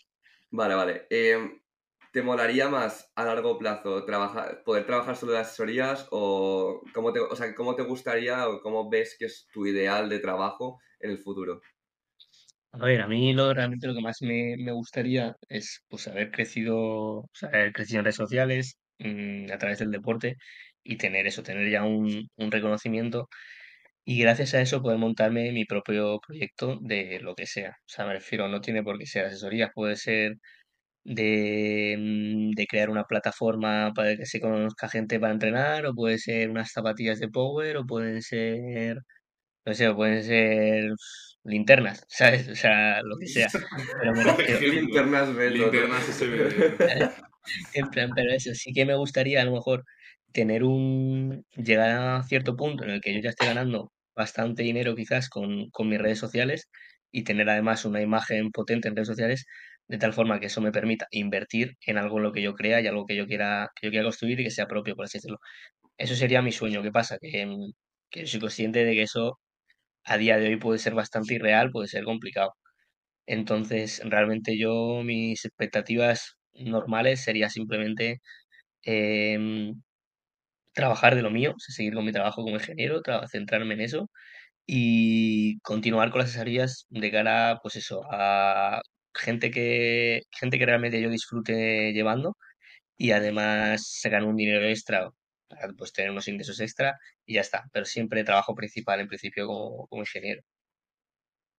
vale. 0.51 0.75
vale. 0.75 1.07
Eh, 1.11 1.60
¿Te 2.13 2.23
molaría 2.23 2.69
más 2.69 3.13
a 3.15 3.25
largo 3.25 3.59
plazo 3.59 4.05
trabajar, 4.05 4.63
poder 4.65 4.85
trabajar 4.87 5.17
solo 5.17 5.33
de 5.33 5.39
asesorías 5.39 6.09
o 6.11 6.83
cómo 6.93 7.13
te, 7.13 7.21
o 7.21 7.37
sea, 7.37 7.55
cómo 7.55 7.77
te 7.77 7.83
gustaría 7.83 8.49
o 8.49 8.61
cómo 8.63 8.91
ves 8.91 9.17
que 9.19 9.27
es 9.27 9.49
tu 9.53 9.67
ideal 9.67 10.09
de 10.09 10.19
trabajo 10.19 10.79
en 11.01 11.11
el 11.13 11.19
futuro? 11.19 11.61
A 12.73 12.79
ver, 12.87 13.01
a 13.01 13.09
mí 13.09 13.33
lo, 13.33 13.53
realmente 13.53 13.87
lo 13.89 13.95
que 13.95 14.01
más 14.01 14.19
me, 14.23 14.55
me 14.59 14.73
gustaría 14.73 15.35
es 15.49 15.85
pues 15.89 16.07
haber 16.09 16.31
crecido, 16.31 16.77
o 16.79 17.29
sea, 17.33 17.49
haber 17.49 17.73
crecido 17.73 17.99
en 17.99 18.05
redes 18.05 18.17
sociales 18.17 18.79
mm, 18.99 19.51
a 19.53 19.59
través 19.59 19.79
del 19.81 19.91
deporte 19.91 20.37
y 20.85 20.97
tener 20.97 21.27
eso, 21.27 21.43
tener 21.43 21.69
ya 21.71 21.83
un, 21.85 22.29
un 22.37 22.51
reconocimiento 22.51 23.29
y 24.05 24.21
gracias 24.23 24.55
a 24.55 24.61
eso 24.63 24.83
poder 24.83 24.99
montarme 24.99 25.53
mi 25.53 25.65
propio 25.67 26.21
proyecto 26.27 26.79
de 26.83 27.21
lo 27.21 27.35
que 27.37 27.47
sea. 27.47 27.71
O 27.71 27.89
sea, 27.89 28.07
me 28.07 28.15
refiero, 28.15 28.49
no 28.49 28.61
tiene 28.63 28.83
por 28.85 28.99
qué 28.99 29.07
ser 29.07 29.27
asesoría, 29.27 29.71
puede 29.75 29.97
ser 29.97 30.35
de, 31.05 31.97
mm, 31.99 32.51
de 32.53 32.67
crear 32.67 32.91
una 32.91 33.05
plataforma 33.05 33.93
para 33.95 34.17
que 34.17 34.27
se 34.27 34.41
conozca 34.41 34.89
gente 34.89 35.21
para 35.21 35.33
entrenar, 35.33 35.87
o 35.87 35.95
puede 35.95 36.19
ser 36.19 36.51
unas 36.51 36.73
zapatillas 36.73 37.21
de 37.21 37.29
power, 37.29 37.77
o 37.79 37.87
pueden 37.87 38.23
ser 38.23 38.99
no 39.67 39.75
sé, 39.75 39.93
pueden 39.95 40.25
ser 40.25 40.91
linternas, 41.45 42.05
¿sabes? 42.09 42.49
O 42.49 42.55
sea, 42.55 43.03
lo 43.03 43.17
que 43.19 43.27
sea. 43.27 43.49
Pero 44.01 44.15
me 44.15 44.25
Por 44.25 44.37
refiero, 44.39 44.59
¿Qué 44.61 44.67
ejemplo, 44.67 44.81
linternas 44.81 45.35
ves? 45.35 45.53
linternas 45.53 46.23
en 47.75 47.91
plan, 47.91 48.11
pero 48.15 48.33
eso, 48.33 48.55
sí 48.55 48.73
que 48.73 48.85
me 48.87 48.95
gustaría 48.95 49.41
a 49.43 49.45
lo 49.45 49.53
mejor 49.53 49.85
tener 50.33 50.65
un, 50.65 51.45
llegar 51.57 51.91
a 51.91 52.23
cierto 52.25 52.57
punto 52.57 52.85
en 52.85 52.91
el 52.91 53.01
que 53.01 53.15
yo 53.15 53.21
ya 53.21 53.31
esté 53.31 53.47
ganando 53.47 53.93
bastante 54.15 54.63
dinero 54.63 54.95
quizás 54.95 55.29
con, 55.29 55.71
con 55.71 55.89
mis 55.89 55.99
redes 56.01 56.19
sociales 56.19 56.69
y 57.11 57.25
tener 57.25 57.49
además 57.51 57.85
una 57.85 58.01
imagen 58.03 58.51
potente 58.53 58.89
en 58.89 58.97
redes 58.97 59.09
sociales, 59.09 59.47
de 59.91 59.99
tal 59.99 60.13
forma 60.15 60.41
que 60.41 60.47
eso 60.47 60.61
me 60.63 60.73
permita 60.73 61.07
invertir 61.13 61.77
en 61.87 61.99
algo 61.99 62.19
en 62.19 62.25
lo 62.25 62.33
que 62.33 62.43
yo 62.43 62.55
crea 62.55 62.81
y 62.81 62.87
algo 62.89 63.07
que 63.07 63.17
yo 63.17 63.27
quiera, 63.27 63.71
que 63.77 63.89
yo 63.89 63.91
quiera 63.93 64.05
construir 64.05 64.41
y 64.41 64.45
que 64.45 64.51
sea 64.51 64.67
propio, 64.69 64.97
por 64.97 65.05
así 65.07 65.19
decirlo. 65.19 65.39
Eso 65.99 66.15
sería 66.17 66.43
mi 66.43 66.53
sueño. 66.53 66.83
¿Qué 66.83 66.93
pasa? 66.93 67.19
Que, 67.21 67.47
mm, 67.47 67.73
que 68.11 68.27
soy 68.27 68.41
consciente 68.41 68.85
de 68.85 68.95
que 68.95 69.03
eso 69.05 69.41
a 70.05 70.19
día 70.19 70.39
de 70.39 70.49
hoy 70.49 70.57
puede 70.59 70.79
ser 70.81 70.95
bastante 70.95 71.35
irreal, 71.35 71.71
puede 71.73 71.89
ser 71.89 72.05
complicado. 72.05 72.55
Entonces, 73.27 74.03
realmente 74.05 74.59
yo, 74.59 75.03
mis 75.05 75.45
expectativas 75.45 76.37
normales 76.55 77.23
sería 77.23 77.49
simplemente 77.51 78.21
em, 78.85 79.83
trabajar 80.75 81.15
de 81.17 81.23
lo 81.23 81.31
mío, 81.31 81.55
seguir 81.59 81.95
con 81.95 82.05
mi 82.05 82.13
trabajo 82.13 82.43
como 82.43 82.57
ingeniero, 82.57 83.03
tra- 83.03 83.27
centrarme 83.29 83.75
en 83.75 83.81
eso 83.83 84.11
y 84.67 85.61
continuar 85.61 86.11
con 86.11 86.21
las 86.21 86.31
asesorías 86.31 86.87
de 86.91 87.11
cara, 87.13 87.61
pues 87.63 87.77
eso, 87.77 88.03
a 88.13 88.83
gente 89.15 89.51
que, 89.51 90.23
gente 90.31 90.59
que 90.59 90.67
realmente 90.67 91.01
yo 91.01 91.11
disfrute 91.11 91.93
llevando 91.93 92.37
y 92.97 93.13
además 93.13 93.87
sacar 94.01 94.25
un 94.25 94.37
dinero 94.37 94.67
extra 94.67 95.11
para 95.49 95.73
pues 95.73 95.93
tener 95.93 96.11
unos 96.11 96.29
ingresos 96.29 96.61
extra 96.61 96.99
y 97.27 97.35
ya 97.35 97.41
está. 97.41 97.69
Pero 97.73 97.85
siempre 97.85 98.25
trabajo 98.25 98.55
principal 98.55 99.01
en 99.01 99.09
principio 99.09 99.47
como, 99.47 99.87
como 99.89 100.03
ingeniero. 100.03 100.43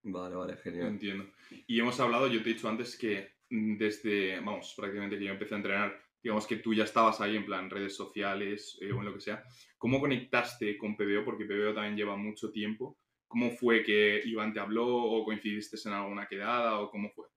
Vale, 0.04 0.36
vale, 0.36 0.58
genial. 0.58 0.88
Entiendo. 0.88 1.32
Y 1.68 1.80
hemos 1.80 2.00
hablado, 2.00 2.28
yo 2.28 2.42
te 2.42 2.50
he 2.50 2.54
dicho 2.54 2.70
antes 2.70 2.98
que 2.98 3.34
desde, 3.50 4.40
vamos, 4.40 4.74
prácticamente 4.76 5.18
que 5.18 5.26
yo 5.26 5.32
empecé 5.32 5.54
a 5.54 5.58
entrenar, 5.58 6.02
digamos 6.24 6.48
que 6.48 6.58
tú 6.58 6.74
ya 6.74 6.86
estabas 6.86 7.22
ahí 7.22 7.36
en 7.36 7.46
plan 7.46 7.70
redes 7.70 7.96
sociales 7.96 8.78
eh, 8.82 8.92
o 8.92 9.00
en 9.00 9.06
lo 9.06 9.14
que 9.14 9.22
sea. 9.22 9.44
¿Cómo 9.78 10.00
conectaste 10.00 10.78
con 10.78 10.96
PBO? 10.96 11.26
Porque 11.26 11.46
PBO 11.46 11.74
también 11.74 11.98
lleva 11.98 12.16
mucho 12.16 12.52
tiempo. 12.52 12.98
¿Cómo 13.28 13.52
fue 13.52 13.84
que 13.84 14.22
Iván 14.26 14.54
te 14.54 14.60
habló 14.60 14.88
o 14.88 15.24
coincidiste 15.24 15.78
en 15.86 15.94
alguna 15.94 16.28
quedada 16.28 16.80
o 16.80 16.90
cómo 16.90 17.10
fue? 17.12 17.28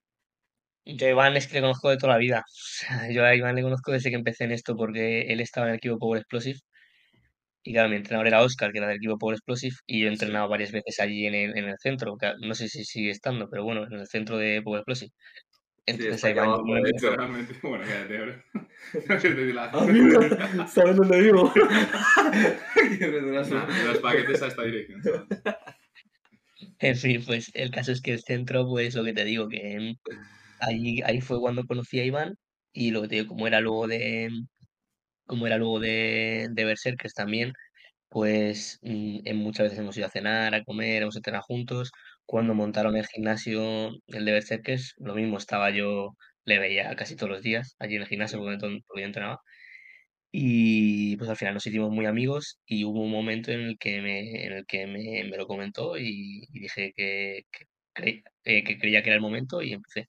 Yo 0.86 1.06
a 1.06 1.10
Iván 1.10 1.36
es 1.36 1.46
que 1.46 1.54
le 1.54 1.60
conozco 1.62 1.90
de 1.90 1.96
toda 1.96 2.12
la 2.14 2.18
vida. 2.18 2.44
O 2.52 2.86
sea, 2.86 3.10
yo 3.10 3.24
a 3.24 3.34
Iván 3.34 3.54
le 3.56 3.62
conozco 3.62 3.92
desde 3.92 4.10
que 4.10 4.16
empecé 4.16 4.44
en 4.44 4.52
esto 4.52 4.76
porque 4.76 5.22
él 5.32 5.40
estaba 5.40 5.66
en 5.66 5.72
el 5.72 5.76
equipo 5.78 5.98
Power 5.98 6.18
Explosive 6.20 6.58
y 7.66 7.72
claro, 7.72 7.88
mi 7.88 7.96
entrenador 7.96 8.26
era 8.26 8.42
Oscar, 8.42 8.72
que 8.72 8.78
era 8.78 8.88
del 8.88 8.98
equipo 8.98 9.16
Power 9.16 9.36
Explosive 9.36 9.74
y 9.86 10.00
yo 10.00 10.06
he 10.06 10.10
Sí. 10.10 10.14
entrenado 10.14 10.48
varias 10.48 10.70
veces 10.72 11.00
allí 11.00 11.26
en 11.26 11.34
el, 11.34 11.56
en 11.56 11.64
el 11.64 11.76
centro, 11.78 12.16
que 12.18 12.32
no 12.40 12.54
sé 12.54 12.68
si 12.68 12.84
sigue 12.84 13.10
estando, 13.10 13.48
pero 13.48 13.64
bueno, 13.64 13.84
en 13.86 13.94
el 14.00 14.06
centro 14.06 14.36
de 14.36 14.60
Power 14.62 14.80
Explosive. 14.80 15.12
Entonces 15.86 16.14
está 16.16 16.28
a 16.28 16.30
aquí 16.30 16.38
Iván 16.38 16.48
abajo, 16.48 16.66
yo 16.68 16.74
de 16.74 16.82
me- 16.82 16.88
hecho. 16.90 17.16
Realmente, 17.16 17.54
bueno, 17.62 17.84
quédate 17.84 18.18
ahora. 18.18 18.44
No 19.08 19.16
quiero 19.18 19.36
decir 19.36 19.54
la- 19.54 19.70
Ah, 19.72 20.66
¿sabes 20.68 20.96
dónde 20.96 21.20
vivo? 21.22 21.52
Qué 21.54 23.06
retraso. 23.06 23.54
Nah, 23.54 23.84
los 23.86 23.98
paquetes 23.98 24.42
a 24.42 24.46
esta 24.48 24.62
dirección. 24.62 25.02
En 26.80 26.96
fin, 26.96 27.22
pues 27.24 27.50
el 27.54 27.70
caso 27.70 27.92
es 27.92 28.02
que 28.02 28.12
el 28.12 28.20
centro, 28.20 28.66
pues 28.68 28.94
lo 28.94 29.04
que 29.04 29.12
te 29.14 29.24
digo, 29.24 29.48
que 29.48 29.78
mm, 29.80 30.10
ahí, 30.60 31.00
ahí 31.04 31.20
fue 31.20 31.40
cuando 31.40 31.64
conocí 31.66 32.00
a 32.00 32.04
Iván 32.04 32.36
y 32.72 32.90
lo 32.90 33.02
que 33.02 33.08
te 33.08 33.14
digo, 33.16 33.28
como 33.28 33.46
era 33.46 33.60
luego 33.60 33.86
de, 33.88 34.30
como 35.26 35.46
era 35.46 35.58
luego 35.58 35.80
de, 35.80 36.48
de 36.52 36.64
Berserkers 36.64 37.14
también, 37.14 37.52
pues 38.10 38.78
mm, 38.82 39.20
en 39.24 39.36
muchas 39.38 39.64
veces 39.66 39.78
hemos 39.80 39.96
ido 39.98 40.06
a 40.08 40.10
cenar, 40.10 40.54
a 40.54 40.64
comer, 40.64 41.02
hemos 41.02 41.16
entrenado 41.16 41.44
juntos. 41.44 41.92
Cuando 42.26 42.54
montaron 42.54 42.96
el 42.96 43.06
gimnasio, 43.06 43.90
el 44.08 44.24
de 44.24 44.32
Berserkers, 44.32 44.94
lo 44.98 45.14
mismo 45.14 45.38
estaba 45.38 45.70
yo, 45.70 46.16
le 46.44 46.58
veía 46.60 46.94
casi 46.96 47.16
todos 47.16 47.30
los 47.32 47.42
días 47.42 47.76
allí 47.80 47.96
en 47.96 48.02
el 48.02 48.08
gimnasio 48.08 48.38
porque, 48.40 48.58
porque 48.86 49.02
yo 49.02 49.06
entrenaba. 49.06 49.40
Y 50.32 51.16
pues 51.16 51.30
al 51.30 51.36
final 51.36 51.54
nos 51.54 51.66
hicimos 51.66 51.90
muy 51.92 52.06
amigos 52.06 52.58
y 52.66 52.84
hubo 52.84 53.02
un 53.02 53.10
momento 53.12 53.52
en 53.52 53.60
el 53.60 53.78
que 53.78 54.00
me, 54.02 54.44
en 54.46 54.52
el 54.52 54.66
que 54.66 54.86
me, 54.86 55.24
me 55.24 55.36
lo 55.36 55.46
comentó 55.46 55.96
y, 55.98 56.44
y 56.52 56.60
dije 56.60 56.92
que, 56.96 57.42
que, 57.52 57.64
cre- 57.94 58.24
eh, 58.44 58.64
que 58.64 58.78
creía 58.78 59.02
que 59.02 59.10
era 59.10 59.16
el 59.16 59.22
momento 59.22 59.62
y 59.62 59.72
empecé. 59.72 60.08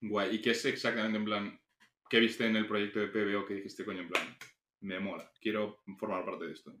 Guay. 0.00 0.36
¿Y 0.36 0.42
qué 0.42 0.50
es 0.50 0.64
exactamente 0.64 1.18
en 1.18 1.24
plan? 1.24 1.60
¿Qué 2.08 2.20
viste 2.20 2.46
en 2.46 2.56
el 2.56 2.66
proyecto 2.66 3.00
de 3.00 3.08
PBO 3.08 3.46
que 3.46 3.54
dijiste, 3.54 3.84
coño, 3.84 4.00
en 4.00 4.08
plan? 4.08 4.36
Me 4.80 5.00
mola, 5.00 5.30
quiero 5.40 5.78
formar 5.98 6.24
parte 6.24 6.46
de 6.46 6.52
esto. 6.52 6.72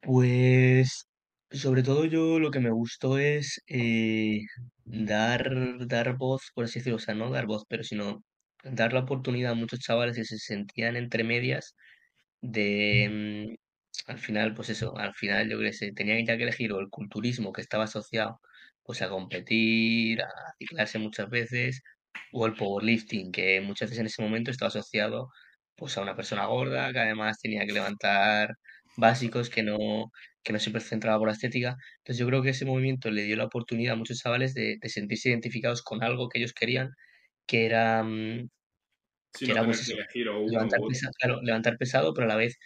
Pues 0.00 1.08
sobre 1.50 1.82
todo 1.82 2.04
yo 2.06 2.38
lo 2.40 2.50
que 2.50 2.60
me 2.60 2.70
gustó 2.70 3.18
es 3.18 3.62
eh, 3.68 4.40
dar, 4.84 5.86
dar 5.86 6.16
voz, 6.16 6.50
por 6.54 6.64
así 6.64 6.80
decirlo, 6.80 6.96
o 6.96 6.98
sea, 6.98 7.14
no 7.14 7.30
dar 7.30 7.46
voz, 7.46 7.64
pero 7.68 7.84
sino 7.84 8.24
dar 8.64 8.92
la 8.92 9.00
oportunidad 9.00 9.52
a 9.52 9.54
muchos 9.54 9.80
chavales 9.80 10.16
que 10.16 10.24
se 10.24 10.38
sentían 10.38 10.96
entre 10.96 11.24
medias 11.24 11.74
de, 12.40 13.56
mm, 14.08 14.10
al 14.10 14.18
final, 14.18 14.54
pues 14.54 14.70
eso, 14.70 14.96
al 14.98 15.14
final 15.14 15.50
yo 15.50 15.58
creo 15.58 15.72
que 15.78 15.92
tenían 15.92 16.26
ya 16.26 16.36
que 16.36 16.44
elegir 16.44 16.72
o 16.72 16.80
el 16.80 16.90
culturismo 16.90 17.52
que 17.52 17.60
estaba 17.62 17.84
asociado 17.84 18.40
pues 18.84 19.02
a 19.02 19.08
competir, 19.10 20.22
a 20.22 20.28
ciclarse 20.58 20.98
muchas 20.98 21.28
veces, 21.30 21.82
o 22.32 22.46
el 22.46 22.54
powerlifting, 22.54 23.32
que 23.32 23.60
muchas 23.60 23.90
veces 23.90 24.00
en 24.00 24.06
ese 24.06 24.22
momento 24.22 24.50
estaba 24.50 24.68
asociado 24.68 25.28
pues 25.76 25.96
a 25.98 26.02
una 26.02 26.16
persona 26.16 26.46
gorda, 26.46 26.92
que 26.92 26.98
además 27.00 27.38
tenía 27.40 27.66
que 27.66 27.72
levantar 27.72 28.50
básicos 28.96 29.50
que 29.50 29.62
no, 29.62 29.78
que 30.42 30.52
no 30.52 30.58
siempre 30.58 30.80
se 30.82 30.90
centraba 30.90 31.18
por 31.18 31.28
la 31.28 31.34
estética. 31.34 31.76
Entonces 31.98 32.18
yo 32.18 32.26
creo 32.26 32.42
que 32.42 32.50
ese 32.50 32.64
movimiento 32.66 33.10
le 33.10 33.22
dio 33.24 33.36
la 33.36 33.44
oportunidad 33.46 33.94
a 33.94 33.96
muchos 33.96 34.18
chavales 34.18 34.54
de, 34.54 34.76
de 34.80 34.88
sentirse 34.88 35.30
identificados 35.30 35.82
con 35.82 36.02
algo 36.04 36.28
que 36.28 36.38
ellos 36.38 36.52
querían, 36.54 36.90
que 37.46 37.66
era, 37.66 38.04
Si 39.34 39.44
que 39.44 39.52
no 39.52 39.52
era 39.52 39.64
tener 39.64 39.64
pues 39.64 39.80
que 39.84 39.92
eso, 39.92 39.92
elegir 39.92 40.26
o 40.30 40.40
uno 40.40 40.64
levantar 40.64 40.80
u 40.80 40.84
otro. 40.86 40.88
pesado, 40.88 41.12
claro, 41.18 41.42
levantar 41.42 41.76
pesado, 41.78 42.14
pero 42.14 42.26
a 42.26 42.28
la 42.28 42.36
vez 42.36 42.58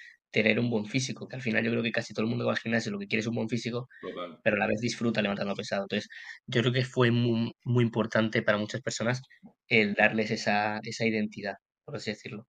tener 0.42 0.60
un 0.60 0.68
buen 0.68 0.84
físico, 0.84 1.26
que 1.26 1.36
al 1.36 1.40
final 1.40 1.64
yo 1.64 1.70
creo 1.70 1.82
que 1.82 1.90
casi 1.90 2.12
todo 2.12 2.24
el 2.24 2.28
mundo 2.28 2.44
que 2.44 2.48
va 2.48 2.52
al 2.52 2.58
gimnasio 2.58 2.92
lo 2.92 2.98
que 2.98 3.06
quiere 3.06 3.20
es 3.20 3.26
un 3.26 3.36
buen 3.36 3.48
físico, 3.48 3.88
Total. 4.02 4.38
pero 4.44 4.56
a 4.56 4.58
la 4.58 4.66
vez 4.66 4.82
disfruta 4.82 5.22
levantando 5.22 5.54
pesado. 5.54 5.84
Entonces, 5.84 6.10
yo 6.46 6.60
creo 6.60 6.74
que 6.74 6.84
fue 6.84 7.10
muy, 7.10 7.54
muy 7.64 7.82
importante 7.82 8.42
para 8.42 8.58
muchas 8.58 8.82
personas 8.82 9.22
el 9.66 9.94
darles 9.94 10.30
esa, 10.30 10.78
esa 10.82 11.06
identidad, 11.06 11.54
por 11.86 11.96
así 11.96 12.10
decirlo. 12.10 12.46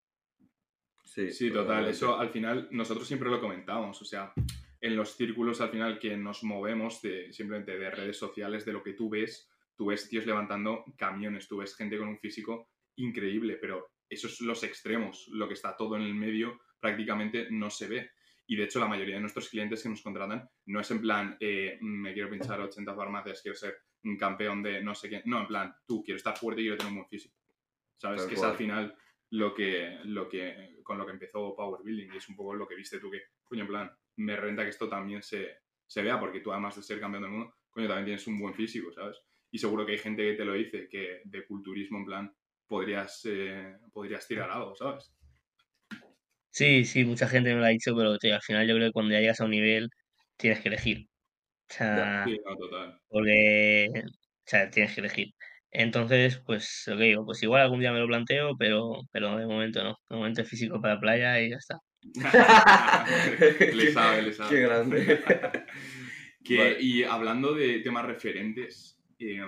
Sí, 1.06 1.32
Sí, 1.32 1.50
total. 1.50 1.88
Eso 1.88 2.20
al 2.20 2.30
final 2.30 2.68
nosotros 2.72 3.08
siempre 3.08 3.30
lo 3.30 3.40
comentamos. 3.40 4.02
O 4.02 4.06
sea, 4.06 4.34
en 4.82 4.96
los 4.98 5.16
círculos 5.16 5.62
al 5.62 5.70
final 5.70 5.98
que 5.98 6.18
nos 6.18 6.44
movemos 6.44 7.02
de, 7.02 7.32
simplemente 7.32 7.78
de 7.78 7.90
redes 7.90 8.18
sociales, 8.18 8.66
de 8.66 8.74
lo 8.74 8.84
que 8.84 8.94
tú 8.96 9.10
ves, 9.10 9.50
tú 9.78 9.86
ves 9.86 10.10
tíos 10.10 10.26
levantando 10.26 10.84
camiones, 10.98 11.48
tú 11.48 11.60
ves 11.60 11.74
gente 11.74 11.98
con 11.98 12.10
un 12.10 12.20
físico 12.20 12.70
increíble, 12.98 13.58
pero 13.62 13.88
esos 14.10 14.36
son 14.36 14.48
los 14.48 14.62
extremos, 14.64 15.30
lo 15.32 15.48
que 15.48 15.54
está 15.54 15.78
todo 15.78 15.96
en 15.96 16.02
el 16.02 16.14
medio 16.14 16.60
prácticamente 16.88 17.48
no 17.52 17.70
se 17.70 17.88
ve. 17.88 18.12
Y 18.48 18.56
de 18.56 18.64
hecho 18.64 18.80
la 18.80 18.88
mayoría 18.88 19.16
de 19.16 19.22
nuestros 19.22 19.50
clientes 19.50 19.84
que 19.84 19.90
nos 19.90 20.02
contratan 20.02 20.50
no 20.68 20.80
es 20.80 20.90
en 20.92 21.02
plan, 21.02 21.36
eh, 21.40 21.78
me 21.82 22.14
quiero 22.14 22.30
pinchar 22.30 22.62
80 22.62 22.96
farmacias, 22.96 23.42
quiero 23.42 23.58
ser 23.58 23.76
un 24.04 24.18
campeón 24.18 24.64
de 24.64 24.82
no 24.82 24.96
sé 24.96 25.10
qué, 25.10 25.22
no, 25.26 25.42
en 25.42 25.48
plan, 25.48 25.76
tú 25.86 26.02
quiero 26.02 26.16
estar 26.16 26.38
fuerte 26.38 26.62
y 26.62 26.66
quiero 26.66 26.78
tener 26.78 26.92
un 26.92 27.00
buen 27.00 27.10
físico. 27.10 27.36
¿Sabes? 27.98 28.22
Tal 28.22 28.28
que 28.30 28.36
es 28.36 28.40
cual. 28.40 28.52
al 28.52 28.58
final 28.58 28.96
lo 29.32 29.54
que, 29.54 30.00
lo 30.06 30.30
que, 30.30 30.78
con 30.84 30.98
lo 30.98 31.06
que 31.06 31.12
empezó 31.12 31.56
Power 31.56 31.82
Building 31.84 32.14
y 32.14 32.18
es 32.18 32.30
un 32.30 32.38
poco 32.38 32.54
lo 32.54 32.68
que 32.68 32.76
viste 32.76 33.00
tú 33.00 33.12
que, 33.12 33.24
coño, 33.44 33.64
en 33.64 33.68
plan, 33.68 33.92
me 34.18 34.38
renta 34.38 34.64
que 34.64 34.70
esto 34.70 34.88
también 34.88 35.22
se, 35.22 35.58
se 35.86 36.02
vea 36.02 36.18
porque 36.18 36.40
tú 36.40 36.52
además 36.52 36.76
de 36.78 36.84
ser 36.84 37.02
campeón 37.02 37.24
del 37.24 37.32
mundo, 37.32 37.54
coño, 37.70 37.88
también 37.88 38.06
tienes 38.06 38.28
un 38.28 38.40
buen 38.40 38.54
físico, 38.54 38.94
¿sabes? 38.94 39.18
Y 39.52 39.58
seguro 39.58 39.86
que 39.86 39.94
hay 39.94 39.98
gente 39.98 40.24
que 40.24 40.38
te 40.38 40.46
lo 40.46 40.54
dice, 40.54 40.88
que 40.88 41.22
de 41.26 41.46
culturismo 41.46 41.98
en 41.98 42.06
plan 42.06 42.36
podrías, 42.66 43.26
eh, 43.26 43.78
podrías 43.92 44.26
tirar 44.28 44.52
algo, 44.52 44.76
¿sabes? 44.76 45.17
Sí, 46.50 46.86
sí, 46.86 47.06
mucha 47.06 47.28
gente 47.28 47.54
me 47.54 47.60
lo 47.60 47.66
ha 47.66 47.70
dicho, 47.70 47.96
pero 47.96 48.18
tío, 48.18 48.34
al 48.36 48.42
final 48.42 48.68
yo 48.68 48.76
creo 48.76 48.88
que 48.90 48.94
cuando 48.94 49.14
ya 49.14 49.20
llegas 49.20 49.40
a 49.42 49.46
un 49.46 49.52
nivel 49.52 49.90
tienes 50.38 50.60
que 50.62 50.70
elegir. 50.70 51.08
O 51.70 51.74
sea, 51.74 52.24
Sí, 52.26 52.40
no, 52.46 52.56
total. 52.58 53.00
porque, 53.10 53.90
o 53.96 54.10
sea, 54.46 54.70
tienes 54.70 54.94
que 54.96 55.02
elegir. 55.02 55.28
Entonces, 55.72 56.42
pues 56.46 56.84
lo 56.88 56.98
que 56.98 57.04
digo, 57.04 57.26
pues 57.26 57.44
igual 57.44 57.62
algún 57.64 57.80
día 57.82 57.92
me 57.92 58.00
lo 58.00 58.08
planteo, 58.08 58.56
pero, 58.58 59.02
pero 59.12 59.38
de 59.38 59.46
momento 59.46 59.84
no. 59.84 59.96
De 60.10 60.16
momento 60.16 60.42
es 60.42 60.50
físico 60.50 60.82
para 60.82 61.00
playa 61.00 61.40
y 61.42 61.50
ya 61.52 61.58
está. 61.58 61.78
le 63.74 63.92
sabe, 63.92 64.22
le 64.24 64.34
sabe. 64.34 64.50
Qué 64.56 64.62
grande. 64.62 65.24
Que- 66.44 66.58
Vale. 66.58 66.78
Y 66.82 67.04
hablando 67.04 67.54
de 67.54 67.80
temas 67.80 68.06
referentes, 68.06 68.98
eh, 69.20 69.42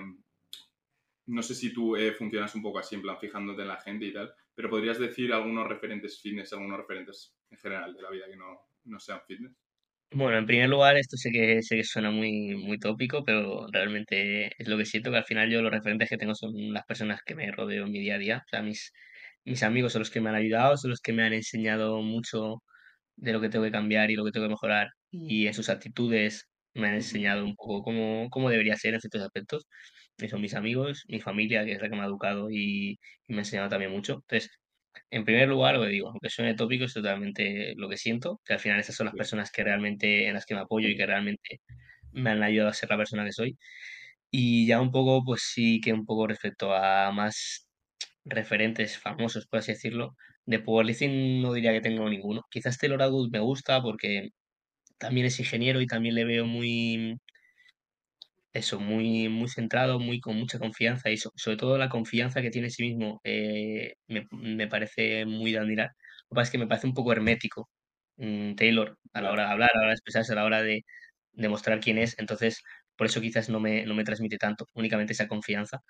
no 1.26 1.42
sé 1.42 1.54
si 1.54 1.72
tú 1.72 1.96
eh, 1.96 2.12
funcionas 2.12 2.54
un 2.54 2.62
poco 2.62 2.78
así, 2.78 2.94
en 2.94 3.02
plan 3.02 3.18
fijándote 3.18 3.62
en 3.62 3.68
la 3.68 3.80
gente 3.80 4.04
y 4.06 4.12
tal, 4.12 4.34
pero 4.60 4.70
podrías 4.70 4.98
decir 4.98 5.32
algunos 5.32 5.66
referentes 5.66 6.20
fitness, 6.20 6.52
algunos 6.52 6.76
referentes 6.76 7.34
en 7.50 7.56
general 7.56 7.94
de 7.94 8.02
la 8.02 8.10
vida 8.10 8.26
que 8.28 8.36
no, 8.36 8.60
no 8.84 9.00
sean 9.00 9.20
fitness. 9.26 9.56
Bueno, 10.12 10.36
en 10.36 10.44
primer 10.46 10.68
lugar, 10.68 10.98
esto 10.98 11.16
sé 11.16 11.30
que, 11.30 11.62
sé 11.62 11.76
que 11.76 11.84
suena 11.84 12.10
muy, 12.10 12.56
muy 12.56 12.78
tópico, 12.78 13.24
pero 13.24 13.66
realmente 13.72 14.50
es 14.60 14.68
lo 14.68 14.76
que 14.76 14.84
siento, 14.84 15.10
que 15.10 15.16
al 15.16 15.24
final 15.24 15.48
yo 15.50 15.62
los 15.62 15.70
referentes 15.72 16.10
que 16.10 16.18
tengo 16.18 16.34
son 16.34 16.52
las 16.74 16.84
personas 16.84 17.20
que 17.24 17.34
me 17.34 17.50
rodeo 17.50 17.86
en 17.86 17.92
mi 17.92 18.00
día 18.00 18.16
a 18.16 18.18
día. 18.18 18.42
O 18.44 18.48
sea, 18.50 18.60
mis, 18.62 18.92
mis 19.44 19.62
amigos 19.62 19.92
son 19.92 20.00
los 20.00 20.10
que 20.10 20.20
me 20.20 20.28
han 20.28 20.34
ayudado, 20.34 20.76
son 20.76 20.90
los 20.90 21.00
que 21.00 21.12
me 21.12 21.22
han 21.22 21.32
enseñado 21.32 22.02
mucho 22.02 22.56
de 23.16 23.32
lo 23.32 23.40
que 23.40 23.48
tengo 23.48 23.64
que 23.64 23.70
cambiar 23.70 24.10
y 24.10 24.16
lo 24.16 24.24
que 24.24 24.32
tengo 24.32 24.46
que 24.46 24.50
mejorar. 24.50 24.88
Y 25.10 25.46
en 25.46 25.54
sus 25.54 25.70
actitudes 25.70 26.50
me 26.74 26.88
han 26.88 26.94
enseñado 26.96 27.44
un 27.44 27.54
poco 27.56 27.82
cómo, 27.82 28.28
cómo 28.30 28.50
debería 28.50 28.76
ser 28.76 28.94
en 28.94 29.00
ciertos 29.00 29.22
aspectos. 29.22 29.66
Y 30.22 30.28
son 30.28 30.40
mis 30.40 30.54
amigos, 30.54 31.04
mi 31.08 31.20
familia, 31.20 31.64
que 31.64 31.72
es 31.72 31.80
la 31.82 31.88
que 31.88 31.96
me 31.96 32.02
ha 32.02 32.06
educado 32.06 32.50
y, 32.50 32.98
y 33.26 33.32
me 33.32 33.38
ha 33.38 33.40
enseñado 33.40 33.68
también 33.68 33.92
mucho. 33.92 34.14
Entonces, 34.28 34.50
en 35.10 35.24
primer 35.24 35.48
lugar, 35.48 35.76
lo 35.76 35.82
que 35.82 35.88
digo, 35.88 36.08
aunque 36.08 36.30
suene 36.30 36.54
tópico, 36.54 36.84
es 36.84 36.94
totalmente 36.94 37.74
lo 37.76 37.88
que 37.88 37.96
siento, 37.96 38.40
que 38.44 38.54
al 38.54 38.60
final 38.60 38.80
esas 38.80 38.96
son 38.96 39.06
las 39.06 39.14
personas 39.14 39.50
que 39.52 39.64
realmente, 39.64 40.26
en 40.28 40.34
las 40.34 40.46
que 40.46 40.54
me 40.54 40.60
apoyo 40.60 40.88
y 40.88 40.96
que 40.96 41.06
realmente 41.06 41.60
me 42.12 42.30
han 42.30 42.42
ayudado 42.42 42.70
a 42.70 42.74
ser 42.74 42.90
la 42.90 42.96
persona 42.98 43.24
que 43.24 43.32
soy. 43.32 43.58
Y 44.30 44.66
ya 44.66 44.80
un 44.80 44.92
poco, 44.92 45.24
pues 45.24 45.42
sí 45.54 45.80
que 45.80 45.92
un 45.92 46.06
poco 46.06 46.26
respecto 46.26 46.74
a 46.74 47.12
más 47.12 47.68
referentes 48.24 48.98
famosos, 48.98 49.46
por 49.46 49.60
así 49.60 49.72
decirlo, 49.72 50.16
de 50.46 50.60
powerlifting 50.60 51.42
no 51.42 51.52
diría 51.54 51.72
que 51.72 51.80
tengo 51.80 52.08
ninguno. 52.08 52.42
Quizás 52.50 52.78
Taylor 52.78 53.02
Adult 53.02 53.32
me 53.32 53.40
gusta 53.40 53.82
porque 53.82 54.30
también 54.98 55.26
es 55.26 55.40
ingeniero 55.40 55.80
y 55.80 55.86
también 55.86 56.14
le 56.16 56.24
veo 56.24 56.46
muy, 56.46 57.18
eso, 58.52 58.80
muy, 58.80 59.28
muy 59.28 59.48
centrado, 59.48 59.98
muy 60.00 60.20
con 60.20 60.36
mucha 60.36 60.58
confianza 60.58 61.10
y 61.10 61.16
so- 61.16 61.32
sobre 61.36 61.56
todo 61.56 61.78
la 61.78 61.88
confianza 61.88 62.42
que 62.42 62.50
tiene 62.50 62.68
en 62.68 62.72
sí 62.72 62.82
mismo 62.82 63.20
eh, 63.24 63.94
me, 64.08 64.26
me 64.32 64.66
parece 64.68 65.24
muy 65.26 65.52
de 65.52 65.58
admirar. 65.58 65.88
Lo 66.30 66.34
que 66.34 66.36
pasa 66.36 66.42
es 66.44 66.50
que 66.52 66.58
me 66.58 66.66
parece 66.66 66.86
un 66.88 66.94
poco 66.94 67.12
hermético 67.12 67.70
mm, 68.16 68.54
Taylor 68.56 68.98
a 69.12 69.20
la 69.22 69.32
hora 69.32 69.44
de 69.46 69.50
hablar, 69.52 69.70
a 69.74 69.76
la 69.78 69.80
hora 69.82 69.88
de 69.90 69.94
expresarse, 69.94 70.32
a 70.32 70.36
la 70.36 70.44
hora 70.44 70.62
de 70.62 70.84
demostrar 71.32 71.80
quién 71.80 71.98
es. 71.98 72.18
Entonces, 72.18 72.62
por 72.96 73.06
eso 73.06 73.20
quizás 73.20 73.48
no 73.50 73.60
me, 73.60 73.84
no 73.86 73.94
me 73.94 74.04
transmite 74.04 74.36
tanto, 74.38 74.66
únicamente 74.74 75.12
esa 75.14 75.28
confianza. 75.28 75.80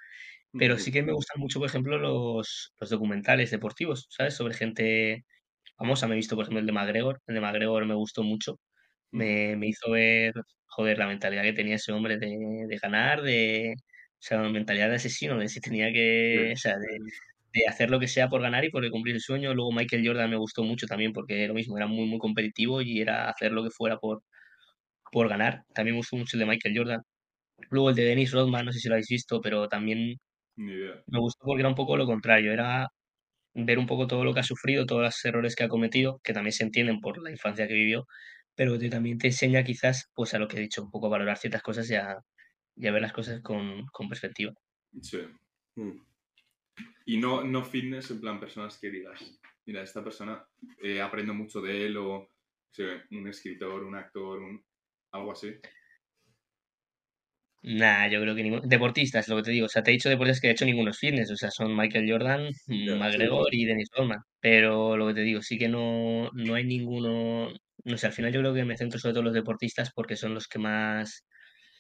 Pero 0.57 0.79
sí 0.79 0.93
que 0.93 1.03
me 1.03 1.13
gustan 1.13 1.41
mucho, 1.41 1.59
por 1.61 1.69
ejemplo, 1.69 1.99
los, 1.99 2.73
los 2.79 2.91
documentales 2.91 3.51
deportivos, 3.51 4.07
¿sabes? 4.11 4.35
Sobre 4.35 4.55
gente 4.55 5.25
famosa. 5.77 6.09
Me 6.09 6.15
he 6.15 6.17
visto, 6.17 6.37
por 6.37 6.45
ejemplo, 6.45 6.61
el 6.61 6.67
de 6.67 6.73
McGregor. 6.73 7.21
El 7.27 7.37
de 7.37 7.41
McGregor 7.43 7.87
me 7.87 7.95
gustó 7.95 8.23
mucho. 8.25 8.61
Me, 9.13 9.57
me 9.57 9.69
hizo 9.69 9.91
ver, 9.93 10.35
joder, 10.71 10.99
la 10.99 11.07
mentalidad 11.09 11.43
que 11.43 11.53
tenía 11.53 11.77
ese 11.77 11.93
hombre 11.93 12.18
de, 12.18 12.29
de 12.68 12.79
ganar, 12.79 13.23
de, 13.23 13.75
o 13.77 13.83
sea, 14.21 14.41
mentalidad 14.41 14.89
de 14.91 14.97
asesino, 14.97 15.39
de 15.39 15.49
si 15.49 15.61
tenía 15.61 15.93
que, 15.93 16.53
o 16.55 16.57
sea, 16.57 16.79
de, 16.79 16.99
de 17.53 17.66
hacer 17.68 17.91
lo 17.91 18.01
que 18.01 18.09
sea 18.09 18.29
por 18.29 18.43
ganar 18.43 18.64
y 18.64 18.71
por 18.71 18.89
cumplir 18.91 19.14
el 19.16 19.21
sueño. 19.21 19.55
Luego 19.55 19.73
Michael 19.73 20.07
Jordan 20.07 20.31
me 20.31 20.37
gustó 20.37 20.62
mucho 20.64 20.87
también 20.87 21.12
porque 21.12 21.47
lo 21.49 21.55
mismo, 21.55 21.77
era 21.77 21.87
muy, 21.87 22.07
muy 22.07 22.18
competitivo 22.18 22.83
y 22.83 23.01
era 23.01 23.29
hacer 23.31 23.53
lo 23.53 23.62
que 23.64 23.71
fuera 23.71 23.99
por, 23.99 24.23
por 25.12 25.29
ganar. 25.29 25.64
También 25.75 25.95
me 25.97 25.99
gustó 26.01 26.16
mucho 26.16 26.37
el 26.37 26.41
de 26.41 26.47
Michael 26.47 26.77
Jordan. 26.79 27.03
Luego 27.71 27.91
el 27.91 27.97
de 27.97 28.05
Dennis 28.05 28.33
Rodman, 28.33 28.66
no 28.66 28.73
sé 28.73 28.81
si 28.81 28.89
lo 28.89 28.95
habéis 28.95 29.09
visto, 29.09 29.41
pero 29.41 29.68
también 29.68 30.16
me 30.57 31.18
gustó 31.21 31.45
porque 31.45 31.61
era 31.62 31.68
un 31.68 31.75
poco 31.75 31.97
lo 31.97 32.07
contrario, 32.07 32.53
era 32.53 32.89
ver 33.55 33.79
un 33.79 33.87
poco 33.87 34.07
todo 34.07 34.25
lo 34.25 34.35
que 34.35 34.41
ha 34.41 34.45
sufrido, 34.45 34.87
todos 34.87 35.03
los 35.03 35.25
errores 35.25 35.57
que 35.57 35.64
ha 35.64 35.68
cometido, 35.68 36.21
que 36.25 36.33
también 36.33 36.53
se 36.53 36.64
entienden 36.64 37.01
por 37.01 37.23
la 37.23 37.31
infancia 37.31 37.68
que 37.68 37.75
vivió, 37.75 38.07
pero 38.61 38.79
que 38.79 38.91
también 38.91 39.17
te 39.17 39.29
enseña 39.29 39.65
quizás, 39.65 40.11
pues 40.15 40.35
a 40.35 40.39
lo 40.39 40.47
que 40.47 40.59
he 40.59 40.61
dicho, 40.61 40.83
un 40.83 40.91
poco 40.91 41.07
a 41.07 41.17
valorar 41.17 41.39
ciertas 41.39 41.63
cosas 41.63 41.91
y 41.91 41.95
a, 41.95 42.19
y 42.77 42.87
a 42.87 42.93
ver 42.93 43.01
las 43.01 43.15
cosas 43.15 43.41
con, 43.41 43.87
con 43.87 44.07
perspectiva. 44.07 44.53
Sí. 45.01 45.17
Mm. 45.77 45.99
Y 47.07 47.17
no, 47.17 47.43
no 47.43 47.65
fitness, 47.65 48.11
en 48.11 48.21
plan 48.21 48.39
personas 48.39 48.79
que 48.79 48.91
digas, 48.91 49.41
mira, 49.65 49.83
esta 49.83 50.05
persona 50.05 50.47
eh, 50.83 51.01
aprendo 51.01 51.33
mucho 51.33 51.63
de 51.63 51.87
él 51.87 51.97
o 51.97 52.29
sí, 52.71 52.83
un 53.13 53.29
escritor, 53.29 53.83
un 53.83 53.95
actor, 53.95 54.41
un, 54.41 54.63
algo 55.13 55.33
así. 55.33 55.55
Nah, 57.63 58.09
yo 58.09 58.21
creo 58.21 58.35
que 58.35 58.43
ninguno. 58.43 58.63
Deportistas, 58.67 59.29
lo 59.29 59.37
que 59.37 59.43
te 59.43 59.51
digo. 59.53 59.67
O 59.67 59.69
sea, 59.71 59.83
te 59.83 59.91
he 59.91 59.95
dicho 59.95 60.11
deportistas 60.11 60.41
que 60.41 60.49
de 60.49 60.53
hecho 60.53 60.65
ninguno 60.67 60.91
es 60.91 60.99
fitness. 60.99 61.31
O 61.31 61.37
sea, 61.37 61.51
son 61.51 61.77
Michael 61.77 62.11
Jordan, 62.11 62.51
Ya, 62.67 62.95
McGregor 62.97 63.55
y 63.55 63.65
Dennis 63.65 63.89
Rodman. 63.95 64.21
Pero 64.41 64.97
lo 64.99 65.09
que 65.09 65.15
te 65.15 65.21
digo, 65.23 65.43
sí 65.43 65.59
que 65.59 65.69
no, 65.69 66.31
no 66.33 66.55
hay 66.55 66.65
ninguno. 66.65 67.53
No 67.85 67.97
sé, 67.97 68.07
al 68.07 68.12
final 68.12 68.33
yo 68.33 68.41
creo 68.41 68.55
que 68.55 68.64
me 68.64 68.76
centro 68.76 68.99
sobre 68.99 69.12
todo 69.12 69.20
en 69.20 69.24
los 69.26 69.35
deportistas 69.35 69.91
porque 69.95 70.16
son 70.16 70.35
los 70.35 70.47
que 70.49 70.59
más. 70.59 71.24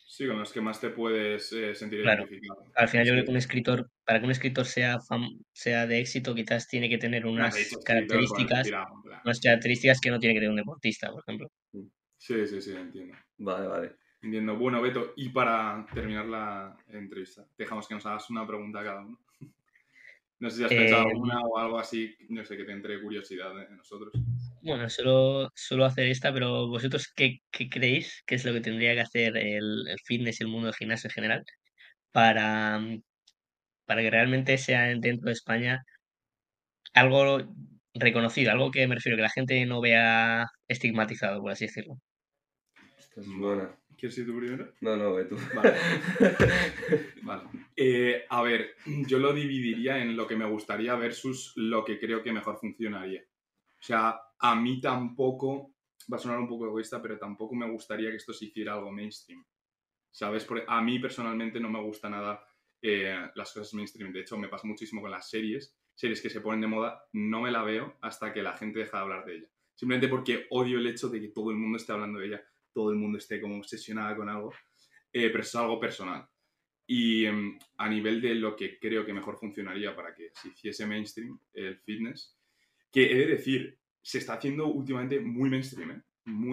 Sí, 0.06 0.26
con 0.26 0.38
los 0.38 0.52
que 0.52 0.60
más 0.60 0.80
te 0.80 0.90
puedes 0.90 1.52
eh, 1.52 1.74
sentir 1.74 2.00
Claro. 2.02 2.22
identificado. 2.24 2.64
Al 2.74 2.88
final 2.88 3.06
yo 3.06 3.12
creo 3.12 3.24
que 3.24 3.30
un 3.30 3.36
escritor, 3.36 3.90
para 4.04 4.18
que 4.18 4.24
un 4.26 4.32
escritor 4.32 4.66
sea, 4.66 4.98
fam- 4.98 5.38
sea 5.52 5.86
de 5.86 6.00
éxito, 6.00 6.34
quizás 6.34 6.66
tiene 6.66 6.88
que 6.88 6.98
tener 6.98 7.26
unas 7.26 7.56
escritor, 7.56 7.84
características, 7.84 8.62
tirado, 8.64 8.86
en 9.04 9.20
unas 9.24 9.40
características 9.40 10.00
que 10.00 10.10
no 10.10 10.18
tiene 10.18 10.34
que 10.34 10.40
tener 10.40 10.50
un 10.50 10.56
deportista, 10.56 11.10
por 11.12 11.22
ejemplo. 11.22 11.48
Sí, 12.18 12.46
sí, 12.46 12.60
sí, 12.60 12.72
entiendo. 12.72 13.14
Vale, 13.38 13.66
vale. 13.68 13.92
Entiendo. 14.22 14.56
Bueno, 14.56 14.82
Beto, 14.82 15.12
y 15.16 15.28
para 15.30 15.86
terminar 15.94 16.26
la 16.26 16.76
entrevista, 16.88 17.46
dejamos 17.56 17.86
que 17.88 17.94
nos 17.94 18.04
hagas 18.04 18.28
una 18.30 18.46
pregunta 18.46 18.80
a 18.80 18.84
cada 18.84 19.00
uno. 19.02 19.18
No 20.40 20.48
sé 20.48 20.56
si 20.56 20.64
has 20.64 20.72
pensado 20.72 21.02
Eh, 21.02 21.10
alguna 21.12 21.38
o 21.42 21.58
algo 21.58 21.78
así, 21.78 22.16
no 22.30 22.42
sé, 22.46 22.56
que 22.56 22.64
te 22.64 22.72
entre 22.72 22.98
curiosidad 23.02 23.54
de 23.54 23.76
nosotros. 23.76 24.10
Bueno, 24.62 24.90
solo, 24.90 25.50
solo 25.54 25.84
hacer 25.86 26.06
esta, 26.08 26.32
pero 26.32 26.68
vosotros, 26.68 27.10
¿qué, 27.16 27.38
qué 27.50 27.68
creéis 27.68 28.22
que 28.26 28.34
es 28.34 28.44
lo 28.44 28.52
que 28.52 28.60
tendría 28.60 28.94
que 28.94 29.00
hacer 29.00 29.36
el, 29.36 29.88
el 29.88 29.98
fitness 30.04 30.40
y 30.40 30.44
el 30.44 30.50
mundo 30.50 30.66
del 30.66 30.74
gimnasio 30.74 31.08
en 31.08 31.14
general 31.14 31.44
para, 32.12 32.78
mm, 32.78 33.02
para 33.86 34.02
que 34.02 34.10
realmente 34.10 34.58
sea 34.58 34.84
dentro 34.84 35.26
de 35.26 35.32
España 35.32 35.84
algo 36.94 37.38
reconocido, 37.94 38.52
algo 38.52 38.70
que 38.70 38.86
me 38.86 38.94
refiero, 38.96 39.16
que 39.16 39.22
la 39.22 39.30
gente 39.30 39.64
no 39.66 39.80
vea 39.80 40.46
estigmatizado, 40.68 41.40
por 41.40 41.52
así 41.52 41.66
decirlo? 41.66 41.94
Esta 42.98 43.20
es 43.20 43.28
buena. 43.28 43.76
¿Quieres 43.96 44.16
ir 44.18 44.26
tú 44.26 44.38
primero? 44.38 44.72
No, 44.80 44.96
no, 44.96 45.14
ve 45.14 45.24
tú. 45.26 45.36
Vale. 45.54 45.74
Vale. 47.22 47.42
Eh, 47.76 48.24
a 48.28 48.42
ver, 48.42 48.74
yo 48.86 49.18
lo 49.18 49.34
dividiría 49.34 49.98
en 49.98 50.16
lo 50.16 50.26
que 50.26 50.36
me 50.36 50.46
gustaría 50.46 50.94
versus 50.94 51.52
lo 51.56 51.84
que 51.84 51.98
creo 51.98 52.22
que 52.22 52.32
mejor 52.32 52.58
funcionaría. 52.58 53.22
O 53.80 53.82
sea, 53.82 54.20
a 54.38 54.54
mí 54.54 54.80
tampoco, 54.80 55.74
va 56.12 56.16
a 56.16 56.20
sonar 56.20 56.38
un 56.38 56.48
poco 56.48 56.66
egoísta, 56.66 57.00
pero 57.00 57.18
tampoco 57.18 57.54
me 57.54 57.70
gustaría 57.70 58.10
que 58.10 58.16
esto 58.16 58.32
se 58.32 58.46
hiciera 58.46 58.74
algo 58.74 58.92
mainstream. 58.92 59.44
¿Sabes? 60.10 60.44
Porque 60.44 60.64
a 60.66 60.82
mí 60.82 60.98
personalmente 60.98 61.60
no 61.60 61.70
me 61.70 61.80
gusta 61.80 62.10
nada 62.10 62.44
eh, 62.82 63.16
las 63.34 63.52
cosas 63.52 63.72
mainstream. 63.74 64.12
De 64.12 64.20
hecho, 64.20 64.36
me 64.36 64.48
pasa 64.48 64.66
muchísimo 64.66 65.00
con 65.00 65.10
las 65.10 65.30
series. 65.30 65.76
Series 65.94 66.20
que 66.20 66.30
se 66.30 66.40
ponen 66.40 66.62
de 66.62 66.66
moda, 66.66 67.04
no 67.12 67.42
me 67.42 67.50
la 67.50 67.62
veo 67.62 67.96
hasta 68.00 68.32
que 68.32 68.42
la 68.42 68.56
gente 68.56 68.80
deja 68.80 68.98
de 68.98 69.02
hablar 69.02 69.24
de 69.24 69.36
ella. 69.36 69.48
Simplemente 69.74 70.08
porque 70.08 70.46
odio 70.50 70.78
el 70.78 70.86
hecho 70.86 71.08
de 71.08 71.20
que 71.20 71.28
todo 71.28 71.50
el 71.50 71.56
mundo 71.56 71.78
esté 71.78 71.92
hablando 71.92 72.18
de 72.18 72.26
ella, 72.26 72.44
todo 72.72 72.90
el 72.90 72.96
mundo 72.96 73.18
esté 73.18 73.40
como 73.40 73.56
obsesionada 73.56 74.16
con 74.16 74.28
algo. 74.28 74.52
Eh, 75.12 75.30
pero 75.30 75.42
es 75.42 75.54
algo 75.54 75.80
personal. 75.80 76.28
Y 76.86 77.24
em, 77.24 77.58
a 77.76 77.88
nivel 77.88 78.20
de 78.20 78.34
lo 78.34 78.56
que 78.56 78.78
creo 78.78 79.06
que 79.06 79.12
mejor 79.12 79.38
funcionaría 79.38 79.94
para 79.94 80.14
que 80.14 80.30
se 80.34 80.48
hiciese 80.48 80.86
mainstream 80.86 81.38
el 81.52 81.78
fitness, 81.78 82.39
que 82.90 83.12
he 83.12 83.16
de 83.18 83.26
decir, 83.26 83.78
se 84.02 84.18
está 84.18 84.34
haciendo 84.34 84.66
últimamente 84.66 85.20
muy 85.20 85.50
mainstream, 85.50 85.90
¿eh? 85.90 86.02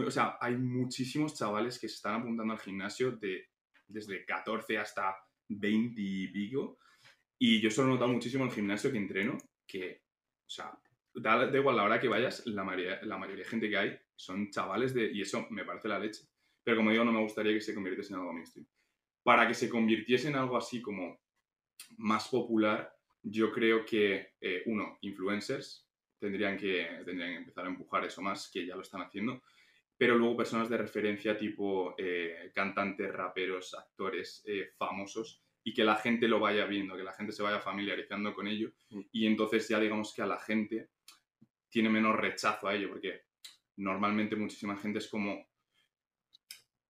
o 0.06 0.12
sea, 0.12 0.38
hay 0.40 0.56
muchísimos 0.56 1.36
chavales 1.36 1.80
que 1.80 1.88
se 1.88 1.96
están 1.96 2.22
apuntando 2.22 2.54
al 2.54 2.60
gimnasio 2.60 3.12
de, 3.12 3.50
desde 3.88 4.26
14 4.26 4.78
hasta 4.78 5.16
20 5.50 6.02
y 6.02 6.28
pico. 6.30 6.80
Y 7.40 7.62
yo 7.62 7.70
solo 7.70 7.90
he 7.90 7.92
notado 7.92 8.12
muchísimo 8.12 8.44
en 8.44 8.50
el 8.50 8.56
gimnasio 8.56 8.92
que 8.92 8.98
entreno 8.98 9.38
que, 9.66 10.02
o 10.46 10.50
sea, 10.50 10.78
da, 11.14 11.48
da 11.48 11.58
igual 11.58 11.76
la 11.76 11.84
hora 11.84 12.00
que 12.00 12.08
vayas, 12.08 12.46
la 12.48 12.64
mayoría, 12.64 13.00
la 13.04 13.18
mayoría 13.18 13.44
de 13.44 13.50
gente 13.50 13.70
que 13.70 13.78
hay 13.78 14.00
son 14.16 14.50
chavales 14.50 14.94
de... 14.94 15.12
Y 15.12 15.22
eso 15.22 15.48
me 15.50 15.66
parece 15.66 15.88
la 15.88 16.00
leche. 16.00 16.24
Pero 16.64 16.78
como 16.78 16.92
digo, 16.92 17.04
no 17.04 17.12
me 17.12 17.22
gustaría 17.22 17.54
que 17.54 17.62
se 17.62 17.76
convirtiese 17.76 18.14
en 18.14 18.20
algo 18.20 18.34
mainstream. 18.34 18.68
Para 19.24 19.48
que 19.48 19.54
se 19.54 19.70
convirtiese 19.70 20.30
en 20.30 20.36
algo 20.36 20.58
así 20.58 20.82
como 20.82 21.20
más 21.98 22.28
popular, 22.30 22.94
yo 23.22 23.52
creo 23.52 23.86
que, 23.86 24.34
eh, 24.42 24.64
uno, 24.66 24.98
influencers 25.02 25.87
tendrían 26.20 26.57
que, 26.57 27.01
tendrían 27.05 27.32
que 27.32 27.38
empezar 27.38 27.65
a 27.65 27.70
empujar 27.70 28.05
eso 28.05 28.22
más, 28.22 28.49
que 28.51 28.65
ya 28.65 28.76
lo 28.76 28.82
están 28.82 29.01
haciendo. 29.01 29.41
Pero 29.97 30.15
luego 30.15 30.38
personas 30.38 30.70
de 30.70 30.78
referencia 30.78 31.38
tipo 31.38 31.95
eh, 31.97 32.51
cantantes, 32.53 33.11
raperos, 33.11 33.74
actores 33.74 34.43
eh, 34.45 34.72
famosos 34.78 35.43
y 35.63 35.74
que 35.74 35.84
la 35.84 35.95
gente 35.95 36.28
lo 36.28 36.39
vaya 36.39 36.65
viendo, 36.65 36.95
que 36.95 37.03
la 37.03 37.13
gente 37.13 37.34
se 37.34 37.43
vaya 37.43 37.59
familiarizando 37.59 38.34
con 38.34 38.47
ello 38.47 38.72
Mm. 38.89 39.01
y 39.11 39.26
entonces 39.28 39.68
ya 39.68 39.80
digamos 39.80 40.13
que 40.13 40.22
a 40.22 40.26
la 40.28 40.39
gente 40.39 40.89
tiene 41.70 41.89
menos 41.89 42.15
rechazo 42.15 42.68
a 42.68 42.74
ello, 42.76 42.89
porque 42.89 43.24
normalmente 43.76 44.36
muchísima 44.36 44.78
gente 44.78 44.99
es 44.99 45.07
como 45.09 45.45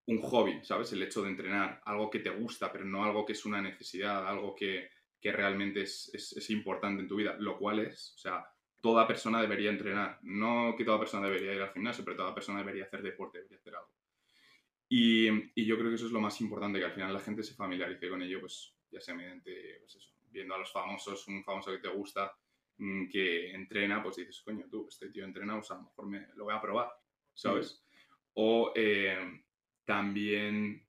un 0.06 0.22
hobby, 0.22 0.60
¿sabes? 0.64 0.92
El 0.92 1.02
hecho 1.02 1.22
de 1.22 1.30
entrenar, 1.30 1.82
algo 1.84 2.08
que 2.08 2.20
te 2.20 2.30
gusta, 2.30 2.70
pero 2.72 2.84
no 2.84 3.04
algo 3.04 3.26
que 3.26 3.32
es 3.32 3.44
una 3.44 3.60
necesidad, 3.60 4.26
algo 4.26 4.54
que, 4.54 4.90
que 5.20 5.32
realmente 5.32 5.82
es, 5.82 6.10
es- 6.14 6.32
es 6.36 6.50
importante 6.50 7.02
en 7.02 7.08
tu 7.08 7.16
vida, 7.16 7.36
lo 7.38 7.58
cual 7.58 7.80
es, 7.80 8.14
o 8.14 8.18
sea, 8.18 8.46
toda 8.80 9.06
persona 9.06 9.40
debería 9.40 9.70
entrenar, 9.70 10.18
no 10.22 10.74
que 10.76 10.84
toda 10.84 10.98
persona 10.98 11.26
debería 11.26 11.54
ir 11.54 11.62
al 11.62 11.72
gimnasio, 11.72 12.04
pero 12.04 12.16
toda 12.16 12.34
persona 12.34 12.58
debería 12.58 12.84
hacer 12.84 13.02
deporte, 13.02 13.38
debería 13.38 13.58
hacer 13.58 13.74
algo. 13.74 13.92
Y, 14.88 15.28
y 15.60 15.66
yo 15.66 15.76
creo 15.76 15.90
que 15.90 15.96
eso 15.96 16.06
es 16.06 16.12
lo 16.12 16.20
más 16.20 16.40
importante, 16.40 16.78
que 16.78 16.84
al 16.84 16.92
final 16.92 17.12
la 17.12 17.20
gente 17.20 17.42
se 17.42 17.54
familiarice 17.54 18.08
con 18.08 18.22
ello, 18.22 18.40
pues 18.40 18.74
ya 18.90 19.00
sea 19.00 19.14
mediante, 19.14 19.78
pues 19.80 19.96
eso, 19.96 20.10
viendo 20.30 20.54
a 20.54 20.58
los 20.58 20.72
famosos, 20.72 21.26
un 21.28 21.44
famoso 21.44 21.72
que 21.72 21.78
te 21.78 21.88
gusta, 21.88 22.34
mm, 22.78 23.08
que 23.08 23.50
entrena, 23.52 24.02
pues 24.02 24.16
dices, 24.16 24.40
coño, 24.42 24.66
tú, 24.70 24.86
este 24.88 25.10
tío 25.10 25.24
entrena, 25.24 25.54
pues 25.54 25.70
a 25.70 25.74
lo 25.74 25.82
mejor 25.82 26.06
me, 26.06 26.28
lo 26.34 26.44
voy 26.44 26.54
a 26.54 26.60
probar, 26.60 26.90
¿sabes? 27.34 27.84
O 28.34 28.72
eh, 28.74 29.42
también, 29.84 30.87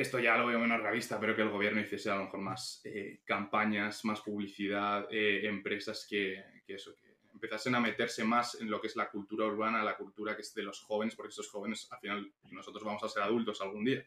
esto 0.00 0.18
ya 0.18 0.36
lo 0.38 0.46
veo 0.46 0.58
menos 0.58 0.80
realista, 0.80 1.18
pero 1.20 1.34
que 1.34 1.42
el 1.42 1.50
gobierno 1.50 1.80
hiciese 1.80 2.10
a 2.10 2.16
lo 2.16 2.24
mejor 2.24 2.40
más 2.40 2.80
eh, 2.84 3.20
campañas, 3.24 4.04
más 4.04 4.20
publicidad, 4.20 5.06
eh, 5.10 5.46
empresas 5.46 6.06
que, 6.08 6.44
que 6.66 6.74
eso, 6.74 6.94
que 6.94 7.16
empezasen 7.32 7.74
a 7.74 7.80
meterse 7.80 8.24
más 8.24 8.60
en 8.60 8.70
lo 8.70 8.80
que 8.80 8.86
es 8.88 8.96
la 8.96 9.10
cultura 9.10 9.46
urbana, 9.46 9.82
la 9.84 9.96
cultura 9.96 10.34
que 10.34 10.42
es 10.42 10.54
de 10.54 10.62
los 10.62 10.80
jóvenes, 10.82 11.14
porque 11.14 11.30
esos 11.30 11.48
jóvenes, 11.48 11.86
al 11.90 11.98
final, 12.00 12.32
nosotros 12.50 12.84
vamos 12.84 13.02
a 13.02 13.08
ser 13.08 13.22
adultos 13.22 13.60
algún 13.60 13.84
día. 13.84 14.06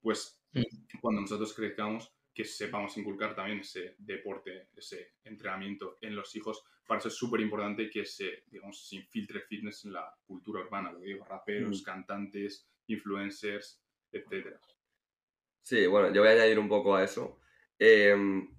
Pues 0.00 0.40
Mm. 0.52 0.62
cuando 1.02 1.20
nosotros 1.20 1.52
crezcamos, 1.54 2.12
que 2.32 2.44
sepamos 2.44 2.96
inculcar 2.96 3.34
también 3.34 3.60
ese 3.60 3.94
deporte, 3.98 4.68
ese 4.74 5.14
entrenamiento 5.24 5.98
en 6.00 6.14
los 6.14 6.34
hijos. 6.36 6.64
Para 6.86 6.98
eso 6.98 7.08
es 7.08 7.14
súper 7.14 7.40
importante 7.40 7.90
que 7.90 8.04
se, 8.06 8.44
digamos, 8.46 8.86
se 8.88 8.96
infiltre 8.96 9.40
fitness 9.40 9.84
en 9.84 9.92
la 9.92 10.14
cultura 10.26 10.60
urbana, 10.60 10.92
lo 10.92 11.00
digo, 11.00 11.24
raperos, 11.24 11.80
Mm. 11.80 11.84
cantantes, 11.84 12.66
influencers, 12.86 13.82
etcétera. 14.12 14.58
Sí, 15.66 15.84
bueno, 15.88 16.12
yo 16.14 16.20
voy 16.20 16.28
a 16.30 16.34
añadir 16.34 16.60
un 16.60 16.68
poco 16.68 16.94
a 16.94 17.02
eso. 17.02 17.40
Em, 17.76 18.56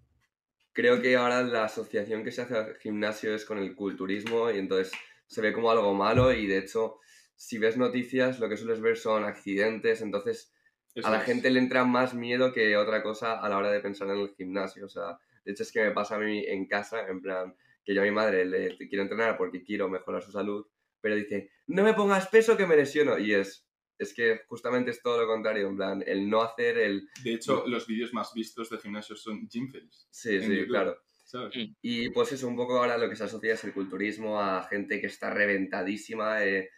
creo 0.73 1.01
que 1.01 1.15
ahora 1.15 1.41
la 1.41 1.63
asociación 1.63 2.21
que 2.21 2.33
se 2.33 2.41
hace 2.41 2.57
al 2.57 2.75
gimnasio 2.79 3.33
es 3.33 3.45
con 3.45 3.59
el 3.59 3.75
culturismo 3.75 4.51
y 4.51 4.57
entonces 4.59 4.91
se 5.25 5.41
ve 5.41 5.53
como 5.53 5.71
algo 5.71 5.93
malo 5.93 6.33
y 6.33 6.47
de 6.47 6.57
hecho, 6.57 6.99
si 7.35 7.59
ves 7.59 7.77
noticias, 7.77 8.39
lo 8.41 8.49
que 8.49 8.57
sueles 8.57 8.81
ver 8.81 8.97
son 8.97 9.23
accidentes, 9.23 10.01
entonces 10.01 10.53
Eso 10.95 11.07
a 11.07 11.11
la 11.11 11.19
es. 11.19 11.23
gente 11.23 11.49
le 11.49 11.59
entra 11.59 11.85
más 11.85 12.13
miedo 12.13 12.51
que 12.51 12.75
otra 12.75 13.01
cosa 13.03 13.39
a 13.39 13.47
la 13.47 13.57
hora 13.57 13.71
de 13.71 13.79
pensar 13.79 14.09
en 14.09 14.19
el 14.19 14.35
gimnasio. 14.35 14.85
O 14.85 14.89
sea, 14.89 15.17
de 15.45 15.53
hecho 15.53 15.63
es 15.63 15.71
que 15.71 15.83
me 15.83 15.91
pasa 15.91 16.15
a 16.15 16.19
mí 16.19 16.43
en 16.45 16.67
casa, 16.67 17.07
en 17.07 17.21
plan, 17.21 17.55
que 17.85 17.93
yo 17.93 18.01
a 18.01 18.05
mi 18.05 18.11
madre 18.11 18.43
le 18.43 18.77
quiero 18.89 19.03
entrenar 19.03 19.37
porque 19.37 19.63
quiero 19.63 19.87
mejorar 19.87 20.21
su 20.23 20.33
salud, 20.33 20.67
pero 20.99 21.15
dice, 21.15 21.51
no 21.67 21.83
me 21.83 21.93
pongas 21.93 22.27
peso 22.27 22.57
que 22.57 22.67
me 22.67 22.75
lesiono. 22.75 23.17
Y 23.17 23.33
es, 23.33 23.66
es 23.99 24.13
que 24.13 24.41
justamente 24.47 24.91
es 24.91 25.01
todo 25.01 25.19
lo 25.21 25.27
contrario, 25.27 25.67
en 25.67 25.75
plan, 25.77 26.03
el 26.05 26.29
no 26.29 26.41
hacer 26.41 26.77
el... 26.77 27.09
De 27.23 27.33
hecho, 27.33 27.63
los 27.67 27.87
vídeos 27.87 28.13
más 28.13 28.33
vistos 28.33 28.69
de 28.69 28.77
gimnasio 28.77 29.15
son 29.15 29.47
gym 29.47 29.69
fails, 29.71 30.07
Sí, 30.11 30.39
sí, 30.41 30.47
YouTube. 30.49 30.67
claro. 30.67 30.97
¿sabes? 31.23 31.55
Mm. 31.57 31.73
Y 31.81 32.09
pues 32.11 32.31
eso, 32.31 32.47
un 32.47 32.55
poco 32.55 32.77
ahora 32.77 32.97
lo 32.97 33.09
que 33.09 33.15
se 33.15 33.25
asocia 33.25 33.53
es 33.55 33.63
el 33.65 33.73
culturismo 33.73 34.39
a 34.41 34.63
gente 34.63 35.01
que 35.01 35.07
está 35.07 35.29
reventadísima, 35.31 36.45
eh, 36.45 36.69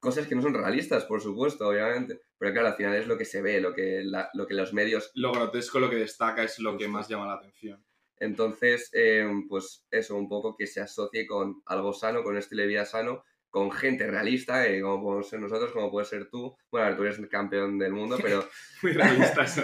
cosas 0.00 0.26
que 0.26 0.34
no 0.34 0.42
son 0.42 0.54
realistas, 0.54 1.04
por 1.04 1.20
supuesto, 1.20 1.68
obviamente, 1.68 2.20
pero 2.36 2.52
claro, 2.52 2.68
al 2.68 2.74
final 2.74 2.96
es 2.96 3.06
lo 3.06 3.16
que 3.16 3.24
se 3.24 3.40
ve, 3.42 3.60
lo 3.60 3.72
que, 3.72 4.02
la- 4.02 4.28
lo 4.34 4.46
que 4.48 4.54
los 4.54 4.72
medios 4.72 5.12
Lo 5.14 5.30
grotesco, 5.32 5.78
lo 5.78 5.88
que 5.88 5.96
destaca 5.96 6.42
es 6.42 6.58
lo 6.58 6.76
que 6.76 6.88
más 6.88 7.08
llama 7.08 7.26
la 7.28 7.34
atención. 7.34 7.84
Entonces, 8.18 8.90
eh, 8.92 9.28
pues 9.48 9.86
eso, 9.90 10.16
un 10.16 10.28
poco 10.28 10.56
que 10.56 10.66
se 10.66 10.80
asocie 10.80 11.26
con 11.26 11.62
algo 11.66 11.92
sano, 11.92 12.22
con 12.22 12.32
un 12.32 12.38
estilo 12.38 12.62
de 12.62 12.68
vida 12.68 12.84
sano, 12.84 13.24
con 13.52 13.70
gente 13.70 14.06
realista, 14.06 14.66
eh, 14.66 14.80
como 14.80 15.02
podemos 15.02 15.28
ser 15.28 15.38
nosotros, 15.38 15.72
como 15.72 15.90
puedes 15.90 16.08
ser 16.08 16.30
tú. 16.30 16.56
Bueno, 16.70 16.86
a 16.86 16.88
ver, 16.88 16.96
tú 16.96 17.04
eres 17.04 17.18
el 17.18 17.28
campeón 17.28 17.78
del 17.78 17.92
mundo, 17.92 18.16
pero, 18.20 18.48
Muy 18.82 18.92
realistas. 18.92 19.62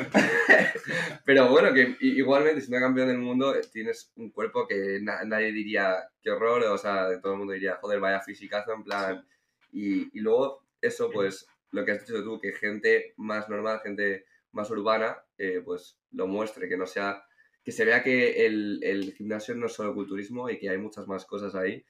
pero 1.25 1.49
bueno, 1.49 1.73
que 1.73 1.97
igualmente 2.01 2.61
siendo 2.61 2.85
campeón 2.85 3.09
del 3.09 3.17
mundo 3.19 3.55
eh, 3.55 3.63
tienes 3.73 4.13
un 4.17 4.31
cuerpo 4.31 4.69
que 4.69 4.99
na- 5.01 5.25
nadie 5.25 5.53
diría 5.53 5.97
qué 6.23 6.31
horror, 6.31 6.65
o 6.65 6.77
sea, 6.77 7.19
todo 7.23 7.33
el 7.33 7.39
mundo 7.39 7.55
diría, 7.55 7.77
joder, 7.81 7.99
vaya 7.99 8.21
fisicazo, 8.21 8.75
en 8.75 8.85
plan... 8.85 9.27
Y, 9.73 10.17
y 10.19 10.21
luego 10.21 10.67
eso, 10.83 11.11
pues, 11.11 11.47
lo 11.71 11.83
que 11.85 11.93
has 11.93 12.07
dicho 12.07 12.23
tú, 12.23 12.39
que 12.39 12.53
gente 12.53 13.15
más 13.17 13.49
normal, 13.49 13.81
gente 13.83 14.27
más 14.53 14.71
urbana, 14.71 15.17
eh, 15.39 15.63
pues 15.65 15.99
lo 16.13 16.27
muestre, 16.27 16.69
que 16.69 16.77
no 16.77 16.87
sea 16.87 17.23
que 17.65 17.73
se 17.73 17.85
vea 17.87 18.03
que 18.03 18.47
el, 18.47 18.81
el 18.83 19.13
gimnasio 19.15 19.55
no 19.55 19.67
es 19.67 19.73
solo 19.75 19.95
culturismo 19.95 20.49
y 20.51 20.59
que 20.59 20.69
hay 20.71 20.79
muchas 20.79 21.07
más 21.07 21.27
cosas 21.27 21.55
ahí 21.55 21.85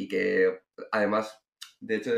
y 0.00 0.08
que 0.08 0.60
además, 0.92 1.42
de 1.80 1.96
hecho, 1.96 2.12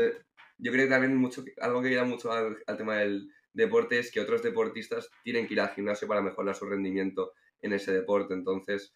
yo 0.57 0.71
creo 0.71 0.85
que 0.85 0.89
también 0.91 1.15
mucho, 1.17 1.43
algo 1.59 1.81
que 1.81 1.89
ayuda 1.89 2.05
mucho 2.05 2.31
al, 2.31 2.57
al 2.65 2.77
tema 2.77 2.97
del 2.97 3.29
deporte 3.51 3.99
es 3.99 4.09
que 4.11 4.21
otros 4.21 4.41
deportistas 4.41 5.09
tienen 5.23 5.47
que 5.47 5.53
ir 5.55 5.59
al 5.61 5.69
gimnasio 5.75 6.07
para 6.07 6.21
mejorar 6.21 6.55
su 6.55 6.65
rendimiento 6.65 7.33
en 7.61 7.73
ese 7.73 7.91
deporte. 7.93 8.33
Entonces, 8.33 8.93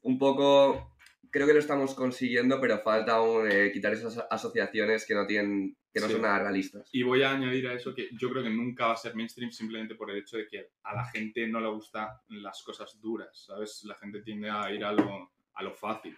un 0.00 0.18
poco, 0.18 0.96
creo 1.30 1.46
que 1.46 1.52
lo 1.52 1.58
estamos 1.60 1.94
consiguiendo, 1.94 2.60
pero 2.60 2.78
falta 2.78 3.16
aún 3.16 3.46
eh, 3.50 3.70
quitar 3.72 3.92
esas 3.92 4.18
asociaciones 4.30 5.06
que 5.06 5.14
no 5.14 5.26
tienen, 5.26 5.76
que 5.92 6.00
no 6.00 6.06
Sí. 6.06 6.12
son 6.14 6.22
nada 6.22 6.38
realistas. 6.40 6.88
Y 6.92 7.02
voy 7.02 7.22
a 7.22 7.32
añadir 7.32 7.68
a 7.68 7.74
eso 7.74 7.94
que 7.94 8.08
yo 8.18 8.30
creo 8.30 8.42
que 8.42 8.50
nunca 8.50 8.86
va 8.86 8.94
a 8.94 8.96
ser 8.96 9.14
mainstream 9.14 9.52
simplemente 9.52 9.94
por 9.94 10.10
el 10.10 10.16
hecho 10.18 10.38
de 10.38 10.48
que 10.48 10.70
a 10.82 10.94
la 10.94 11.04
gente 11.04 11.46
no 11.46 11.60
le 11.60 11.68
gustan 11.68 12.08
las 12.28 12.62
cosas 12.62 12.98
duras, 13.00 13.44
¿sabes? 13.46 13.84
La 13.84 13.94
gente 13.96 14.22
tiende 14.22 14.48
a 14.48 14.72
ir 14.72 14.82
a 14.82 14.92
lo, 14.92 15.30
a 15.54 15.62
lo 15.62 15.74
fácil. 15.74 16.16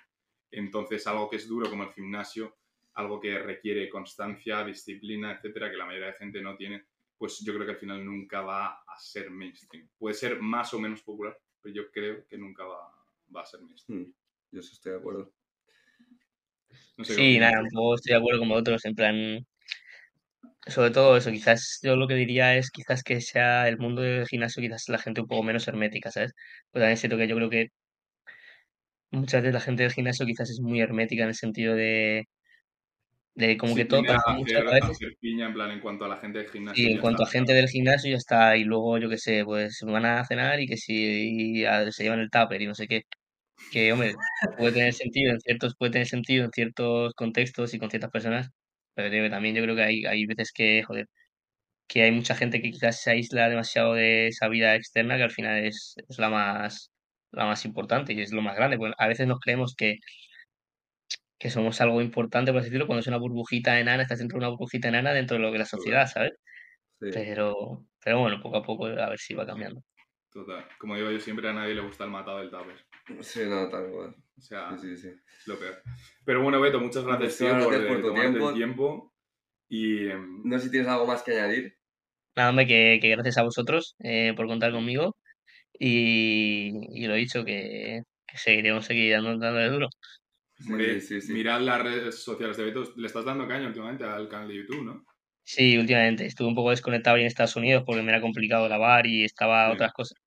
Entonces, 0.51 1.07
algo 1.07 1.29
que 1.29 1.37
es 1.37 1.49
duro 1.49 1.69
como 1.71 1.85
el 1.85 1.93
gimnasio, 1.93 2.57
algo 2.95 3.21
que 3.21 3.39
requiere 3.39 3.89
constancia, 3.89 4.65
disciplina, 4.65 5.33
etcétera, 5.33 5.71
que 5.71 5.77
la 5.77 5.87
mayoría 5.87 6.09
de 6.09 6.13
gente 6.15 6.41
no 6.41 6.57
tiene, 6.57 6.85
pues 7.19 7.41
yo 7.45 7.53
creo 7.55 7.67
que 7.67 7.73
al 7.73 7.79
final 7.79 8.05
nunca 8.05 8.43
va 8.43 8.67
a 8.87 8.99
ser 8.99 9.31
mainstream. 9.31 9.89
Puede 9.99 10.15
ser 10.15 10.41
más 10.41 10.73
o 10.75 10.79
menos 10.79 11.03
popular, 11.03 11.37
pero 11.61 11.75
yo 11.75 11.91
creo 11.91 12.27
que 12.27 12.39
nunca 12.39 12.65
va, 12.65 12.93
va 13.35 13.41
a 13.43 13.47
ser 13.47 13.61
mainstream. 13.63 14.03
Hmm, 14.03 14.13
Yo 14.51 14.63
sí 14.63 14.73
estoy 14.75 14.93
de 14.93 14.99
acuerdo. 14.99 15.33
No 16.97 17.05
sé 17.05 17.15
qué 17.17 17.23
Sí, 17.23 17.39
nada, 17.39 17.61
un 17.63 17.69
poco 17.71 17.95
estoy 17.95 18.13
de 18.13 18.19
acuerdo 18.19 18.41
con 18.41 18.49
vosotros, 18.49 18.85
en 18.85 18.95
plan, 18.95 19.47
sobre 20.67 20.91
todo 20.91 21.17
eso, 21.17 21.31
quizás 21.31 21.79
yo 21.83 21.97
lo 21.97 22.09
que 22.09 22.15
diría 22.15 22.57
es 22.57 22.71
quizás 22.71 23.03
que 23.03 23.21
sea 23.21 23.69
el 23.69 23.79
mundo 23.79 24.03
del 24.03 24.27
gimnasio, 24.27 24.63
quizás 24.63 24.89
la 24.89 24.99
gente 24.99 25.21
un 25.21 25.27
poco 25.29 25.43
menos 25.43 25.69
hermética, 25.69 26.11
¿sabes? 26.11 26.33
Pues 26.71 26.81
también 26.83 26.97
siento 26.97 27.17
que 27.19 27.29
yo 27.29 27.37
creo 27.37 27.51
que 27.51 27.69
muchas 29.15 29.43
veces 29.43 29.55
la 29.55 29.61
gente 29.61 29.83
del 29.85 29.93
gimnasio 29.93 30.27
quizás 30.27 30.51
es 30.51 30.61
muy 30.61 30.81
hermética 30.81 31.23
en 31.25 31.29
el 31.31 31.35
sentido 31.35 31.75
de, 31.75 32.25
de 33.37 33.57
como 33.57 33.75
Sí, 33.75 33.77
que 33.77 33.85
todo 33.85 34.05
a 34.09 34.17
pasa 34.51 34.71
a 34.71 34.75
a 34.75 34.75
veces. 34.75 34.99
piña 35.21 35.47
en 35.47 35.53
plan 35.55 35.71
en 35.71 35.81
cuanto 35.81 36.05
a 36.05 36.09
la 36.09 36.17
gente 36.19 36.39
del 36.39 36.51
gimnasio. 36.51 36.89
Y 36.89 36.91
y 36.91 36.93
en 36.93 36.99
cuanto 36.99 37.23
a 37.23 37.27
está. 37.27 37.29
gente 37.29 37.53
del 37.53 37.69
gimnasio 37.69 38.11
ya 38.11 38.17
está, 38.17 38.57
y 38.57 38.65
luego 38.65 38.99
yo 38.99 39.09
qué 39.09 39.17
sé, 39.19 39.45
pues 39.45 39.79
van 39.87 40.05
a 40.07 40.25
cenar 40.25 40.61
y 40.61 40.67
que 40.67 40.77
si 40.77 41.65
a- 41.65 41.91
se 41.93 42.03
llevan 42.03 42.19
el 42.21 42.31
tupper 42.31 42.61
y 42.63 42.67
no 42.67 42.75
sé 42.75 42.87
qué. 42.89 43.03
Que, 43.71 43.93
hombre, 43.93 44.19
puede 44.57 44.73
tener 44.75 44.95
sentido 44.95 45.33
en 45.33 45.41
ciertos, 45.41 45.75
puede 45.79 45.93
tener 45.93 46.09
sentido 46.09 46.45
en 46.47 46.53
ciertos 46.53 47.15
contextos 47.15 47.75
y 47.75 47.79
con 47.81 47.91
ciertas 47.91 48.11
personas, 48.11 48.49
pero 48.95 49.31
también 49.31 49.57
yo 49.57 49.63
creo 49.65 49.77
que 49.77 49.83
hay, 49.85 50.05
hay 50.07 50.27
veces 50.27 50.53
que, 50.55 50.83
joder, 50.85 51.07
que 51.89 52.03
hay 52.05 52.13
mucha 52.13 52.35
gente 52.37 52.63
que 52.63 52.71
quizás 52.73 53.03
se 53.03 53.11
aísla 53.13 53.49
demasiado 53.51 53.95
de 53.95 54.29
esa 54.29 54.49
vida 54.49 54.75
externa 54.77 55.17
que 55.19 55.25
al 55.25 55.31
final 55.33 55.65
es, 55.67 55.95
es 56.09 56.19
la 56.19 56.31
más, 56.31 56.93
la 57.35 57.47
más 57.47 57.65
importante 57.65 58.13
y 58.13 58.21
es 58.21 58.33
lo 58.33 58.43
más 58.43 58.57
grande. 58.57 58.77
Bueno, 58.77 58.95
a 58.99 59.09
veces 59.09 59.27
nos 59.27 59.41
creemos 59.41 59.75
que, 59.77 59.99
que 61.39 61.51
somos 61.51 61.81
algo 61.81 62.01
importante, 62.01 62.53
por 62.53 62.61
así 62.61 62.71
decirlo, 62.71 62.87
cuando 62.87 63.01
es 63.01 63.07
una 63.07 63.19
burbujita 63.19 63.79
enana, 63.79 64.03
estás 64.03 64.19
dentro 64.19 64.39
de 64.39 64.47
una 64.47 64.51
burbujita 64.51 64.89
enana 64.89 65.13
dentro 65.13 65.37
de 65.37 65.43
lo 65.43 65.51
que 65.51 65.57
es 65.57 65.61
la 65.61 65.67
sociedad, 65.67 66.07
¿sabes? 66.07 66.33
Sí. 67.01 67.11
Pero, 67.13 67.85
pero 68.03 68.21
bueno, 68.21 68.41
poco 68.41 68.57
a 68.57 68.63
poco 68.63 68.87
a 68.87 69.09
ver 69.11 69.19
si 69.19 69.35
va 69.35 69.47
cambiando. 69.47 69.83
Total. 70.31 70.67
Como 70.79 70.97
digo 70.97 71.11
yo 71.11 71.21
siempre, 71.21 71.49
a 71.49 71.53
nadie 71.53 71.75
le 71.75 71.83
gusta 71.83 72.05
el 72.05 72.11
matado 72.11 72.39
del 72.39 72.51
tupper. 72.51 72.77
Sí, 73.21 73.41
no, 73.47 73.69
tal 73.69 73.91
cual. 73.91 74.17
O 74.37 74.41
sea, 74.41 74.77
Sí, 74.79 74.97
sí, 74.97 75.11
lo 75.47 75.59
peor. 75.59 75.83
Pero 76.25 76.43
bueno, 76.43 76.61
Beto, 76.61 76.81
muchas 76.81 77.05
gracias, 77.05 77.41
Muchas 77.41 77.59
tío, 77.59 77.65
por, 77.65 77.73
gracias 77.73 77.89
por 77.89 77.99
eh, 77.99 78.03
tu 78.03 78.15
tiempo. 78.15 78.49
el 78.49 78.55
tiempo. 78.57 79.15
Y 79.69 80.09
em, 80.09 80.43
No 80.45 80.59
sé 80.59 80.65
si 80.65 80.71
tienes 80.71 80.89
algo 80.89 81.07
más 81.07 81.23
que 81.23 81.33
añadir. 81.33 81.77
Nada, 82.37 82.51
hombre, 82.51 82.67
que, 82.67 82.99
que 83.01 83.11
gracias 83.11 83.39
a 83.39 83.43
vosotros 83.43 83.95
eh, 84.01 84.33
por 84.35 84.47
contar 84.47 84.73
conmigo 84.73 85.17
y, 85.79 87.03
y 87.03 87.07
lo 87.07 87.15
dicho, 87.15 87.45
que, 87.45 88.03
que 88.27 88.39
seguiremos 88.39 88.85
seguir 88.87 89.13
dando, 89.13 89.37
dándole 89.39 89.69
duro. 89.71 89.89
hombre, 90.69 91.01
sí, 91.01 91.21
sí. 91.21 91.33
mirad 91.33 91.61
las 91.61 91.83
redes 91.83 92.23
sociales 92.23 92.57
de 92.57 92.65
Beto. 92.65 92.93
Le 92.97 93.07
estás 93.07 93.25
dando 93.25 93.47
caña 93.49 93.67
últimamente 93.67 94.05
al 94.05 94.29
canal 94.29 94.49
de 94.49 94.57
YouTube, 94.57 94.85
¿no? 94.85 95.05
Sí, 95.47 95.77
últimamente 95.77 96.25
estuve 96.27 96.49
un 96.49 96.55
poco 96.55 96.71
desconectado 96.71 97.17
ahí 97.17 97.23
en 97.23 97.27
Estados 97.27 97.57
Unidos 97.57 97.83
porque 97.85 98.03
me 98.03 98.11
era 98.11 98.21
complicado 98.21 98.65
grabar 98.65 99.07
y 99.07 99.25
estaba 99.25 99.69
Sí. 99.69 99.75
otras 99.75 99.93
cosas. 99.93 100.19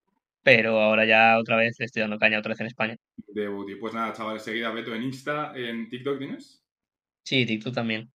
Pero 0.43 0.79
ahora 0.79 1.05
ya 1.05 1.37
otra 1.39 1.57
vez 1.57 1.75
le 1.79 1.85
estoy 1.85 2.01
dando 2.01 2.17
caña 2.19 2.39
otra 2.39 2.51
vez 2.51 2.59
en 2.61 2.67
España. 2.67 2.95
De 3.27 3.47
Booty. 3.47 3.75
Pues 3.75 3.93
nada, 3.93 4.13
chavales, 4.13 4.43
seguid 4.43 4.63
a 4.63 4.71
Beto 4.71 4.93
en 4.95 5.03
Insta, 5.03 5.53
en 5.55 5.89
TikTok 5.89 6.19
tienes. 6.19 6.63
Sí, 7.23 7.45
TikTok 7.45 7.73
también. 7.73 8.09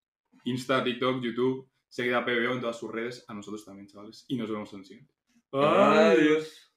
Insta, 0.44 0.82
TikTok, 0.82 1.22
YouTube. 1.22 1.68
Seguid 1.88 2.14
a 2.14 2.24
PBO 2.24 2.54
en 2.54 2.60
todas 2.60 2.78
sus 2.78 2.90
redes. 2.90 3.24
A 3.28 3.34
nosotros 3.34 3.64
también, 3.66 3.86
chavales. 3.88 4.24
Y 4.28 4.36
nos 4.36 4.50
vemos 4.50 4.72
en 4.72 4.78
el 4.78 4.84
siguiente. 4.86 5.12
Adiós. 5.52 6.71